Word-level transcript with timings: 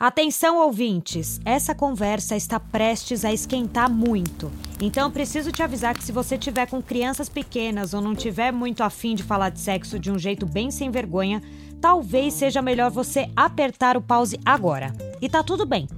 Atenção, 0.00 0.58
ouvintes! 0.58 1.40
Essa 1.44 1.74
conversa 1.74 2.36
está 2.36 2.60
prestes 2.60 3.24
a 3.24 3.32
esquentar 3.32 3.90
muito. 3.90 4.48
Então, 4.80 5.10
preciso 5.10 5.50
te 5.50 5.60
avisar 5.60 5.92
que 5.92 6.04
se 6.04 6.12
você 6.12 6.38
tiver 6.38 6.70
com 6.70 6.80
crianças 6.80 7.28
pequenas 7.28 7.92
ou 7.92 8.00
não 8.00 8.14
tiver 8.14 8.52
muito 8.52 8.84
afim 8.84 9.16
de 9.16 9.24
falar 9.24 9.50
de 9.50 9.58
sexo 9.58 9.98
de 9.98 10.08
um 10.08 10.16
jeito 10.16 10.46
bem 10.46 10.70
sem 10.70 10.88
vergonha, 10.88 11.40
talvez 11.82 12.34
seja 12.34 12.62
melhor 12.62 12.92
você 12.92 13.26
apertar 13.36 13.96
o 13.96 14.00
pause 14.00 14.38
agora. 14.46 14.92
E 15.20 15.28
tá 15.28 15.42
tudo 15.42 15.66
bem. 15.66 15.88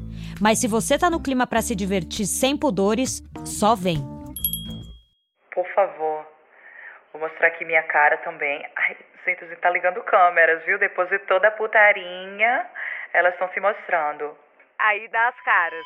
Mas 0.40 0.58
se 0.60 0.66
você 0.66 0.98
tá 0.98 1.10
no 1.10 1.22
clima 1.22 1.46
para 1.46 1.60
se 1.60 1.76
divertir 1.76 2.24
sem 2.24 2.56
pudores, 2.56 3.22
só 3.44 3.76
vem. 3.76 3.98
Por 5.52 5.66
favor, 5.74 6.24
vou 7.12 7.20
mostrar 7.20 7.48
aqui 7.48 7.66
minha 7.66 7.82
cara 7.82 8.16
também. 8.24 8.64
Ai, 8.78 8.96
gente 9.26 9.56
tá 9.56 9.68
ligando 9.68 10.02
câmeras, 10.04 10.64
viu? 10.64 10.78
Depois 10.78 11.08
de 11.10 11.18
toda 11.20 11.48
a 11.48 11.50
putarinha 11.50 12.66
elas 13.12 13.32
estão 13.32 13.48
se 13.52 13.60
mostrando. 13.60 14.30
Aí 14.78 15.08
dá 15.08 15.28
as 15.28 15.40
caras. 15.44 15.84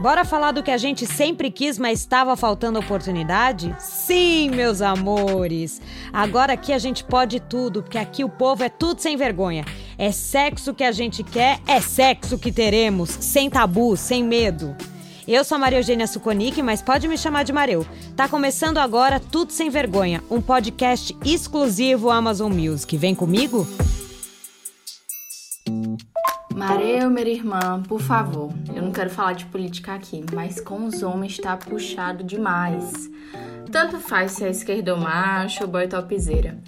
Bora 0.00 0.24
falar 0.24 0.52
do 0.52 0.62
que 0.62 0.70
a 0.70 0.78
gente 0.78 1.06
sempre 1.06 1.50
quis, 1.50 1.78
mas 1.78 1.98
estava 1.98 2.34
faltando 2.34 2.78
oportunidade? 2.78 3.74
Sim, 3.78 4.50
meus 4.50 4.80
amores! 4.80 5.82
Agora 6.10 6.54
aqui 6.54 6.72
a 6.72 6.78
gente 6.78 7.04
pode 7.04 7.38
tudo, 7.38 7.82
porque 7.82 7.98
aqui 7.98 8.24
o 8.24 8.28
povo 8.30 8.64
é 8.64 8.70
tudo 8.70 9.02
sem 9.02 9.18
vergonha. 9.18 9.62
É 9.98 10.10
sexo 10.10 10.72
que 10.72 10.84
a 10.84 10.90
gente 10.90 11.22
quer, 11.22 11.58
é 11.68 11.82
sexo 11.82 12.38
que 12.38 12.50
teremos, 12.50 13.10
sem 13.10 13.50
tabu, 13.50 13.94
sem 13.94 14.24
medo. 14.24 14.74
Eu 15.28 15.44
sou 15.44 15.56
a 15.56 15.58
Maria 15.58 15.80
Eugênia 15.80 16.06
Suconic, 16.06 16.62
mas 16.62 16.80
pode 16.80 17.06
me 17.06 17.18
chamar 17.18 17.44
de 17.44 17.52
Mareu. 17.52 17.86
Tá 18.16 18.26
começando 18.26 18.78
agora 18.78 19.20
Tudo 19.20 19.52
Sem 19.52 19.68
Vergonha, 19.68 20.22
um 20.30 20.40
podcast 20.40 21.14
exclusivo 21.24 22.08
Amazon 22.08 22.50
Music. 22.50 22.96
Vem 22.96 23.14
comigo? 23.14 23.66
Mareu, 26.54 27.08
minha 27.08 27.28
irmã, 27.28 27.82
por 27.88 28.00
favor. 28.00 28.52
Eu 28.74 28.82
não 28.82 28.92
quero 28.92 29.08
falar 29.08 29.32
de 29.32 29.46
política 29.46 29.94
aqui, 29.94 30.24
mas 30.34 30.60
com 30.60 30.84
os 30.84 31.02
homens 31.02 31.38
tá 31.38 31.56
puxado 31.56 32.22
demais. 32.22 33.08
Tanto 33.70 33.98
faz 33.98 34.32
se 34.32 34.44
é 34.44 34.50
esquerdo 34.50 34.96
macho 34.96 35.64
ou 35.64 35.70
boy 35.70 35.88
topzeira. 35.88 36.58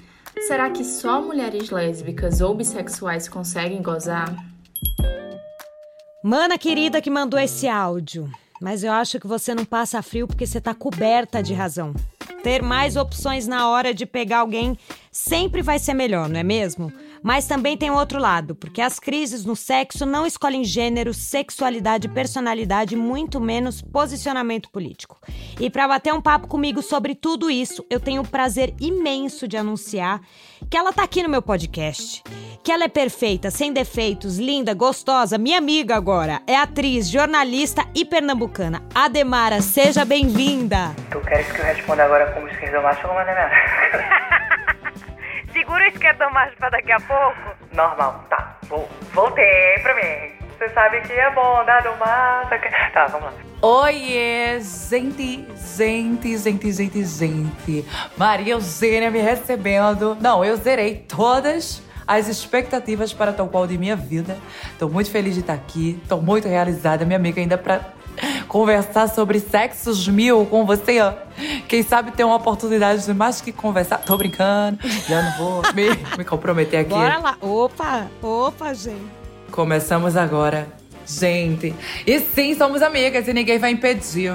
Será 0.46 0.70
que 0.70 0.84
só 0.84 1.20
mulheres 1.20 1.70
lésbicas 1.70 2.40
ou 2.40 2.54
bissexuais 2.54 3.28
conseguem 3.28 3.82
gozar? 3.82 4.34
Mana 6.24 6.56
querida 6.56 7.02
que 7.02 7.10
mandou 7.10 7.38
esse 7.38 7.68
áudio, 7.68 8.30
mas 8.60 8.84
eu 8.84 8.92
acho 8.92 9.18
que 9.18 9.26
você 9.26 9.54
não 9.54 9.64
passa 9.64 10.00
frio 10.02 10.26
porque 10.26 10.46
você 10.46 10.60
tá 10.60 10.72
coberta 10.72 11.42
de 11.42 11.52
razão. 11.52 11.92
Ter 12.42 12.62
mais 12.62 12.96
opções 12.96 13.46
na 13.46 13.68
hora 13.68 13.92
de 13.92 14.06
pegar 14.06 14.38
alguém 14.38 14.78
sempre 15.10 15.62
vai 15.62 15.78
ser 15.78 15.94
melhor, 15.94 16.28
não 16.28 16.40
é 16.40 16.42
mesmo? 16.42 16.92
Mas 17.22 17.46
também 17.46 17.76
tem 17.76 17.90
outro 17.90 18.18
lado, 18.18 18.54
porque 18.54 18.80
as 18.80 18.98
crises 18.98 19.44
no 19.44 19.54
sexo 19.54 20.04
não 20.04 20.26
escolhem 20.26 20.64
gênero, 20.64 21.14
sexualidade, 21.14 22.08
personalidade, 22.08 22.96
muito 22.96 23.40
menos 23.40 23.80
posicionamento 23.80 24.68
político. 24.70 25.20
E 25.60 25.70
para 25.70 25.86
bater 25.86 26.12
um 26.12 26.20
papo 26.20 26.48
comigo 26.48 26.82
sobre 26.82 27.14
tudo 27.14 27.50
isso, 27.50 27.86
eu 27.88 28.00
tenho 28.00 28.22
o 28.22 28.28
prazer 28.28 28.74
imenso 28.80 29.46
de 29.46 29.56
anunciar 29.56 30.20
que 30.68 30.76
ela 30.76 30.92
tá 30.92 31.04
aqui 31.04 31.22
no 31.22 31.28
meu 31.28 31.42
podcast. 31.42 32.22
Que 32.64 32.72
ela 32.72 32.84
é 32.84 32.88
perfeita, 32.88 33.50
sem 33.50 33.72
defeitos, 33.72 34.38
linda, 34.38 34.72
gostosa, 34.72 35.36
minha 35.36 35.58
amiga 35.58 35.96
agora. 35.96 36.40
É 36.46 36.56
atriz, 36.56 37.08
jornalista 37.08 37.84
e 37.94 38.04
pernambucana. 38.04 38.82
Ademara, 38.94 39.60
seja 39.60 40.04
bem-vinda. 40.04 40.94
Tu 41.10 41.20
queres 41.20 41.50
que 41.52 41.60
eu 41.60 41.64
responda 41.64 42.04
agora 42.04 42.32
como 42.32 42.48
esquerdo 42.48 42.82
macho 42.82 43.02
ou 43.02 43.08
como 43.08 43.18
Ademara? 43.18 44.22
Segura 45.72 45.86
o 45.86 45.88
esquerdomacho 45.88 46.56
pra 46.58 46.68
daqui 46.68 46.92
a 46.92 47.00
pouco. 47.00 47.56
Normal, 47.72 48.26
tá. 48.28 48.58
Vou, 48.68 48.86
voltei 49.14 49.78
pra 49.82 49.94
mim. 49.94 50.32
Você 50.50 50.68
sabe 50.68 51.00
que 51.00 51.14
é 51.14 51.30
bom, 51.30 51.64
dado 51.64 51.98
massa. 51.98 52.58
Tá, 52.92 53.06
vamos 53.06 53.28
lá. 53.28 53.32
Oiê, 53.62 54.60
gente, 54.60 55.48
gente, 55.56 56.36
gente, 56.36 56.72
gente, 56.72 57.04
gente. 57.06 57.88
Maria 58.18 58.52
Eugênia 58.52 59.10
me 59.10 59.20
recebendo. 59.20 60.14
Não, 60.20 60.44
eu 60.44 60.56
zerei 60.56 61.06
todas 61.08 61.82
as 62.06 62.28
expectativas 62.28 63.14
para 63.14 63.32
tal 63.32 63.48
qual 63.48 63.66
de 63.66 63.78
minha 63.78 63.96
vida. 63.96 64.36
Tô 64.78 64.90
muito 64.90 65.10
feliz 65.10 65.32
de 65.32 65.40
estar 65.40 65.54
aqui. 65.54 65.98
Tô 66.06 66.18
muito 66.18 66.48
realizada. 66.48 67.06
Minha 67.06 67.18
amiga 67.18 67.40
ainda 67.40 67.56
pra 67.56 67.80
conversar 68.52 69.08
sobre 69.08 69.40
sexos 69.40 70.06
mil 70.06 70.44
com 70.44 70.66
você, 70.66 71.00
ó. 71.00 71.14
Quem 71.66 71.82
sabe 71.82 72.10
ter 72.10 72.22
uma 72.22 72.36
oportunidade 72.36 73.02
de 73.06 73.14
mais 73.14 73.40
que 73.40 73.50
conversar. 73.50 73.96
Tô 73.96 74.14
brincando, 74.18 74.78
já 75.08 75.22
não 75.22 75.38
vou 75.38 75.62
me, 75.72 75.88
me 76.18 76.22
comprometer 76.22 76.80
aqui. 76.80 76.90
Bora 76.90 77.16
lá. 77.16 77.36
Opa, 77.40 78.10
opa, 78.20 78.74
gente. 78.74 79.10
Começamos 79.50 80.18
agora. 80.18 80.68
Gente, 81.06 81.74
e 82.06 82.20
sim, 82.20 82.54
somos 82.54 82.82
amigas 82.82 83.26
e 83.26 83.32
ninguém 83.32 83.58
vai 83.58 83.70
impedir. 83.70 84.34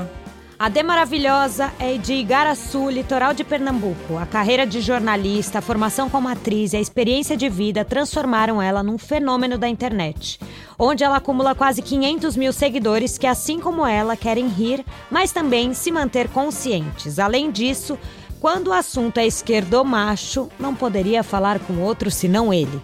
A 0.59 0.69
D 0.69 0.81
Maravilhosa 0.81 1.71
é 1.77 1.97
de 1.99 2.13
Igaraçu, 2.13 2.89
litoral 2.89 3.31
de 3.31 3.43
Pernambuco. 3.43 4.17
A 4.17 4.25
carreira 4.25 4.65
de 4.65 4.81
jornalista, 4.81 5.59
a 5.59 5.61
formação 5.61 6.09
como 6.09 6.27
atriz 6.27 6.73
e 6.73 6.77
a 6.77 6.81
experiência 6.81 7.37
de 7.37 7.47
vida 7.47 7.85
transformaram 7.85 8.59
ela 8.59 8.81
num 8.81 8.97
fenômeno 8.97 9.55
da 9.55 9.67
internet, 9.69 10.39
onde 10.79 11.03
ela 11.03 11.17
acumula 11.17 11.53
quase 11.53 11.83
500 11.83 12.35
mil 12.35 12.51
seguidores 12.51 13.19
que, 13.19 13.27
assim 13.27 13.59
como 13.59 13.85
ela, 13.85 14.17
querem 14.17 14.47
rir, 14.47 14.83
mas 15.11 15.31
também 15.31 15.75
se 15.75 15.91
manter 15.91 16.27
conscientes. 16.27 17.19
Além 17.19 17.51
disso, 17.51 17.95
quando 18.41 18.69
o 18.69 18.73
assunto 18.73 19.19
é 19.19 19.27
esquerdo 19.27 19.85
macho, 19.85 20.49
não 20.59 20.73
poderia 20.73 21.21
falar 21.21 21.59
com 21.59 21.83
outro 21.83 22.09
senão 22.09 22.51
ele. 22.51 22.81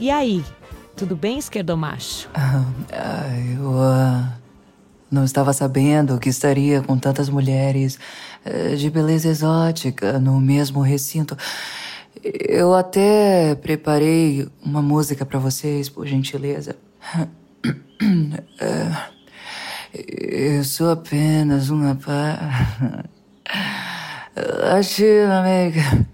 E 0.00 0.10
aí, 0.10 0.42
tudo 0.96 1.14
bem, 1.14 1.36
esquerdo 1.36 1.76
macho? 1.76 2.30
Ah, 2.32 2.64
eu. 3.54 3.72
Uh... 3.72 4.37
Não 5.10 5.24
estava 5.24 5.52
sabendo 5.52 6.18
que 6.18 6.28
estaria 6.28 6.82
com 6.82 6.98
tantas 6.98 7.28
mulheres 7.28 7.98
eh, 8.44 8.74
de 8.74 8.90
beleza 8.90 9.28
exótica 9.28 10.18
no 10.18 10.40
mesmo 10.40 10.80
recinto. 10.82 11.36
Eu 12.22 12.74
até 12.74 13.54
preparei 13.54 14.48
uma 14.62 14.82
música 14.82 15.24
para 15.24 15.38
vocês, 15.38 15.88
por 15.88 16.06
gentileza. 16.06 16.76
Eu 19.92 20.62
sou 20.64 20.90
apenas 20.90 21.70
uma 21.70 21.94
pá. 21.94 23.04
amiga. 25.40 26.06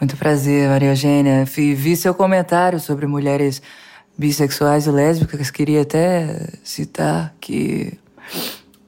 Muito 0.00 0.16
prazer, 0.16 0.68
Maria 0.68 0.90
Eugênia. 0.90 1.44
Vi 1.44 1.96
seu 1.96 2.14
comentário 2.14 2.80
sobre 2.80 3.06
mulheres 3.06 3.60
bissexuais 4.16 4.86
e 4.86 4.90
lésbicas. 4.90 5.50
Queria 5.50 5.82
até 5.82 6.48
citar 6.62 7.34
que 7.40 7.98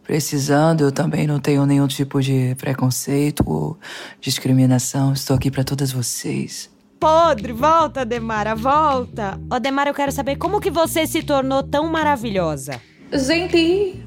Precisando, 0.05 0.83
eu 0.83 0.93
também 0.93 1.27
não 1.27 1.39
tenho 1.39 1.65
nenhum 1.65 1.87
tipo 1.87 2.21
de 2.21 2.55
preconceito 2.57 3.45
ou 3.47 3.79
discriminação. 4.21 5.13
Estou 5.13 5.37
aqui 5.37 5.51
para 5.51 5.63
todas 5.63 5.93
vocês. 5.93 6.71
Podre, 6.99 7.53
volta, 7.53 8.05
Demara, 8.05 8.55
volta. 8.55 9.41
Ó, 9.51 9.59
Demara, 9.59 9.91
eu 9.91 9.95
quero 9.95 10.13
saber 10.13 10.37
como 10.37 10.61
que 10.61 10.71
você 10.71 11.07
se 11.07 11.23
tornou 11.23 11.63
tão 11.63 11.89
maravilhosa. 11.89 12.81
Gente, 13.13 14.03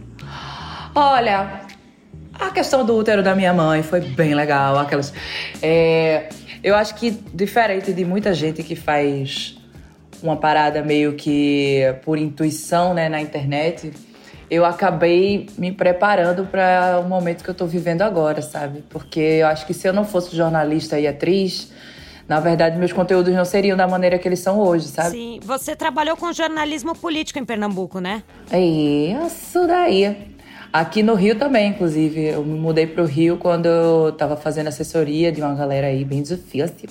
olha, 0.94 1.62
a 2.34 2.50
questão 2.52 2.86
do 2.86 2.96
útero 2.96 3.24
da 3.24 3.36
minha 3.36 3.54
mãe 3.54 3.82
foi 3.82 4.02
bem 4.02 4.34
legal. 4.34 4.78
Aquelas, 4.78 5.14
é, 5.62 6.30
eu 6.64 6.76
acho 6.76 6.96
que 6.96 7.12
diferente 7.34 7.94
de 7.94 8.04
muita 8.04 8.34
gente 8.34 8.64
que 8.64 8.76
faz 8.76 9.58
uma 10.22 10.36
parada 10.38 10.82
meio 10.82 11.14
que 11.14 11.82
por 12.04 12.18
intuição, 12.18 12.94
né, 12.94 13.10
na 13.10 13.22
internet 13.22 13.92
eu 14.50 14.66
acabei 14.66 15.48
me 15.58 15.72
preparando 15.72 16.46
para 16.46 17.00
o 17.04 17.08
momento 17.08 17.44
que 17.44 17.50
eu 17.50 17.54
estou 17.54 17.68
vivendo 17.68 18.02
agora, 18.02 18.42
sabe? 18.42 18.84
Porque 18.90 19.20
eu 19.20 19.48
acho 19.48 19.66
que 19.66 19.74
se 19.74 19.88
eu 19.88 19.94
não 19.94 20.06
fosse 20.06 20.36
jornalista 20.36 21.00
e 21.00 21.08
atriz, 21.08 21.72
na 22.28 22.40
verdade, 22.40 22.78
meus 22.78 22.92
conteúdos 22.92 23.34
não 23.34 23.46
seriam 23.46 23.78
da 23.78 23.88
maneira 23.88 24.18
que 24.18 24.28
eles 24.28 24.40
são 24.40 24.60
hoje, 24.60 24.88
sabe? 24.88 25.12
Sim. 25.12 25.40
Você 25.44 25.76
trabalhou 25.76 26.18
com 26.18 26.32
jornalismo 26.34 26.96
político 26.96 27.38
em 27.38 27.46
Pernambuco, 27.46 28.00
né? 28.00 28.24
Isso 28.52 29.66
daí. 29.68 30.36
Aqui 30.74 31.02
no 31.02 31.14
Rio 31.14 31.36
também, 31.36 31.70
inclusive. 31.70 32.26
Eu 32.26 32.44
me 32.44 32.60
mudei 32.60 32.86
para 32.86 33.02
o 33.02 33.06
Rio 33.06 33.38
quando 33.38 33.68
eu 33.68 34.10
estava 34.10 34.36
fazendo 34.36 34.68
assessoria 34.68 35.32
de 35.32 35.40
uma 35.40 35.54
galera 35.54 35.88
aí 35.88 36.04
bem 36.04 36.22
difícil. 36.22 36.90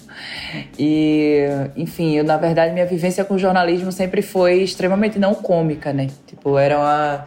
E, 0.79 1.41
enfim, 1.77 2.15
eu, 2.17 2.25
na 2.25 2.37
verdade, 2.39 2.73
minha 2.73 2.87
vivência 2.87 3.25
com 3.27 3.37
jornalismo 3.37 3.93
sempre 3.93 4.23
foi 4.23 4.63
extremamente 4.63 5.19
não 5.19 5.35
cômica, 5.35 5.93
né? 5.93 6.09
Tipo, 6.27 6.57
era 6.57 6.79
uma 6.79 7.27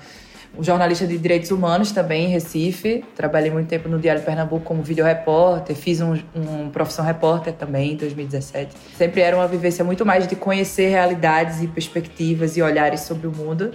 um 0.57 0.63
jornalista 0.63 1.06
de 1.06 1.18
direitos 1.18 1.51
humanos 1.51 1.92
também 1.92 2.25
em 2.25 2.27
Recife. 2.30 3.04
Trabalhei 3.15 3.51
muito 3.51 3.68
tempo 3.68 3.88
no 3.88 4.00
Diário 4.00 4.24
Pernambuco 4.24 4.65
como 4.65 4.81
videorepórter, 4.81 5.75
fiz 5.75 6.01
um, 6.01 6.13
um 6.36 6.69
profissão 6.69 7.06
repórter 7.06 7.54
também 7.54 7.94
em 7.94 7.95
2017. 7.95 8.75
Sempre 8.98 9.21
era 9.21 9.36
uma 9.36 9.48
vivência 9.48 9.86
muito 9.86 10.06
mais 10.06 10.27
de 10.27 10.36
conhecer 10.36 10.89
realidades 10.89 11.62
e 11.62 11.68
perspectivas 11.68 12.57
e 12.57 12.62
olhares 12.62 13.01
sobre 13.01 13.27
o 13.27 13.31
mundo. 13.31 13.71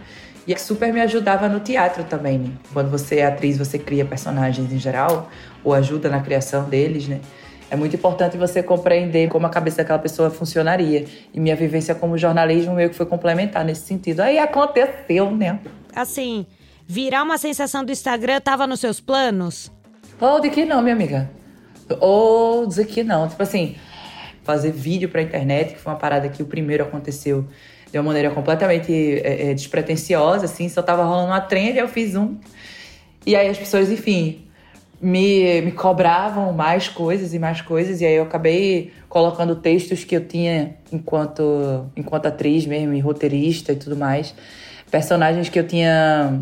E 0.47 0.59
super 0.59 0.93
me 0.93 1.01
ajudava 1.01 1.49
no 1.49 1.61
teatro 1.61 2.03
também, 2.03 2.37
né? 2.37 2.51
Quando 2.73 2.91
você 2.91 3.19
é 3.19 3.27
atriz, 3.27 3.57
você 3.57 3.79
cria 3.79 4.05
personagens 4.05 4.73
em 4.73 4.79
geral, 4.79 5.31
ou 5.63 5.73
ajuda 5.73 6.09
na 6.09 6.21
criação 6.21 6.69
deles, 6.69 7.07
né? 7.07 7.21
é 7.73 7.77
muito 7.77 7.97
importante 7.97 8.37
você 8.37 8.63
compreender 8.63 9.31
como 9.31 9.47
a 9.47 9.49
cabeça 9.49 9.79
daquela 9.79 9.99
pessoa 9.99 10.29
funcionaria. 10.29 11.07
E 11.33 11.41
minha 11.41 11.57
vivência 11.57 11.95
como 11.95 12.19
jornalismo 12.19 12.75
meio 12.75 12.91
que 12.91 12.95
foi 12.95 13.07
complementar 13.07 13.65
nesse 13.65 13.87
sentido. 13.87 14.21
Aí 14.21 14.39
aconteceu, 14.39 15.31
né? 15.31 15.59
Assim, 15.97 16.45
virar 16.87 17.23
uma 17.23 17.39
sensação 17.39 17.85
do 17.85 17.93
Instagram 17.93 18.41
tava 18.41 18.67
nos 18.67 18.81
seus 18.81 19.01
planos? 19.01 19.71
Ou 20.21 20.41
de 20.41 20.51
que 20.51 20.65
não, 20.65 20.83
minha 20.83 20.95
amiga. 20.95 21.31
Ou 22.01 22.67
dizer 22.67 22.87
que 22.87 23.03
não. 23.03 23.29
Tipo 23.29 23.43
assim, 23.43 23.77
fazer 24.43 24.71
vídeo 24.71 25.09
pra 25.09 25.23
internet, 25.23 25.75
que 25.75 25.81
foi 25.81 25.93
uma 25.93 25.99
parada 25.99 26.29
que 26.29 26.43
o 26.43 26.47
primeiro 26.47 26.85
aconteceu 26.85 27.47
de 27.91 27.99
uma 27.99 28.05
maneira 28.05 28.31
completamente 28.31 28.93
é, 28.93 29.51
é, 29.51 29.55
despretensiosa, 29.55 30.47
assim, 30.47 30.69
só 30.69 30.83
tava 30.83 31.05
rolando 31.05 31.29
uma 31.29 31.41
trend, 31.41 31.77
eu 31.77 31.89
fiz 31.89 32.17
um. 32.17 32.37
E 33.27 33.37
aí 33.37 33.49
as 33.49 33.59
pessoas, 33.59 33.91
enfim, 33.91 34.47
me, 35.01 35.61
me 35.61 35.73
cobravam 35.73 36.53
mais 36.53 36.89
coisas 36.89 37.35
e 37.35 37.39
mais 37.39 37.61
coisas, 37.61 38.01
e 38.01 38.07
aí 38.07 38.15
eu 38.15 38.23
acabei 38.23 38.93
colocando 39.09 39.57
textos 39.57 40.05
que 40.05 40.17
eu 40.17 40.27
tinha 40.27 40.75
enquanto, 40.91 41.91
enquanto 41.95 42.27
atriz 42.27 42.65
mesmo, 42.65 42.95
e 42.95 43.01
roteirista 43.01 43.73
e 43.73 43.77
tudo 43.77 43.95
mais. 43.95 44.35
Personagens 44.91 45.49
que 45.51 45.59
eu 45.59 45.67
tinha 45.67 46.41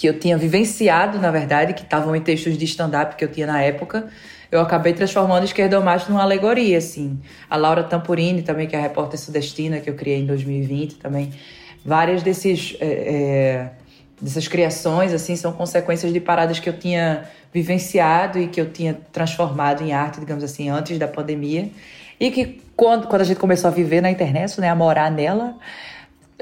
que 0.00 0.06
eu 0.06 0.18
tinha 0.18 0.38
vivenciado, 0.38 1.18
na 1.18 1.30
verdade, 1.30 1.74
que 1.74 1.82
estavam 1.82 2.16
em 2.16 2.22
textos 2.22 2.56
de 2.56 2.64
stand-up 2.64 3.16
que 3.16 3.22
eu 3.22 3.30
tinha 3.30 3.46
na 3.46 3.60
época, 3.60 4.08
eu 4.50 4.58
acabei 4.58 4.94
transformando 4.94 5.44
Esquerdomacho 5.44 6.10
numa 6.10 6.22
alegoria, 6.22 6.78
assim. 6.78 7.20
A 7.50 7.56
Laura 7.58 7.84
Tampurini 7.84 8.40
também, 8.40 8.66
que 8.66 8.74
é 8.74 8.78
a 8.78 8.82
repórter 8.82 9.20
sudestina 9.20 9.78
que 9.78 9.90
eu 9.90 9.94
criei 9.94 10.20
em 10.20 10.24
2020 10.24 10.94
também. 10.94 11.34
Várias 11.84 12.22
desses, 12.22 12.78
é, 12.80 12.86
é, 12.86 13.70
dessas 14.18 14.48
criações, 14.48 15.12
assim, 15.12 15.36
são 15.36 15.52
consequências 15.52 16.10
de 16.10 16.18
paradas 16.18 16.58
que 16.58 16.70
eu 16.70 16.78
tinha 16.78 17.24
vivenciado 17.52 18.38
e 18.38 18.48
que 18.48 18.58
eu 18.58 18.70
tinha 18.70 18.98
transformado 19.12 19.84
em 19.84 19.92
arte, 19.92 20.18
digamos 20.18 20.42
assim, 20.42 20.70
antes 20.70 20.98
da 20.98 21.08
pandemia. 21.08 21.68
E 22.18 22.30
que 22.30 22.62
quando, 22.74 23.06
quando 23.06 23.20
a 23.20 23.24
gente 23.26 23.38
começou 23.38 23.68
a 23.68 23.70
viver 23.70 24.00
na 24.00 24.10
internet, 24.10 24.58
né, 24.62 24.70
a 24.70 24.74
morar 24.74 25.10
nela, 25.10 25.58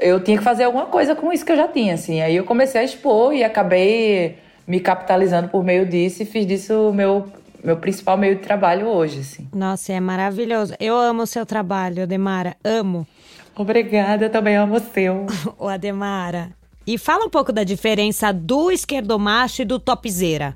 eu 0.01 0.19
tinha 0.23 0.37
que 0.37 0.43
fazer 0.43 0.63
alguma 0.63 0.85
coisa 0.85 1.15
com 1.15 1.31
isso 1.31 1.45
que 1.45 1.51
eu 1.51 1.57
já 1.57 1.67
tinha, 1.67 1.93
assim. 1.93 2.21
Aí 2.21 2.35
eu 2.35 2.43
comecei 2.43 2.81
a 2.81 2.83
expor 2.83 3.33
e 3.33 3.43
acabei 3.43 4.37
me 4.67 4.79
capitalizando 4.79 5.49
por 5.49 5.63
meio 5.63 5.85
disso 5.85 6.21
e 6.23 6.25
fiz 6.25 6.45
disso 6.45 6.89
o 6.89 6.93
meu, 6.93 7.25
meu 7.63 7.77
principal 7.77 8.17
meio 8.17 8.35
de 8.35 8.41
trabalho 8.41 8.87
hoje, 8.87 9.19
assim. 9.19 9.47
Nossa, 9.53 9.93
é 9.93 9.99
maravilhoso. 9.99 10.73
Eu 10.79 10.95
amo 10.95 11.23
o 11.23 11.27
seu 11.27 11.45
trabalho, 11.45 12.03
Ademara. 12.03 12.55
Amo. 12.63 13.07
Obrigada, 13.55 14.25
eu 14.25 14.29
também 14.29 14.55
amo 14.55 14.75
o 14.75 14.79
seu. 14.79 15.25
o 15.57 15.67
Ademara. 15.67 16.51
E 16.85 16.97
fala 16.97 17.25
um 17.25 17.29
pouco 17.29 17.51
da 17.51 17.63
diferença 17.63 18.31
do 18.31 18.71
esquerdomacho 18.71 19.61
e 19.61 19.65
do 19.65 19.79
topzeira. 19.79 20.55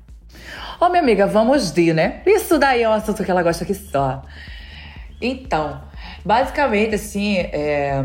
Ô, 0.80 0.86
oh, 0.86 0.88
minha 0.88 1.02
amiga, 1.02 1.26
vamos 1.26 1.70
de, 1.70 1.92
né? 1.92 2.22
Isso 2.26 2.58
daí 2.58 2.82
é 2.82 2.88
um 2.88 2.92
assunto 2.92 3.24
que 3.24 3.30
ela 3.30 3.42
gosta 3.42 3.64
aqui 3.64 3.74
só. 3.74 4.22
Então, 5.20 5.80
basicamente, 6.24 6.96
assim, 6.96 7.36
é... 7.38 8.04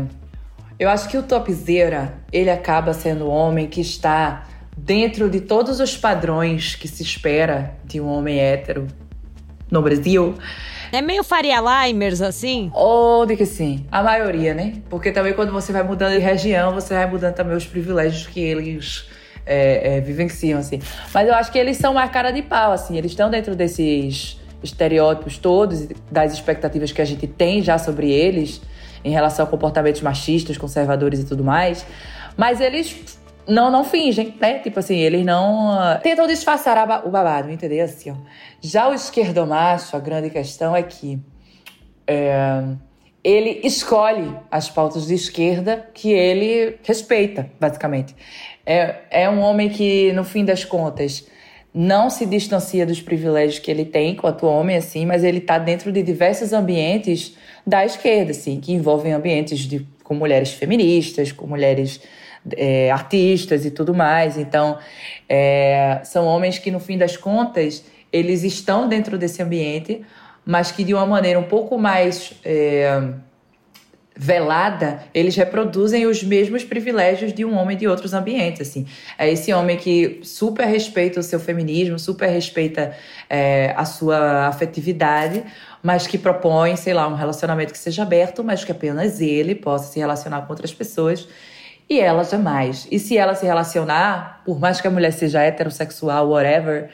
eu 0.80 0.88
acho 0.88 1.10
que 1.10 1.18
o 1.18 1.22
topzeira, 1.22 2.14
ele 2.32 2.48
acaba 2.48 2.94
sendo 2.94 3.26
o 3.26 3.28
homem 3.28 3.66
que 3.66 3.82
está 3.82 4.46
dentro 4.74 5.28
de 5.28 5.42
todos 5.42 5.78
os 5.78 5.94
padrões 5.94 6.74
que 6.74 6.88
se 6.88 7.02
espera 7.02 7.74
de 7.84 8.00
um 8.00 8.08
homem 8.08 8.40
hétero 8.40 8.86
no 9.70 9.82
Brasil. 9.82 10.34
É 10.90 11.02
meio 11.02 11.22
Faria 11.22 11.60
Limers, 11.60 12.22
assim? 12.22 12.70
Ou 12.72 13.26
de 13.26 13.36
que 13.36 13.44
sim. 13.44 13.84
A 13.92 14.02
maioria, 14.02 14.54
né? 14.54 14.80
Porque 14.88 15.12
também 15.12 15.34
quando 15.34 15.52
você 15.52 15.70
vai 15.70 15.82
mudando 15.82 16.14
de 16.14 16.18
região, 16.18 16.72
você 16.72 16.94
vai 16.94 17.06
mudando 17.06 17.34
também 17.34 17.54
os 17.54 17.66
privilégios 17.66 18.26
que 18.26 18.40
eles 18.40 19.06
é, 19.44 19.96
é, 19.96 20.00
vivenciam, 20.00 20.58
assim. 20.58 20.80
Mas 21.12 21.28
eu 21.28 21.34
acho 21.34 21.52
que 21.52 21.58
eles 21.58 21.76
são 21.76 21.92
mais 21.92 22.10
cara 22.10 22.30
de 22.30 22.40
pau, 22.40 22.72
assim. 22.72 22.96
Eles 22.96 23.10
estão 23.10 23.28
dentro 23.28 23.54
desses 23.54 24.39
estereótipos 24.62 25.38
todos, 25.38 25.86
das 26.10 26.32
expectativas 26.32 26.92
que 26.92 27.00
a 27.00 27.04
gente 27.04 27.26
tem 27.26 27.62
já 27.62 27.78
sobre 27.78 28.10
eles, 28.10 28.60
em 29.04 29.10
relação 29.10 29.44
a 29.44 29.48
comportamentos 29.48 30.00
machistas, 30.02 30.58
conservadores 30.58 31.20
e 31.20 31.24
tudo 31.24 31.42
mais. 31.42 31.86
Mas 32.36 32.60
eles 32.60 33.18
não, 33.46 33.70
não 33.70 33.84
fingem, 33.84 34.34
né? 34.40 34.58
Tipo 34.58 34.78
assim, 34.78 34.98
eles 34.98 35.24
não. 35.24 35.74
Uh, 35.74 36.00
tentam 36.02 36.26
disfarçar 36.26 36.76
o 37.04 37.10
babado, 37.10 37.50
entendeu? 37.50 37.84
Assim, 37.84 38.10
ó. 38.10 38.14
Já 38.60 38.88
o 38.88 38.94
esquerdomacho, 38.94 39.96
a 39.96 40.00
grande 40.00 40.30
questão 40.30 40.74
é 40.74 40.82
que. 40.82 41.18
É, 42.06 42.64
ele 43.22 43.60
escolhe 43.64 44.34
as 44.50 44.70
pautas 44.70 45.06
de 45.06 45.14
esquerda 45.14 45.88
que 45.92 46.10
ele 46.10 46.78
respeita, 46.82 47.50
basicamente. 47.60 48.16
É, 48.64 49.00
é 49.10 49.30
um 49.30 49.40
homem 49.40 49.68
que, 49.68 50.10
no 50.12 50.24
fim 50.24 50.44
das 50.44 50.64
contas, 50.64 51.26
não 51.72 52.10
se 52.10 52.26
distancia 52.26 52.84
dos 52.84 53.00
privilégios 53.00 53.58
que 53.58 53.70
ele 53.70 53.84
tem 53.84 54.10
enquanto 54.10 54.46
homem, 54.46 54.76
assim, 54.76 55.06
mas 55.06 55.22
ele 55.22 55.38
está 55.38 55.58
dentro 55.58 55.92
de 55.92 56.02
diversos 56.02 56.52
ambientes 56.52 57.36
da 57.66 57.84
esquerda, 57.84 58.32
assim, 58.32 58.60
que 58.60 58.72
envolvem 58.72 59.12
ambientes 59.12 59.60
de, 59.60 59.86
com 60.02 60.14
mulheres 60.14 60.52
feministas, 60.52 61.30
com 61.30 61.46
mulheres 61.46 62.00
é, 62.56 62.90
artistas 62.90 63.64
e 63.64 63.70
tudo 63.70 63.94
mais. 63.94 64.36
Então, 64.36 64.78
é, 65.28 66.00
são 66.04 66.26
homens 66.26 66.58
que, 66.58 66.70
no 66.70 66.80
fim 66.80 66.98
das 66.98 67.16
contas, 67.16 67.84
eles 68.12 68.42
estão 68.42 68.88
dentro 68.88 69.16
desse 69.16 69.42
ambiente, 69.42 70.02
mas 70.44 70.72
que 70.72 70.82
de 70.82 70.92
uma 70.92 71.06
maneira 71.06 71.38
um 71.38 71.44
pouco 71.44 71.78
mais. 71.78 72.32
É, 72.44 73.00
velada, 74.22 75.02
eles 75.14 75.34
reproduzem 75.34 76.04
os 76.04 76.22
mesmos 76.22 76.62
privilégios 76.62 77.32
de 77.32 77.42
um 77.42 77.56
homem 77.56 77.74
de 77.74 77.88
outros 77.88 78.12
ambientes, 78.12 78.68
assim. 78.68 78.86
É 79.18 79.32
esse 79.32 79.50
homem 79.50 79.78
que 79.78 80.20
super 80.22 80.66
respeita 80.66 81.18
o 81.18 81.22
seu 81.22 81.40
feminismo, 81.40 81.98
super 81.98 82.28
respeita 82.28 82.94
é, 83.30 83.72
a 83.74 83.86
sua 83.86 84.46
afetividade, 84.46 85.42
mas 85.82 86.06
que 86.06 86.18
propõe, 86.18 86.76
sei 86.76 86.92
lá, 86.92 87.08
um 87.08 87.14
relacionamento 87.14 87.72
que 87.72 87.78
seja 87.78 88.02
aberto, 88.02 88.44
mas 88.44 88.62
que 88.62 88.70
apenas 88.70 89.22
ele 89.22 89.54
possa 89.54 89.90
se 89.90 89.98
relacionar 89.98 90.42
com 90.42 90.52
outras 90.52 90.74
pessoas 90.74 91.26
e 91.90 91.98
ela 91.98 92.22
jamais. 92.22 92.86
E 92.88 93.00
se 93.00 93.18
ela 93.18 93.34
se 93.34 93.44
relacionar, 93.44 94.42
por 94.44 94.60
mais 94.60 94.80
que 94.80 94.86
a 94.86 94.90
mulher 94.90 95.12
seja 95.12 95.42
heterossexual, 95.42 96.28
whatever, 96.28 96.88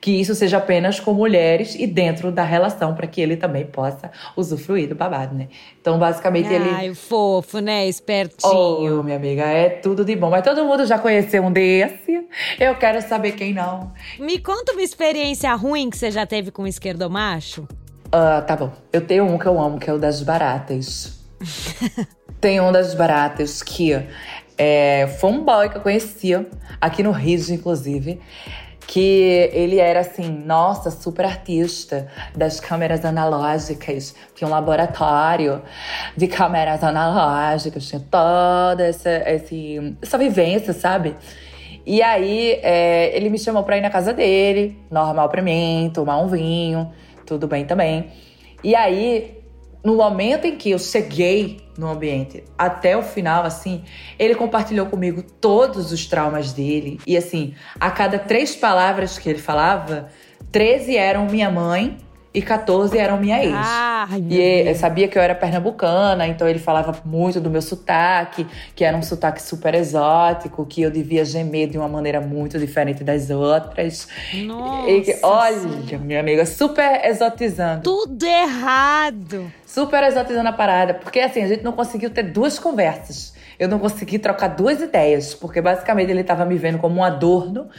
que 0.00 0.12
isso 0.12 0.36
seja 0.36 0.58
apenas 0.58 1.00
com 1.00 1.12
mulheres 1.12 1.74
e 1.74 1.84
dentro 1.84 2.30
da 2.30 2.44
relação, 2.44 2.94
para 2.94 3.08
que 3.08 3.20
ele 3.20 3.36
também 3.36 3.66
possa 3.66 4.08
usufruir 4.36 4.88
do 4.88 4.94
babado, 4.94 5.34
né? 5.34 5.48
Então, 5.80 5.98
basicamente, 5.98 6.46
Ai, 6.46 6.54
ele. 6.54 6.70
Ai, 6.70 6.94
fofo, 6.94 7.58
né? 7.58 7.88
Espertinho. 7.88 9.00
Oh, 9.00 9.02
minha 9.02 9.16
amiga, 9.16 9.42
é 9.42 9.68
tudo 9.68 10.04
de 10.04 10.14
bom. 10.14 10.30
Mas 10.30 10.44
todo 10.44 10.64
mundo 10.64 10.86
já 10.86 10.96
conheceu 10.96 11.42
um 11.42 11.50
desse. 11.50 12.24
Eu 12.60 12.76
quero 12.76 13.02
saber 13.02 13.32
quem 13.32 13.52
não. 13.52 13.92
Me 14.16 14.38
conta 14.38 14.72
uma 14.72 14.82
experiência 14.82 15.52
ruim 15.56 15.90
que 15.90 15.98
você 15.98 16.12
já 16.12 16.24
teve 16.24 16.52
com 16.52 16.68
esquerdomacho. 16.68 17.66
Ah, 18.12 18.40
uh, 18.40 18.46
tá 18.46 18.54
bom. 18.54 18.72
Eu 18.92 19.00
tenho 19.00 19.24
um 19.24 19.36
que 19.36 19.46
eu 19.46 19.60
amo, 19.60 19.80
que 19.80 19.90
é 19.90 19.92
o 19.92 19.98
das 19.98 20.22
baratas. 20.22 21.18
Tem 22.46 22.60
um 22.60 22.70
das 22.70 22.94
baratas 22.94 23.60
que 23.60 24.00
é, 24.56 25.08
foi 25.18 25.30
um 25.32 25.44
boy 25.44 25.68
que 25.68 25.78
eu 25.78 25.80
conhecia, 25.80 26.46
aqui 26.80 27.02
no 27.02 27.10
Rio, 27.10 27.40
inclusive 27.52 28.20
que 28.86 29.50
ele 29.52 29.80
era 29.80 29.98
assim, 29.98 30.28
nossa, 30.28 30.92
super 30.92 31.24
artista 31.24 32.06
das 32.36 32.60
câmeras 32.60 33.04
analógicas, 33.04 34.14
tinha 34.32 34.46
um 34.46 34.50
laboratório 34.52 35.60
de 36.16 36.28
câmeras 36.28 36.84
analógicas, 36.84 37.88
tinha 37.88 38.00
toda 38.00 38.86
essa, 38.86 39.10
esse, 39.28 39.96
essa 40.00 40.16
vivência, 40.16 40.72
sabe? 40.72 41.16
E 41.84 42.00
aí 42.00 42.60
é, 42.62 43.10
ele 43.16 43.28
me 43.28 43.40
chamou 43.40 43.64
pra 43.64 43.76
ir 43.76 43.80
na 43.80 43.90
casa 43.90 44.12
dele, 44.12 44.78
normal 44.88 45.28
pra 45.28 45.42
mim, 45.42 45.90
tomar 45.92 46.18
um 46.18 46.28
vinho, 46.28 46.92
tudo 47.26 47.48
bem 47.48 47.64
também. 47.64 48.12
E 48.62 48.74
aí, 48.74 49.35
no 49.86 49.94
momento 49.94 50.48
em 50.48 50.56
que 50.56 50.72
eu 50.72 50.80
cheguei 50.80 51.60
no 51.78 51.88
ambiente. 51.88 52.42
Até 52.58 52.96
o 52.96 53.04
final, 53.04 53.44
assim, 53.44 53.84
ele 54.18 54.34
compartilhou 54.34 54.86
comigo 54.86 55.22
todos 55.22 55.92
os 55.92 56.06
traumas 56.06 56.52
dele. 56.52 56.98
E 57.06 57.16
assim, 57.16 57.54
a 57.78 57.88
cada 57.88 58.18
três 58.18 58.56
palavras 58.56 59.16
que 59.16 59.28
ele 59.28 59.38
falava, 59.38 60.08
13 60.50 60.96
eram 60.96 61.26
minha 61.26 61.48
mãe 61.52 61.98
e 62.36 62.42
14 62.42 62.98
eram 62.98 63.18
minha 63.18 63.42
ex. 63.42 63.54
Ai, 63.56 64.22
e 64.28 64.38
ele 64.38 64.74
sabia 64.74 65.08
que 65.08 65.16
eu 65.16 65.22
era 65.22 65.34
pernambucana, 65.34 66.26
então 66.26 66.46
ele 66.46 66.58
falava 66.58 66.94
muito 67.02 67.40
do 67.40 67.48
meu 67.48 67.62
sotaque, 67.62 68.46
que 68.74 68.84
era 68.84 68.94
um 68.94 69.02
sotaque 69.02 69.40
super 69.40 69.74
exótico, 69.74 70.66
que 70.66 70.82
eu 70.82 70.90
devia 70.90 71.24
gemer 71.24 71.66
de 71.66 71.78
uma 71.78 71.88
maneira 71.88 72.20
muito 72.20 72.58
diferente 72.58 73.02
das 73.02 73.30
outras. 73.30 74.06
Nossa. 74.44 74.90
E, 74.90 75.18
olha, 75.22 75.98
minha 75.98 76.20
amiga, 76.20 76.44
super 76.44 77.06
exotizando. 77.06 77.80
Tudo 77.82 78.26
errado. 78.26 79.50
Super 79.64 80.02
exotizando 80.02 80.50
a 80.50 80.52
parada, 80.52 80.92
porque 80.92 81.20
assim, 81.20 81.42
a 81.42 81.48
gente 81.48 81.64
não 81.64 81.72
conseguiu 81.72 82.10
ter 82.10 82.24
duas 82.24 82.58
conversas. 82.58 83.32
Eu 83.58 83.66
não 83.66 83.78
consegui 83.78 84.18
trocar 84.18 84.48
duas 84.48 84.82
ideias, 84.82 85.32
porque 85.32 85.62
basicamente 85.62 86.10
ele 86.10 86.20
estava 86.20 86.44
me 86.44 86.58
vendo 86.58 86.76
como 86.76 86.96
um 86.96 87.02
adorno 87.02 87.70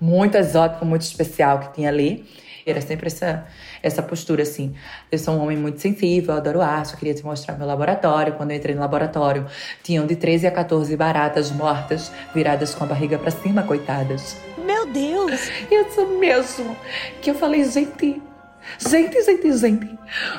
muito 0.00 0.38
exótico, 0.38 0.86
muito 0.86 1.02
especial 1.02 1.58
que 1.58 1.74
tinha 1.74 1.90
ali. 1.90 2.24
Era 2.66 2.80
sempre 2.80 3.06
essa, 3.06 3.46
essa 3.86 4.02
postura, 4.02 4.42
assim. 4.42 4.74
Eu 5.10 5.18
sou 5.18 5.34
um 5.34 5.42
homem 5.42 5.56
muito 5.56 5.80
sensível, 5.80 6.34
eu 6.34 6.38
adoro 6.38 6.60
arte, 6.60 6.92
eu 6.92 6.98
queria 6.98 7.14
te 7.14 7.24
mostrar 7.24 7.56
meu 7.56 7.66
laboratório. 7.66 8.34
Quando 8.34 8.50
eu 8.50 8.56
entrei 8.56 8.74
no 8.74 8.80
laboratório, 8.80 9.46
tinham 9.82 10.06
de 10.06 10.16
13 10.16 10.46
a 10.46 10.50
14 10.50 10.96
baratas 10.96 11.50
mortas, 11.50 12.10
viradas 12.34 12.74
com 12.74 12.84
a 12.84 12.86
barriga 12.86 13.18
para 13.18 13.30
cima, 13.30 13.62
coitadas. 13.62 14.36
Meu 14.58 14.86
Deus! 14.86 15.50
Isso 15.70 16.06
mesmo! 16.18 16.76
Que 17.22 17.30
eu 17.30 17.34
falei, 17.34 17.64
gente, 17.64 18.20
Gente, 18.78 19.22
gente, 19.22 19.52
gente, 19.56 19.98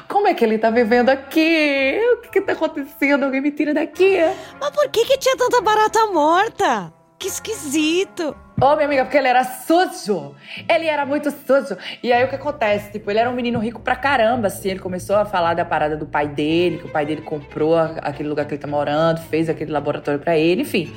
como 0.09 0.27
é 0.27 0.33
que 0.33 0.43
ele 0.43 0.57
tá 0.57 0.69
vivendo 0.69 1.09
aqui? 1.09 1.97
O 2.13 2.17
que 2.17 2.29
que 2.29 2.41
tá 2.41 2.51
acontecendo? 2.51 3.23
Alguém 3.23 3.39
me 3.39 3.51
tira 3.51 3.73
daqui. 3.73 4.17
Mas 4.59 4.69
por 4.71 4.89
que, 4.89 5.05
que 5.05 5.17
tinha 5.17 5.37
tanta 5.37 5.61
barata 5.61 6.07
morta? 6.07 6.93
Que 7.17 7.29
esquisito. 7.29 8.35
Ô, 8.59 8.65
oh, 8.65 8.75
minha 8.75 8.87
amiga, 8.87 9.05
porque 9.05 9.17
ele 9.17 9.27
era 9.27 9.43
sujo. 9.43 10.33
Ele 10.67 10.87
era 10.87 11.05
muito 11.05 11.29
sujo. 11.29 11.77
E 12.01 12.11
aí 12.11 12.23
o 12.23 12.27
que 12.27 12.33
acontece? 12.33 12.91
Tipo, 12.91 13.11
ele 13.11 13.19
era 13.19 13.29
um 13.29 13.33
menino 13.33 13.59
rico 13.59 13.79
pra 13.79 13.95
caramba, 13.95 14.47
assim. 14.47 14.69
Ele 14.69 14.79
começou 14.79 15.15
a 15.15 15.25
falar 15.25 15.53
da 15.53 15.63
parada 15.63 15.95
do 15.95 16.07
pai 16.07 16.27
dele, 16.27 16.79
que 16.79 16.85
o 16.85 16.89
pai 16.89 17.05
dele 17.05 17.21
comprou 17.21 17.77
aquele 17.77 18.27
lugar 18.27 18.47
que 18.47 18.55
ele 18.55 18.61
tá 18.61 18.67
morando, 18.67 19.21
fez 19.21 19.47
aquele 19.47 19.71
laboratório 19.71 20.19
para 20.19 20.35
ele, 20.35 20.63
enfim. 20.63 20.91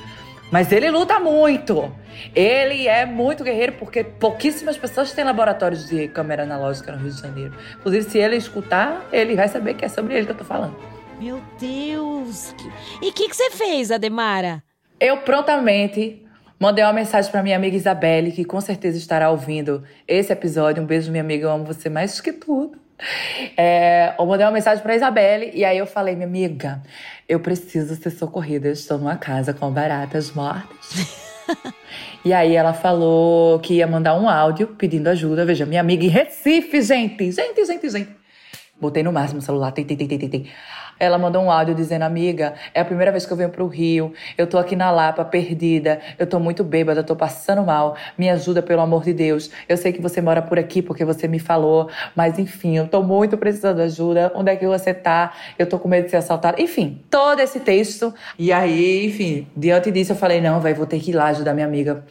Mas 0.51 0.73
ele 0.73 0.91
luta 0.91 1.21
muito. 1.21 1.93
Ele 2.35 2.89
é 2.89 3.05
muito 3.05 3.45
guerreiro 3.45 3.75
porque 3.75 4.05
pouquíssimas 4.05 4.79
pessoas 4.79 5.13
têm 5.13 5.23
laboratórios 5.23 5.87
de 5.87 6.09
câmera 6.09 6.45
analógica 6.45 6.93
no 6.93 6.97
Rio 6.97 7.11
de 7.11 7.21
Janeiro. 7.21 7.53
Inclusive, 7.79 8.09
se 8.09 8.17
ele 8.17 8.37
escutar, 8.37 9.07
ele 9.13 9.37
vai 9.37 9.49
saber 9.49 9.75
que 9.75 9.85
é 9.85 9.89
sobre 9.89 10.15
ele 10.15 10.25
que 10.25 10.33
eu 10.33 10.39
tô 10.39 10.45
falando. 10.45 10.75
Meu 11.21 11.39
Deus! 11.59 12.55
E 13.03 13.11
o 13.11 13.13
que, 13.13 13.29
que 13.29 13.37
você 13.37 13.51
fez, 13.51 13.91
Ademara? 13.91 14.63
Eu 14.99 15.19
prontamente 15.19 16.27
mandei 16.61 16.85
uma 16.85 16.93
mensagem 16.93 17.31
para 17.31 17.43
minha 17.43 17.57
amiga 17.57 17.75
Isabelle, 17.75 18.31
que 18.31 18.45
com 18.45 18.61
certeza 18.61 18.99
estará 18.99 19.31
ouvindo 19.31 19.83
esse 20.07 20.31
episódio. 20.31 20.83
Um 20.83 20.87
beijo, 20.87 21.11
minha 21.11 21.23
amiga, 21.23 21.47
eu 21.47 21.51
amo 21.51 21.65
você 21.65 21.89
mais 21.89 22.21
que 22.21 22.33
tudo. 22.33 22.79
É, 23.57 24.15
eu 24.19 24.27
mandei 24.27 24.45
uma 24.45 24.53
mensagem 24.53 24.83
para 24.83 24.95
Isabelle 24.95 25.51
e 25.55 25.65
aí 25.65 25.79
eu 25.79 25.87
falei, 25.87 26.15
minha 26.15 26.27
amiga, 26.27 26.83
eu 27.27 27.41
preciso 27.41 27.97
ser 27.97 28.11
socorrida. 28.11 28.69
Eu 28.69 28.75
estou 28.75 28.99
numa 28.99 29.17
casa 29.17 29.55
com 29.55 29.71
baratas 29.73 30.31
mortas. 30.33 31.17
e 32.23 32.33
aí 32.33 32.55
ela 32.55 32.75
falou 32.75 33.59
que 33.61 33.75
ia 33.75 33.87
mandar 33.87 34.15
um 34.21 34.29
áudio 34.29 34.67
pedindo 34.69 35.09
ajuda. 35.09 35.47
Veja, 35.47 35.65
minha 35.65 35.81
amiga 35.81 36.05
em 36.05 36.09
Recife, 36.09 36.83
gente. 36.83 37.33
Gente, 37.33 37.65
gente, 37.65 37.89
gente. 37.89 38.11
Botei 38.79 39.03
no 39.03 39.13
máximo 39.13 39.41
o 39.41 39.43
celular, 39.43 39.73
tentei, 39.73 39.97
tentei, 39.97 40.19
tentei. 40.19 40.51
Ela 41.01 41.17
mandou 41.17 41.43
um 41.43 41.51
áudio 41.51 41.75
dizendo: 41.75 42.03
Amiga, 42.03 42.53
é 42.75 42.81
a 42.81 42.85
primeira 42.85 43.11
vez 43.11 43.25
que 43.25 43.33
eu 43.33 43.37
venho 43.37 43.49
pro 43.49 43.67
Rio. 43.67 44.13
Eu 44.37 44.47
tô 44.47 44.59
aqui 44.59 44.77
na 44.77 44.91
Lapa, 44.91 45.25
perdida. 45.25 45.99
Eu 46.19 46.27
tô 46.27 46.39
muito 46.39 46.63
bêbada, 46.63 47.03
tô 47.03 47.17
passando 47.17 47.63
mal. 47.63 47.97
Me 48.19 48.29
ajuda, 48.29 48.61
pelo 48.61 48.83
amor 48.83 49.03
de 49.03 49.15
Deus. 49.15 49.51
Eu 49.67 49.79
sei 49.79 49.95
que 49.95 50.03
você 50.03 50.21
mora 50.21 50.43
por 50.43 50.59
aqui 50.59 50.83
porque 50.83 51.03
você 51.03 51.27
me 51.27 51.39
falou. 51.39 51.89
Mas 52.15 52.39
enfim, 52.39 52.77
eu 52.77 52.87
tô 52.87 53.03
muito 53.03 53.39
precisando 53.39 53.77
de 53.77 53.83
ajuda. 53.85 54.31
Onde 54.35 54.53
é 54.53 54.57
que 54.57 54.67
você 54.67 54.93
tá? 54.93 55.33
Eu 55.59 55.67
tô 55.67 55.79
com 55.79 55.89
medo 55.89 56.05
de 56.05 56.11
ser 56.11 56.19
assaltada. 56.19 56.61
Enfim, 56.61 57.01
todo 57.09 57.41
esse 57.41 57.61
texto. 57.61 58.13
E 58.39 58.53
aí, 58.53 59.07
enfim, 59.07 59.47
diante 59.57 59.91
disso 59.91 60.13
eu 60.13 60.17
falei: 60.17 60.43
Não, 60.43 60.61
vai, 60.61 60.75
vou 60.75 60.87
ter 60.87 61.01
que 61.01 61.13
ir 61.13 61.15
lá 61.15 61.29
ajudar 61.29 61.55
minha 61.55 61.67
amiga. 61.67 62.05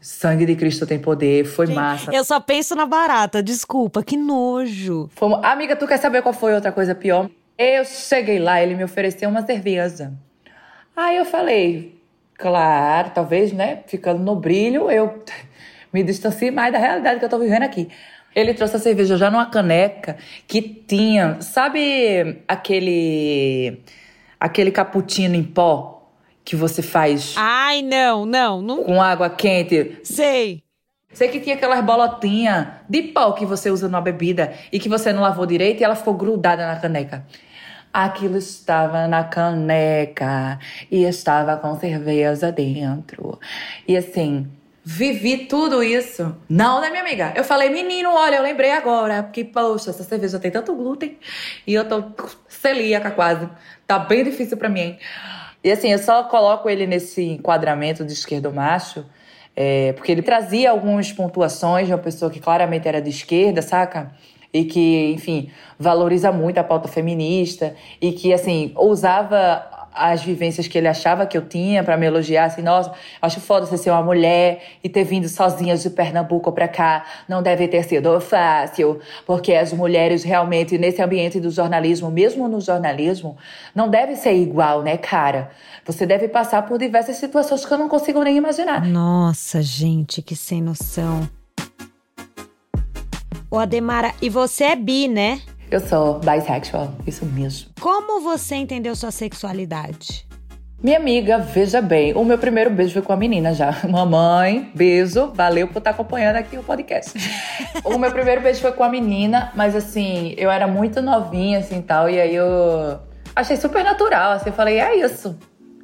Sangue 0.00 0.44
de 0.44 0.56
Cristo 0.56 0.84
tem 0.84 0.98
poder, 0.98 1.44
foi 1.44 1.68
Gente, 1.68 1.76
massa. 1.76 2.10
Eu 2.12 2.24
só 2.24 2.40
penso 2.40 2.74
na 2.74 2.84
barata, 2.84 3.40
desculpa, 3.40 4.02
que 4.02 4.16
nojo. 4.16 5.08
Fomos... 5.14 5.38
Amiga, 5.44 5.76
tu 5.76 5.86
quer 5.86 5.96
saber 5.96 6.22
qual 6.22 6.32
foi 6.32 6.52
outra 6.52 6.72
coisa 6.72 6.92
pior? 6.92 7.30
Eu 7.56 7.84
cheguei 7.84 8.38
lá, 8.38 8.62
ele 8.62 8.74
me 8.74 8.84
ofereceu 8.84 9.28
uma 9.28 9.44
cerveja. 9.44 10.12
Aí 10.96 11.16
eu 11.16 11.24
falei, 11.24 12.00
claro, 12.34 13.10
talvez, 13.14 13.52
né, 13.52 13.82
ficando 13.86 14.22
no 14.22 14.34
brilho, 14.36 14.90
eu 14.90 15.22
me 15.92 16.02
distancie 16.02 16.50
mais 16.50 16.72
da 16.72 16.78
realidade 16.78 17.18
que 17.18 17.24
eu 17.24 17.28
tô 17.28 17.38
vivendo 17.38 17.62
aqui. 17.62 17.88
Ele 18.34 18.54
trouxe 18.54 18.76
a 18.76 18.78
cerveja 18.78 19.16
já 19.16 19.30
numa 19.30 19.46
caneca 19.46 20.16
que 20.46 20.62
tinha, 20.62 21.40
sabe 21.40 22.42
aquele 22.48 23.82
aquele 24.40 24.72
cappuccino 24.72 25.36
em 25.36 25.44
pó 25.44 26.10
que 26.44 26.56
você 26.56 26.82
faz? 26.82 27.34
Ai, 27.36 27.82
não, 27.82 28.26
não, 28.26 28.60
não. 28.60 28.82
Com 28.82 29.00
água 29.00 29.30
quente. 29.30 29.98
Sei. 30.02 30.62
Sei 31.12 31.28
que 31.28 31.40
tinha 31.40 31.56
aquelas 31.56 31.84
bolotinhas 31.84 32.68
de 32.88 33.02
pó 33.02 33.32
que 33.32 33.44
você 33.44 33.70
usa 33.70 33.86
numa 33.88 34.00
bebida 34.00 34.54
e 34.72 34.78
que 34.78 34.88
você 34.88 35.12
não 35.12 35.22
lavou 35.22 35.44
direito 35.44 35.80
e 35.80 35.84
ela 35.84 35.94
ficou 35.94 36.14
grudada 36.14 36.66
na 36.66 36.76
caneca. 36.76 37.24
Aquilo 37.92 38.38
estava 38.38 39.06
na 39.06 39.24
caneca 39.24 40.58
e 40.90 41.04
estava 41.04 41.56
com 41.58 41.78
cerveja 41.78 42.50
dentro. 42.50 43.38
E 43.86 43.94
assim, 43.94 44.50
vivi 44.82 45.44
tudo 45.46 45.82
isso. 45.82 46.34
Não, 46.48 46.80
né, 46.80 46.88
minha 46.88 47.02
amiga? 47.02 47.32
Eu 47.36 47.44
falei, 47.44 47.68
menino, 47.68 48.10
olha, 48.10 48.36
eu 48.36 48.42
lembrei 48.42 48.72
agora, 48.72 49.22
porque, 49.22 49.44
poxa, 49.44 49.90
essa 49.90 50.02
cerveja 50.02 50.38
tem 50.38 50.50
tanto 50.50 50.74
glúten 50.74 51.18
e 51.66 51.74
eu 51.74 51.86
tô 51.86 52.02
celíaca 52.48 53.10
quase. 53.10 53.46
Tá 53.86 53.98
bem 53.98 54.24
difícil 54.24 54.56
para 54.56 54.70
mim. 54.70 54.96
E 55.62 55.70
assim, 55.70 55.92
eu 55.92 55.98
só 55.98 56.24
coloco 56.24 56.68
ele 56.68 56.86
nesse 56.86 57.22
enquadramento 57.22 58.04
de 58.04 58.12
esquerdo 58.12 58.52
macho, 58.52 59.04
é, 59.54 59.92
porque 59.92 60.10
ele 60.10 60.22
trazia 60.22 60.70
algumas 60.70 61.12
pontuações 61.12 61.86
de 61.86 61.92
uma 61.92 61.98
pessoa 61.98 62.30
que 62.30 62.40
claramente 62.40 62.88
era 62.88 63.00
de 63.00 63.10
esquerda, 63.10 63.62
saca? 63.62 64.12
e 64.52 64.64
que, 64.64 65.12
enfim, 65.14 65.48
valoriza 65.78 66.30
muito 66.30 66.58
a 66.58 66.64
pauta 66.64 66.86
feminista 66.86 67.74
e 68.00 68.12
que, 68.12 68.32
assim, 68.32 68.72
usava 68.76 69.64
as 69.94 70.22
vivências 70.22 70.66
que 70.66 70.78
ele 70.78 70.88
achava 70.88 71.26
que 71.26 71.36
eu 71.36 71.46
tinha 71.46 71.84
para 71.84 71.96
me 71.96 72.06
elogiar, 72.06 72.44
assim, 72.44 72.62
nossa, 72.62 72.92
acho 73.20 73.40
foda 73.40 73.66
você 73.66 73.76
ser 73.76 73.90
uma 73.90 74.02
mulher 74.02 74.62
e 74.82 74.88
ter 74.88 75.04
vindo 75.04 75.28
sozinha 75.28 75.76
de 75.76 75.90
Pernambuco 75.90 76.50
para 76.52 76.68
cá, 76.68 77.04
não 77.28 77.42
deve 77.42 77.68
ter 77.68 77.82
sido 77.84 78.20
fácil, 78.20 79.00
porque 79.26 79.52
as 79.54 79.72
mulheres 79.72 80.22
realmente 80.22 80.78
nesse 80.78 81.02
ambiente 81.02 81.38
do 81.38 81.50
jornalismo, 81.50 82.10
mesmo 82.10 82.48
no 82.48 82.60
jornalismo, 82.60 83.36
não 83.74 83.88
deve 83.88 84.16
ser 84.16 84.34
igual, 84.34 84.82
né, 84.82 84.96
cara? 84.96 85.50
Você 85.84 86.06
deve 86.06 86.28
passar 86.28 86.62
por 86.62 86.78
diversas 86.78 87.16
situações 87.16 87.64
que 87.64 87.72
eu 87.72 87.78
não 87.78 87.88
consigo 87.88 88.22
nem 88.22 88.36
imaginar. 88.36 88.84
Nossa, 88.84 89.60
gente, 89.60 90.22
que 90.22 90.36
sem 90.36 90.62
noção. 90.62 91.28
Ô 93.50 93.58
Ademara, 93.58 94.14
e 94.22 94.30
você 94.30 94.64
é 94.64 94.76
bi, 94.76 95.08
né? 95.08 95.42
Eu 95.72 95.80
sou 95.80 96.20
bisexual, 96.20 96.92
isso 97.06 97.24
mesmo. 97.24 97.70
Como 97.80 98.20
você 98.20 98.56
entendeu 98.56 98.94
sua 98.94 99.10
sexualidade? 99.10 100.26
Minha 100.82 100.98
amiga, 100.98 101.38
veja 101.38 101.80
bem, 101.80 102.12
o 102.12 102.22
meu 102.26 102.36
primeiro 102.36 102.68
beijo 102.68 102.92
foi 102.92 103.00
com 103.00 103.14
a 103.14 103.16
menina 103.16 103.54
já. 103.54 103.74
Mamãe, 103.88 104.70
beijo, 104.74 105.32
valeu 105.34 105.66
por 105.66 105.78
estar 105.78 105.92
acompanhando 105.92 106.36
aqui 106.36 106.58
o 106.58 106.62
podcast. 106.62 107.18
o 107.86 107.96
meu 107.96 108.12
primeiro 108.12 108.42
beijo 108.42 108.60
foi 108.60 108.72
com 108.72 108.84
a 108.84 108.88
menina, 108.90 109.50
mas 109.54 109.74
assim, 109.74 110.34
eu 110.36 110.50
era 110.50 110.66
muito 110.66 111.00
novinha 111.00 111.60
assim 111.60 111.80
tal, 111.80 112.10
e 112.10 112.20
aí 112.20 112.34
eu 112.34 113.00
achei 113.34 113.56
super 113.56 113.82
natural, 113.82 114.32
assim, 114.32 114.50
eu 114.50 114.54
falei, 114.54 114.78
é 114.78 114.94
isso, 114.96 115.38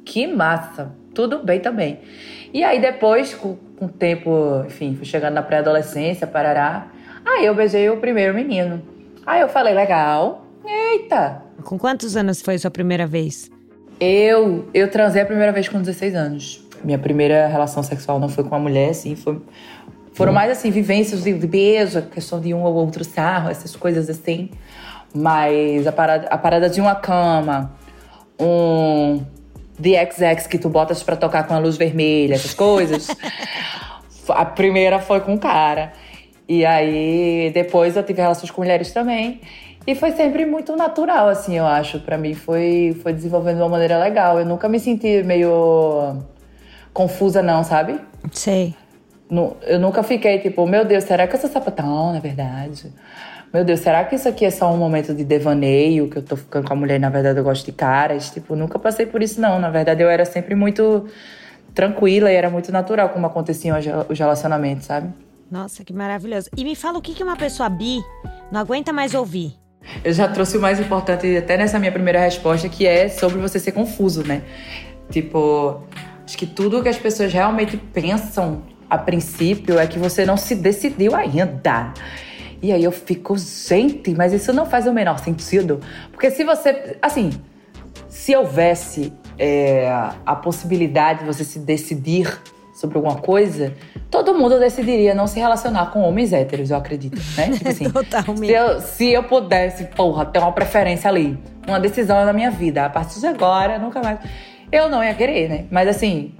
que 0.05 0.27
massa, 0.27 0.93
tudo 1.15 1.43
bem 1.43 1.59
também. 1.61 2.01
E 2.53 2.63
aí 2.63 2.79
depois, 2.79 3.33
com, 3.33 3.55
com 3.55 3.85
o 3.85 3.89
tempo, 3.89 4.63
enfim, 4.67 4.95
fui 4.95 5.05
chegando 5.05 5.33
na 5.33 5.41
pré-adolescência, 5.41 6.27
parará, 6.27 6.91
Aí 7.25 7.45
eu 7.45 7.53
beijei 7.53 7.89
o 7.89 7.97
primeiro 7.97 8.33
menino. 8.33 8.81
Aí 9.25 9.41
eu 9.41 9.49
falei, 9.49 9.73
legal. 9.73 10.45
Eita! 10.65 11.43
Com 11.63 11.77
quantos 11.77 12.15
anos 12.15 12.41
foi 12.41 12.57
sua 12.57 12.71
primeira 12.71 13.05
vez? 13.05 13.49
Eu, 13.99 14.67
eu 14.73 14.89
transei 14.89 15.21
a 15.21 15.25
primeira 15.25 15.51
vez 15.51 15.67
com 15.67 15.79
16 15.79 16.15
anos. 16.15 16.65
Minha 16.83 16.97
primeira 16.97 17.47
relação 17.47 17.83
sexual 17.83 18.19
não 18.19 18.29
foi 18.29 18.43
com 18.43 18.51
uma 18.51 18.59
mulher, 18.59 18.91
assim, 18.91 19.15
foi, 19.15 19.41
foram 20.13 20.31
mais 20.31 20.51
assim, 20.51 20.71
vivências 20.71 21.23
de, 21.23 21.33
beijo, 21.33 22.01
questão 22.03 22.39
de 22.39 22.53
um 22.53 22.63
ou 22.63 22.73
outro 22.75 23.03
sarro, 23.03 23.49
essas 23.49 23.75
coisas 23.75 24.09
assim. 24.09 24.49
Mas 25.13 25.85
a 25.85 25.91
parada, 25.91 26.27
a 26.27 26.37
parada 26.37 26.69
de 26.69 26.79
uma 26.79 26.95
cama, 26.95 27.73
um 28.39 29.21
XX 29.77 30.47
que 30.47 30.57
tu 30.57 30.69
botas 30.69 31.03
pra 31.03 31.15
tocar 31.15 31.43
com 31.47 31.53
a 31.53 31.57
luz 31.57 31.75
vermelha, 31.75 32.35
essas 32.35 32.53
coisas. 32.53 33.07
a 34.29 34.45
primeira 34.45 34.99
foi 34.99 35.19
com 35.21 35.33
o 35.33 35.39
cara. 35.39 35.93
E 36.49 36.65
aí, 36.65 37.51
depois 37.53 37.95
eu 37.95 38.01
tive 38.01 38.23
relações 38.23 38.49
com 38.49 38.63
mulheres 38.63 38.91
também. 38.91 39.39
E 39.85 39.93
foi 39.93 40.11
sempre 40.13 40.47
muito 40.47 40.75
natural, 40.75 41.29
assim, 41.29 41.55
eu 41.55 41.65
acho. 41.65 41.99
para 41.99 42.17
mim 42.17 42.33
foi, 42.33 42.97
foi 43.03 43.13
desenvolvendo 43.13 43.57
de 43.57 43.61
uma 43.61 43.69
maneira 43.69 43.99
legal. 43.99 44.39
Eu 44.39 44.45
nunca 44.47 44.67
me 44.67 44.79
senti 44.79 45.21
meio 45.21 46.17
confusa, 46.91 47.43
não, 47.43 47.63
sabe? 47.63 47.99
Sei. 48.31 48.73
Eu 49.67 49.79
nunca 49.79 50.01
fiquei 50.01 50.39
tipo, 50.39 50.65
meu 50.65 50.83
Deus, 50.83 51.03
será 51.03 51.27
que 51.27 51.35
eu 51.35 51.39
sou 51.39 51.49
sapatão, 51.51 52.13
na 52.13 52.19
verdade? 52.19 52.91
Meu 53.53 53.63
Deus, 53.63 53.79
será 53.81 54.03
que 54.03 54.15
isso 54.15 54.27
aqui 54.27 54.43
é 54.43 54.49
só 54.49 54.73
um 54.73 54.77
momento 54.77 55.13
de 55.13 55.23
devaneio, 55.23 56.09
que 56.09 56.17
eu 56.17 56.23
tô 56.23 56.35
ficando 56.35 56.67
com 56.67 56.73
a 56.73 56.75
mulher 56.75 56.95
e 56.95 56.99
na 56.99 57.09
verdade 57.11 57.37
eu 57.37 57.43
gosto 57.43 57.63
de 57.63 57.71
caras? 57.71 58.31
Tipo, 58.31 58.55
nunca 58.55 58.79
passei 58.79 59.05
por 59.05 59.21
isso, 59.21 59.39
não. 59.39 59.59
Na 59.59 59.69
verdade, 59.69 60.01
eu 60.01 60.09
era 60.09 60.25
sempre 60.25 60.55
muito 60.55 61.05
tranquila 61.75 62.31
e 62.31 62.35
era 62.35 62.49
muito 62.49 62.71
natural 62.71 63.09
como 63.09 63.27
aconteciam 63.27 63.77
os 64.09 64.17
relacionamentos, 64.17 64.87
sabe? 64.87 65.28
Nossa, 65.49 65.83
que 65.83 65.93
maravilhoso. 65.93 66.49
E 66.55 66.63
me 66.63 66.75
fala 66.75 66.97
o 66.97 67.01
que 67.01 67.21
uma 67.23 67.35
pessoa 67.35 67.69
bi 67.69 67.99
não 68.51 68.59
aguenta 68.59 68.93
mais 68.93 69.13
ouvir. 69.13 69.53
Eu 70.03 70.13
já 70.13 70.27
trouxe 70.27 70.57
o 70.57 70.61
mais 70.61 70.79
importante 70.79 71.35
até 71.37 71.57
nessa 71.57 71.79
minha 71.79 71.91
primeira 71.91 72.19
resposta, 72.19 72.69
que 72.69 72.85
é 72.85 73.09
sobre 73.09 73.39
você 73.39 73.59
ser 73.59 73.71
confuso, 73.71 74.25
né? 74.25 74.43
Tipo, 75.09 75.83
acho 76.23 76.37
que 76.37 76.45
tudo 76.45 76.83
que 76.83 76.89
as 76.89 76.97
pessoas 76.97 77.33
realmente 77.33 77.77
pensam 77.77 78.61
a 78.89 78.97
princípio 78.97 79.79
é 79.79 79.87
que 79.87 79.97
você 79.97 80.25
não 80.25 80.37
se 80.37 80.55
decidiu 80.55 81.15
ainda. 81.15 81.93
E 82.61 82.71
aí 82.71 82.83
eu 82.83 82.91
fico, 82.91 83.37
gente, 83.37 84.13
mas 84.13 84.33
isso 84.33 84.51
não 84.51 84.65
faz 84.65 84.85
o 84.85 84.93
menor 84.93 85.19
sentido. 85.19 85.79
Porque 86.11 86.29
se 86.29 86.43
você. 86.43 86.97
Assim, 87.01 87.31
se 88.09 88.35
houvesse 88.35 89.13
é, 89.37 89.89
a 90.25 90.35
possibilidade 90.35 91.19
de 91.19 91.25
você 91.25 91.43
se 91.43 91.59
decidir 91.59 92.39
sobre 92.79 92.97
alguma 92.97 93.17
coisa, 93.17 93.73
todo 94.09 94.33
mundo 94.33 94.57
decidiria 94.57 95.13
não 95.13 95.27
se 95.27 95.37
relacionar 95.37 95.91
com 95.91 96.01
homens 96.01 96.31
héteros, 96.31 96.71
eu 96.71 96.77
acredito, 96.77 97.21
né? 97.35 97.49
Tipo 97.57 97.69
assim, 97.69 97.89
Totalmente. 97.89 98.47
Se 98.47 98.53
eu, 98.53 98.81
se 98.81 99.09
eu 99.11 99.23
pudesse, 99.23 99.83
porra, 99.85 100.25
ter 100.25 100.39
uma 100.39 100.53
preferência 100.53 101.09
ali, 101.09 101.37
uma 101.67 101.79
decisão 101.79 102.23
na 102.23 102.31
minha 102.31 102.49
vida, 102.49 102.85
a 102.85 102.89
partir 102.89 103.19
de 103.19 103.27
agora, 103.27 103.77
nunca 103.77 104.01
mais. 104.01 104.19
Eu 104.71 104.87
não 104.87 105.03
ia 105.03 105.13
querer, 105.13 105.49
né? 105.49 105.65
Mas 105.69 105.89
assim, 105.89 106.33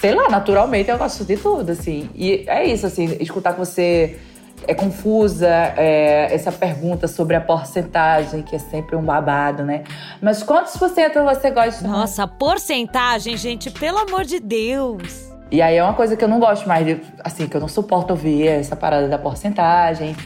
sei 0.00 0.14
lá, 0.14 0.28
naturalmente 0.28 0.90
eu 0.90 0.98
gosto 0.98 1.24
de 1.24 1.36
tudo, 1.36 1.70
assim. 1.70 2.10
E 2.14 2.44
é 2.48 2.64
isso, 2.64 2.84
assim, 2.84 3.16
escutar 3.20 3.52
que 3.52 3.60
você 3.60 4.18
é 4.66 4.74
confusa, 4.74 5.48
é, 5.76 6.34
essa 6.34 6.50
pergunta 6.50 7.06
sobre 7.06 7.36
a 7.36 7.40
porcentagem, 7.40 8.42
que 8.42 8.56
é 8.56 8.58
sempre 8.58 8.96
um 8.96 9.02
babado, 9.02 9.62
né? 9.62 9.84
Mas 10.20 10.42
quantos 10.42 10.76
por 10.76 10.88
cento 10.88 11.22
você 11.22 11.50
gosta? 11.52 11.86
Nossa, 11.86 12.26
porcentagem, 12.26 13.36
gente, 13.36 13.70
pelo 13.70 13.98
amor 13.98 14.24
de 14.24 14.40
Deus. 14.40 15.31
E 15.52 15.60
aí 15.60 15.76
é 15.76 15.84
uma 15.84 15.92
coisa 15.92 16.16
que 16.16 16.24
eu 16.24 16.28
não 16.28 16.40
gosto 16.40 16.66
mais, 16.66 16.86
de, 16.86 16.98
assim, 17.22 17.46
que 17.46 17.54
eu 17.54 17.60
não 17.60 17.68
suporto 17.68 18.12
ouvir, 18.12 18.48
essa 18.48 18.74
parada 18.74 19.06
da 19.06 19.18
porcentagem, 19.18 20.16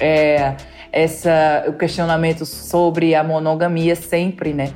é, 0.00 0.54
essa, 0.92 1.64
o 1.66 1.72
questionamento 1.72 2.46
sobre 2.46 3.12
a 3.12 3.24
monogamia 3.24 3.96
sempre, 3.96 4.52
né? 4.52 4.72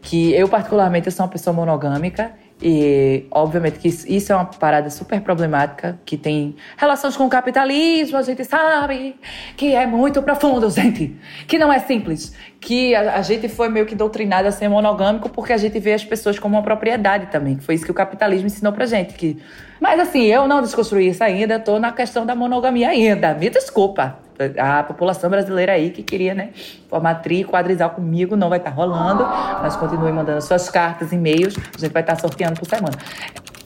Que 0.00 0.32
eu, 0.32 0.48
particularmente, 0.48 1.08
eu 1.08 1.12
sou 1.12 1.26
uma 1.26 1.32
pessoa 1.32 1.52
monogâmica 1.52 2.30
e, 2.60 3.26
obviamente, 3.30 3.78
que 3.78 3.88
isso 3.88 4.32
é 4.32 4.34
uma 4.34 4.44
parada 4.44 4.90
super 4.90 5.20
problemática, 5.20 5.98
que 6.04 6.16
tem 6.16 6.56
relações 6.76 7.16
com 7.16 7.24
o 7.24 7.28
capitalismo, 7.28 8.16
a 8.16 8.22
gente 8.22 8.44
sabe 8.44 9.14
que 9.56 9.74
é 9.74 9.86
muito 9.86 10.20
profundo, 10.22 10.68
gente. 10.70 11.16
Que 11.46 11.58
não 11.58 11.72
é 11.72 11.78
simples. 11.78 12.34
Que 12.60 12.94
a, 12.94 13.14
a 13.14 13.22
gente 13.22 13.48
foi 13.48 13.68
meio 13.68 13.86
que 13.86 13.94
doutrinado 13.94 14.48
a 14.48 14.52
ser 14.52 14.68
monogâmico 14.68 15.28
porque 15.28 15.52
a 15.52 15.56
gente 15.56 15.78
vê 15.78 15.92
as 15.92 16.04
pessoas 16.04 16.38
como 16.38 16.56
uma 16.56 16.62
propriedade 16.62 17.26
também. 17.26 17.56
Que 17.56 17.62
foi 17.62 17.76
isso 17.76 17.84
que 17.84 17.90
o 17.92 17.94
capitalismo 17.94 18.46
ensinou 18.46 18.72
pra 18.72 18.86
gente. 18.86 19.14
Que... 19.14 19.38
Mas, 19.80 20.00
assim, 20.00 20.24
eu 20.24 20.48
não 20.48 20.60
desconstruí 20.60 21.08
isso 21.08 21.22
ainda, 21.22 21.60
tô 21.60 21.78
na 21.78 21.92
questão 21.92 22.26
da 22.26 22.34
monogamia 22.34 22.88
ainda. 22.88 23.34
Me 23.34 23.48
desculpa 23.48 24.27
a 24.58 24.82
população 24.82 25.28
brasileira 25.28 25.72
aí 25.72 25.90
que 25.90 26.02
queria, 26.02 26.34
né, 26.34 26.50
formar 26.88 27.16
tri 27.16 27.44
quadrisal 27.44 27.90
comigo, 27.90 28.36
não 28.36 28.48
vai 28.48 28.58
estar 28.58 28.70
tá 28.70 28.76
rolando, 28.76 29.24
mas 29.62 29.76
continue 29.76 30.12
mandando 30.12 30.40
suas 30.42 30.70
cartas, 30.70 31.12
e-mails, 31.12 31.56
a 31.56 31.78
gente 31.78 31.92
vai 31.92 32.02
estar 32.02 32.14
tá 32.14 32.20
sorteando 32.20 32.58
por 32.58 32.68
semana. 32.68 32.96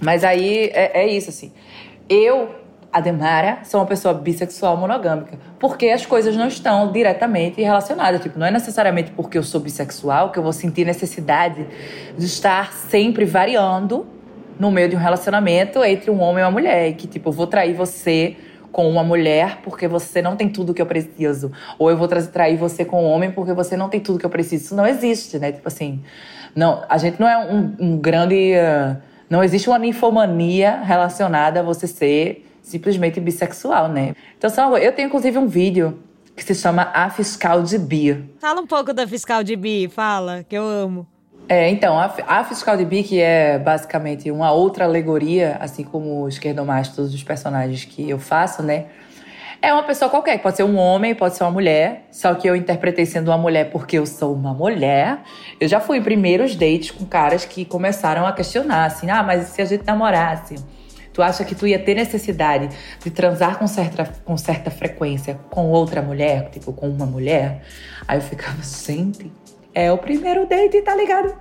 Mas 0.00 0.24
aí 0.24 0.70
é, 0.72 1.02
é 1.02 1.06
isso, 1.06 1.30
assim. 1.30 1.52
Eu, 2.08 2.50
Ademara, 2.92 3.60
sou 3.64 3.80
uma 3.80 3.86
pessoa 3.86 4.12
bissexual 4.12 4.76
monogâmica, 4.76 5.38
porque 5.58 5.86
as 5.88 6.04
coisas 6.04 6.36
não 6.36 6.48
estão 6.48 6.90
diretamente 6.90 7.62
relacionadas. 7.62 8.20
Tipo, 8.20 8.38
não 8.38 8.46
é 8.46 8.50
necessariamente 8.50 9.12
porque 9.12 9.38
eu 9.38 9.42
sou 9.42 9.60
bissexual 9.60 10.30
que 10.30 10.38
eu 10.38 10.42
vou 10.42 10.52
sentir 10.52 10.84
necessidade 10.84 11.66
de 12.18 12.26
estar 12.26 12.72
sempre 12.72 13.24
variando 13.24 14.06
no 14.58 14.70
meio 14.70 14.88
de 14.88 14.96
um 14.96 14.98
relacionamento 14.98 15.82
entre 15.84 16.10
um 16.10 16.20
homem 16.20 16.42
e 16.42 16.44
uma 16.44 16.50
mulher. 16.50 16.92
Que, 16.94 17.06
tipo, 17.06 17.28
eu 17.28 17.32
vou 17.32 17.46
trair 17.46 17.74
você 17.74 18.36
com 18.72 18.88
uma 18.88 19.04
mulher 19.04 19.58
porque 19.62 19.86
você 19.86 20.22
não 20.22 20.34
tem 20.34 20.48
tudo 20.48 20.74
que 20.74 20.82
eu 20.82 20.86
preciso. 20.86 21.52
Ou 21.78 21.90
eu 21.90 21.96
vou 21.96 22.08
trair 22.08 22.56
você 22.56 22.84
com 22.84 23.04
um 23.04 23.08
homem 23.08 23.30
porque 23.30 23.52
você 23.52 23.76
não 23.76 23.88
tem 23.88 24.00
tudo 24.00 24.18
que 24.18 24.26
eu 24.26 24.30
preciso. 24.30 24.64
Isso 24.64 24.74
não 24.74 24.86
existe, 24.86 25.38
né? 25.38 25.52
Tipo 25.52 25.68
assim, 25.68 26.02
não, 26.56 26.82
a 26.88 26.98
gente 26.98 27.20
não 27.20 27.28
é 27.28 27.38
um, 27.38 27.76
um 27.78 27.96
grande. 27.98 28.54
Uh, 28.54 28.96
não 29.28 29.42
existe 29.44 29.68
uma 29.68 29.78
ninfomania 29.78 30.80
relacionada 30.82 31.60
a 31.60 31.62
você 31.62 31.86
ser 31.86 32.46
simplesmente 32.62 33.20
bissexual, 33.20 33.88
né? 33.88 34.14
Então, 34.36 34.50
só, 34.50 34.76
eu 34.78 34.92
tenho 34.92 35.06
inclusive 35.06 35.38
um 35.38 35.46
vídeo 35.46 35.98
que 36.36 36.42
se 36.42 36.54
chama 36.54 36.90
A 36.94 37.10
Fiscal 37.10 37.62
de 37.62 37.78
Bi. 37.78 38.24
Fala 38.38 38.60
um 38.60 38.66
pouco 38.66 38.92
da 38.92 39.06
Fiscal 39.06 39.42
de 39.42 39.56
Bi, 39.56 39.88
fala, 39.88 40.44
que 40.48 40.56
eu 40.56 40.64
amo. 40.64 41.06
É, 41.52 41.68
então, 41.68 41.98
a, 41.98 42.10
a 42.28 42.44
Fiscal 42.44 42.78
de 42.78 42.84
Bi, 42.86 43.02
que 43.02 43.20
é 43.20 43.58
basicamente 43.58 44.30
uma 44.30 44.50
outra 44.52 44.86
alegoria, 44.86 45.58
assim 45.60 45.84
como 45.84 46.22
o 46.22 46.28
Esquerdomacho, 46.28 46.96
todos 46.96 47.12
os 47.12 47.22
personagens 47.22 47.84
que 47.84 48.08
eu 48.08 48.18
faço, 48.18 48.62
né? 48.62 48.86
É 49.60 49.70
uma 49.70 49.82
pessoa 49.82 50.08
qualquer, 50.08 50.40
pode 50.40 50.56
ser 50.56 50.62
um 50.62 50.78
homem, 50.78 51.14
pode 51.14 51.36
ser 51.36 51.44
uma 51.44 51.50
mulher, 51.50 52.06
só 52.10 52.32
que 52.32 52.48
eu 52.48 52.56
interpretei 52.56 53.04
sendo 53.04 53.28
uma 53.28 53.36
mulher 53.36 53.70
porque 53.70 53.98
eu 53.98 54.06
sou 54.06 54.32
uma 54.34 54.54
mulher. 54.54 55.18
Eu 55.60 55.68
já 55.68 55.78
fui 55.78 55.98
em 55.98 56.02
primeiros 56.02 56.56
dates 56.56 56.90
com 56.90 57.04
caras 57.04 57.44
que 57.44 57.66
começaram 57.66 58.26
a 58.26 58.32
questionar, 58.32 58.86
assim, 58.86 59.10
ah, 59.10 59.22
mas 59.22 59.48
se 59.48 59.60
a 59.60 59.66
gente 59.66 59.84
namorasse? 59.86 60.54
Tu 61.12 61.20
acha 61.20 61.44
que 61.44 61.54
tu 61.54 61.66
ia 61.66 61.78
ter 61.78 61.94
necessidade 61.94 62.70
de 63.04 63.10
transar 63.10 63.58
com 63.58 63.66
certa, 63.66 64.10
com 64.24 64.38
certa 64.38 64.70
frequência 64.70 65.38
com 65.50 65.68
outra 65.68 66.00
mulher, 66.00 66.48
tipo, 66.48 66.72
com 66.72 66.88
uma 66.88 67.04
mulher? 67.04 67.60
Aí 68.08 68.16
eu 68.16 68.22
ficava, 68.22 68.56
gente, 68.62 69.30
é 69.74 69.90
o 69.92 69.98
primeiro 69.98 70.46
date, 70.46 70.80
tá 70.82 70.94
ligado? 70.94 71.34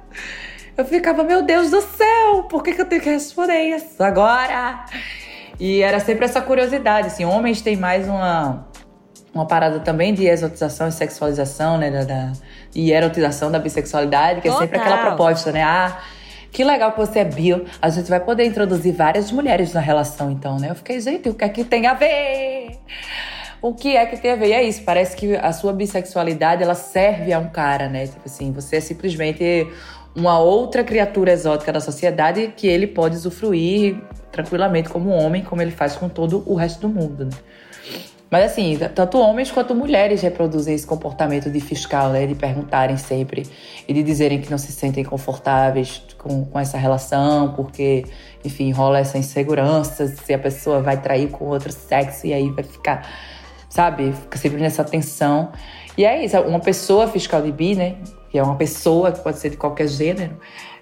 Eu 0.77 0.85
ficava, 0.85 1.23
meu 1.23 1.41
Deus 1.41 1.69
do 1.69 1.81
céu, 1.81 2.43
por 2.43 2.63
que, 2.63 2.73
que 2.73 2.81
eu 2.81 2.85
tenho 2.85 3.01
que 3.01 3.09
responder 3.09 3.75
isso 3.75 4.01
agora? 4.01 4.85
E 5.59 5.81
era 5.81 5.99
sempre 5.99 6.25
essa 6.25 6.41
curiosidade, 6.41 7.07
assim, 7.07 7.25
homens 7.25 7.61
têm 7.61 7.75
mais 7.75 8.07
uma, 8.07 8.67
uma 9.33 9.45
parada 9.45 9.79
também 9.79 10.13
de 10.13 10.25
exotização 10.25 10.87
e 10.87 10.91
sexualização, 10.91 11.77
né, 11.77 11.91
da, 11.91 12.03
da 12.03 12.31
e 12.73 12.91
erotização 12.91 13.51
da 13.51 13.59
bissexualidade, 13.59 14.41
que 14.41 14.47
Total. 14.47 14.63
é 14.63 14.65
sempre 14.65 14.79
aquela 14.79 15.05
proposta, 15.05 15.51
né, 15.51 15.61
ah, 15.61 15.99
que 16.51 16.63
legal 16.63 16.91
que 16.91 16.99
você 16.99 17.19
é 17.19 17.25
bio, 17.25 17.65
a 17.81 17.89
gente 17.89 18.09
vai 18.09 18.19
poder 18.19 18.45
introduzir 18.45 18.93
várias 18.93 19.31
mulheres 19.31 19.73
na 19.73 19.79
relação, 19.79 20.29
então, 20.29 20.57
né? 20.57 20.69
Eu 20.69 20.75
fiquei, 20.75 20.99
gente, 20.99 21.29
o 21.29 21.33
que 21.33 21.45
é 21.45 21.49
que 21.49 21.63
tem 21.63 21.87
a 21.87 21.93
ver? 21.93 22.77
O 23.61 23.73
que 23.73 23.95
é 23.95 24.05
que 24.05 24.17
tem 24.17 24.31
a 24.31 24.35
ver? 24.35 24.47
E 24.47 24.53
é 24.53 24.63
isso, 24.63 24.81
parece 24.83 25.15
que 25.15 25.35
a 25.35 25.53
sua 25.53 25.71
bissexualidade 25.71 26.63
ela 26.63 26.73
serve 26.73 27.31
a 27.31 27.39
um 27.39 27.49
cara, 27.49 27.87
né? 27.87 28.07
Tipo 28.07 28.21
assim, 28.25 28.51
você 28.51 28.77
é 28.77 28.79
simplesmente 28.79 29.67
uma 30.15 30.39
outra 30.39 30.83
criatura 30.83 31.31
exótica 31.31 31.71
da 31.71 31.79
sociedade 31.79 32.53
que 32.57 32.67
ele 32.67 32.87
pode 32.87 33.15
usufruir 33.15 33.97
tranquilamente 34.31 34.89
como 34.89 35.09
homem, 35.09 35.43
como 35.43 35.61
ele 35.61 35.71
faz 35.71 35.95
com 35.95 36.09
todo 36.09 36.43
o 36.45 36.55
resto 36.55 36.81
do 36.81 36.89
mundo, 36.89 37.25
né? 37.25 37.31
Mas 38.31 38.45
assim, 38.45 38.79
tanto 38.95 39.19
homens 39.19 39.51
quanto 39.51 39.75
mulheres 39.75 40.21
reproduzem 40.21 40.73
esse 40.73 40.87
comportamento 40.87 41.51
de 41.51 41.59
fiscal, 41.59 42.11
né? 42.11 42.25
De 42.25 42.33
perguntarem 42.33 42.95
sempre 42.95 43.45
e 43.85 43.93
de 43.93 44.01
dizerem 44.01 44.39
que 44.39 44.49
não 44.49 44.57
se 44.57 44.71
sentem 44.71 45.03
confortáveis 45.03 46.01
com, 46.17 46.45
com 46.45 46.57
essa 46.57 46.77
relação, 46.77 47.51
porque, 47.53 48.05
enfim, 48.43 48.71
rola 48.71 48.99
essa 48.99 49.17
insegurança 49.17 50.07
se 50.07 50.33
a 50.33 50.39
pessoa 50.39 50.81
vai 50.81 50.99
trair 50.99 51.29
com 51.29 51.45
outro 51.45 51.73
sexo 51.73 52.25
e 52.25 52.33
aí 52.33 52.49
vai 52.49 52.63
ficar 52.63 53.05
sabe? 53.71 54.11
Fica 54.11 54.37
sempre 54.37 54.59
nessa 54.59 54.83
tensão. 54.83 55.51
E 55.97 56.05
é 56.05 56.23
isso, 56.23 56.39
uma 56.41 56.59
pessoa 56.59 57.07
fiscal 57.07 57.41
de 57.41 57.51
bi, 57.51 57.73
né? 57.73 57.95
Que 58.29 58.37
é 58.37 58.43
uma 58.43 58.55
pessoa 58.55 59.11
que 59.11 59.21
pode 59.21 59.39
ser 59.39 59.49
de 59.49 59.57
qualquer 59.57 59.87
gênero. 59.87 60.37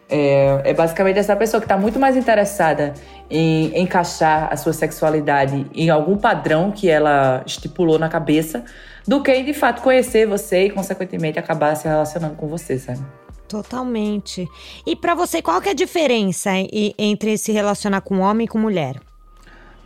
É, 0.09 0.61
é 0.65 0.73
basicamente 0.73 1.19
essa 1.19 1.35
pessoa 1.35 1.61
que 1.61 1.65
está 1.65 1.77
muito 1.77 1.99
mais 1.99 2.17
interessada 2.17 2.95
em 3.29 3.79
encaixar 3.79 4.49
a 4.51 4.57
sua 4.57 4.73
sexualidade 4.73 5.67
em 5.71 5.91
algum 5.91 6.17
padrão 6.17 6.71
que 6.71 6.89
ela 6.89 7.43
estipulou 7.45 7.99
na 7.99 8.09
cabeça 8.09 8.65
do 9.07 9.21
que 9.21 9.43
de 9.43 9.53
fato 9.53 9.83
conhecer 9.83 10.25
você 10.25 10.65
e, 10.65 10.69
consequentemente, 10.71 11.37
acabar 11.37 11.75
se 11.75 11.87
relacionando 11.87 12.35
com 12.35 12.47
você, 12.47 12.79
sabe? 12.79 13.01
Totalmente. 13.47 14.47
E 14.85 14.95
para 14.95 15.13
você, 15.13 15.43
qual 15.43 15.61
que 15.61 15.69
é 15.69 15.71
a 15.71 15.75
diferença 15.75 16.49
entre 16.97 17.37
se 17.37 17.51
relacionar 17.51 18.01
com 18.01 18.19
homem 18.19 18.45
e 18.45 18.47
com 18.47 18.57
mulher? 18.57 18.95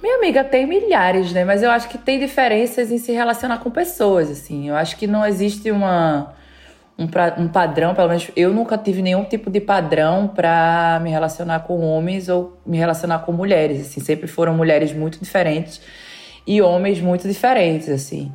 Minha 0.04 0.18
amiga, 0.18 0.44
tem 0.44 0.68
milhares, 0.68 1.32
né? 1.32 1.46
Mas 1.46 1.64
eu 1.64 1.72
acho 1.72 1.88
que 1.88 1.98
tem 1.98 2.20
diferenças 2.20 2.92
em 2.92 2.98
se 2.98 3.14
relacionar 3.14 3.60
com 3.60 3.72
pessoas, 3.72 4.30
assim. 4.30 4.68
Eu 4.68 4.76
acho 4.76 4.98
que 4.98 5.08
não 5.08 5.26
existe 5.26 5.72
uma, 5.72 6.34
um, 7.00 7.08
pra, 7.08 7.34
um 7.38 7.48
padrão, 7.48 7.96
pelo 7.96 8.10
menos 8.10 8.30
eu 8.36 8.54
nunca 8.54 8.78
tive 8.78 9.02
nenhum 9.02 9.24
tipo 9.24 9.50
de 9.50 9.62
padrão 9.62 10.28
para 10.28 11.00
me 11.02 11.10
relacionar 11.10 11.62
com 11.62 11.80
homens 11.80 12.28
ou 12.28 12.60
me 12.66 12.78
relacionar 12.78 13.20
com 13.20 13.32
mulheres, 13.32 13.80
assim. 13.80 14.02
Sempre 14.02 14.28
foram 14.28 14.54
mulheres 14.54 14.92
muito 14.92 15.18
diferentes 15.20 15.80
e 16.46 16.62
homens 16.62 17.00
muito 17.00 17.26
diferentes, 17.26 17.88
assim. 17.88 18.30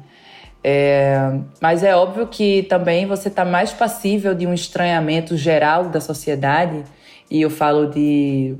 É, 0.64 1.38
mas 1.60 1.84
é 1.84 1.94
óbvio 1.94 2.28
que 2.28 2.62
também 2.62 3.04
você 3.04 3.28
está 3.28 3.44
mais 3.44 3.74
passível 3.74 4.34
de 4.34 4.46
um 4.46 4.54
estranhamento 4.54 5.36
geral 5.36 5.90
da 5.90 6.00
sociedade, 6.00 6.82
e 7.30 7.42
eu 7.42 7.50
falo 7.50 7.90
de 7.90 8.56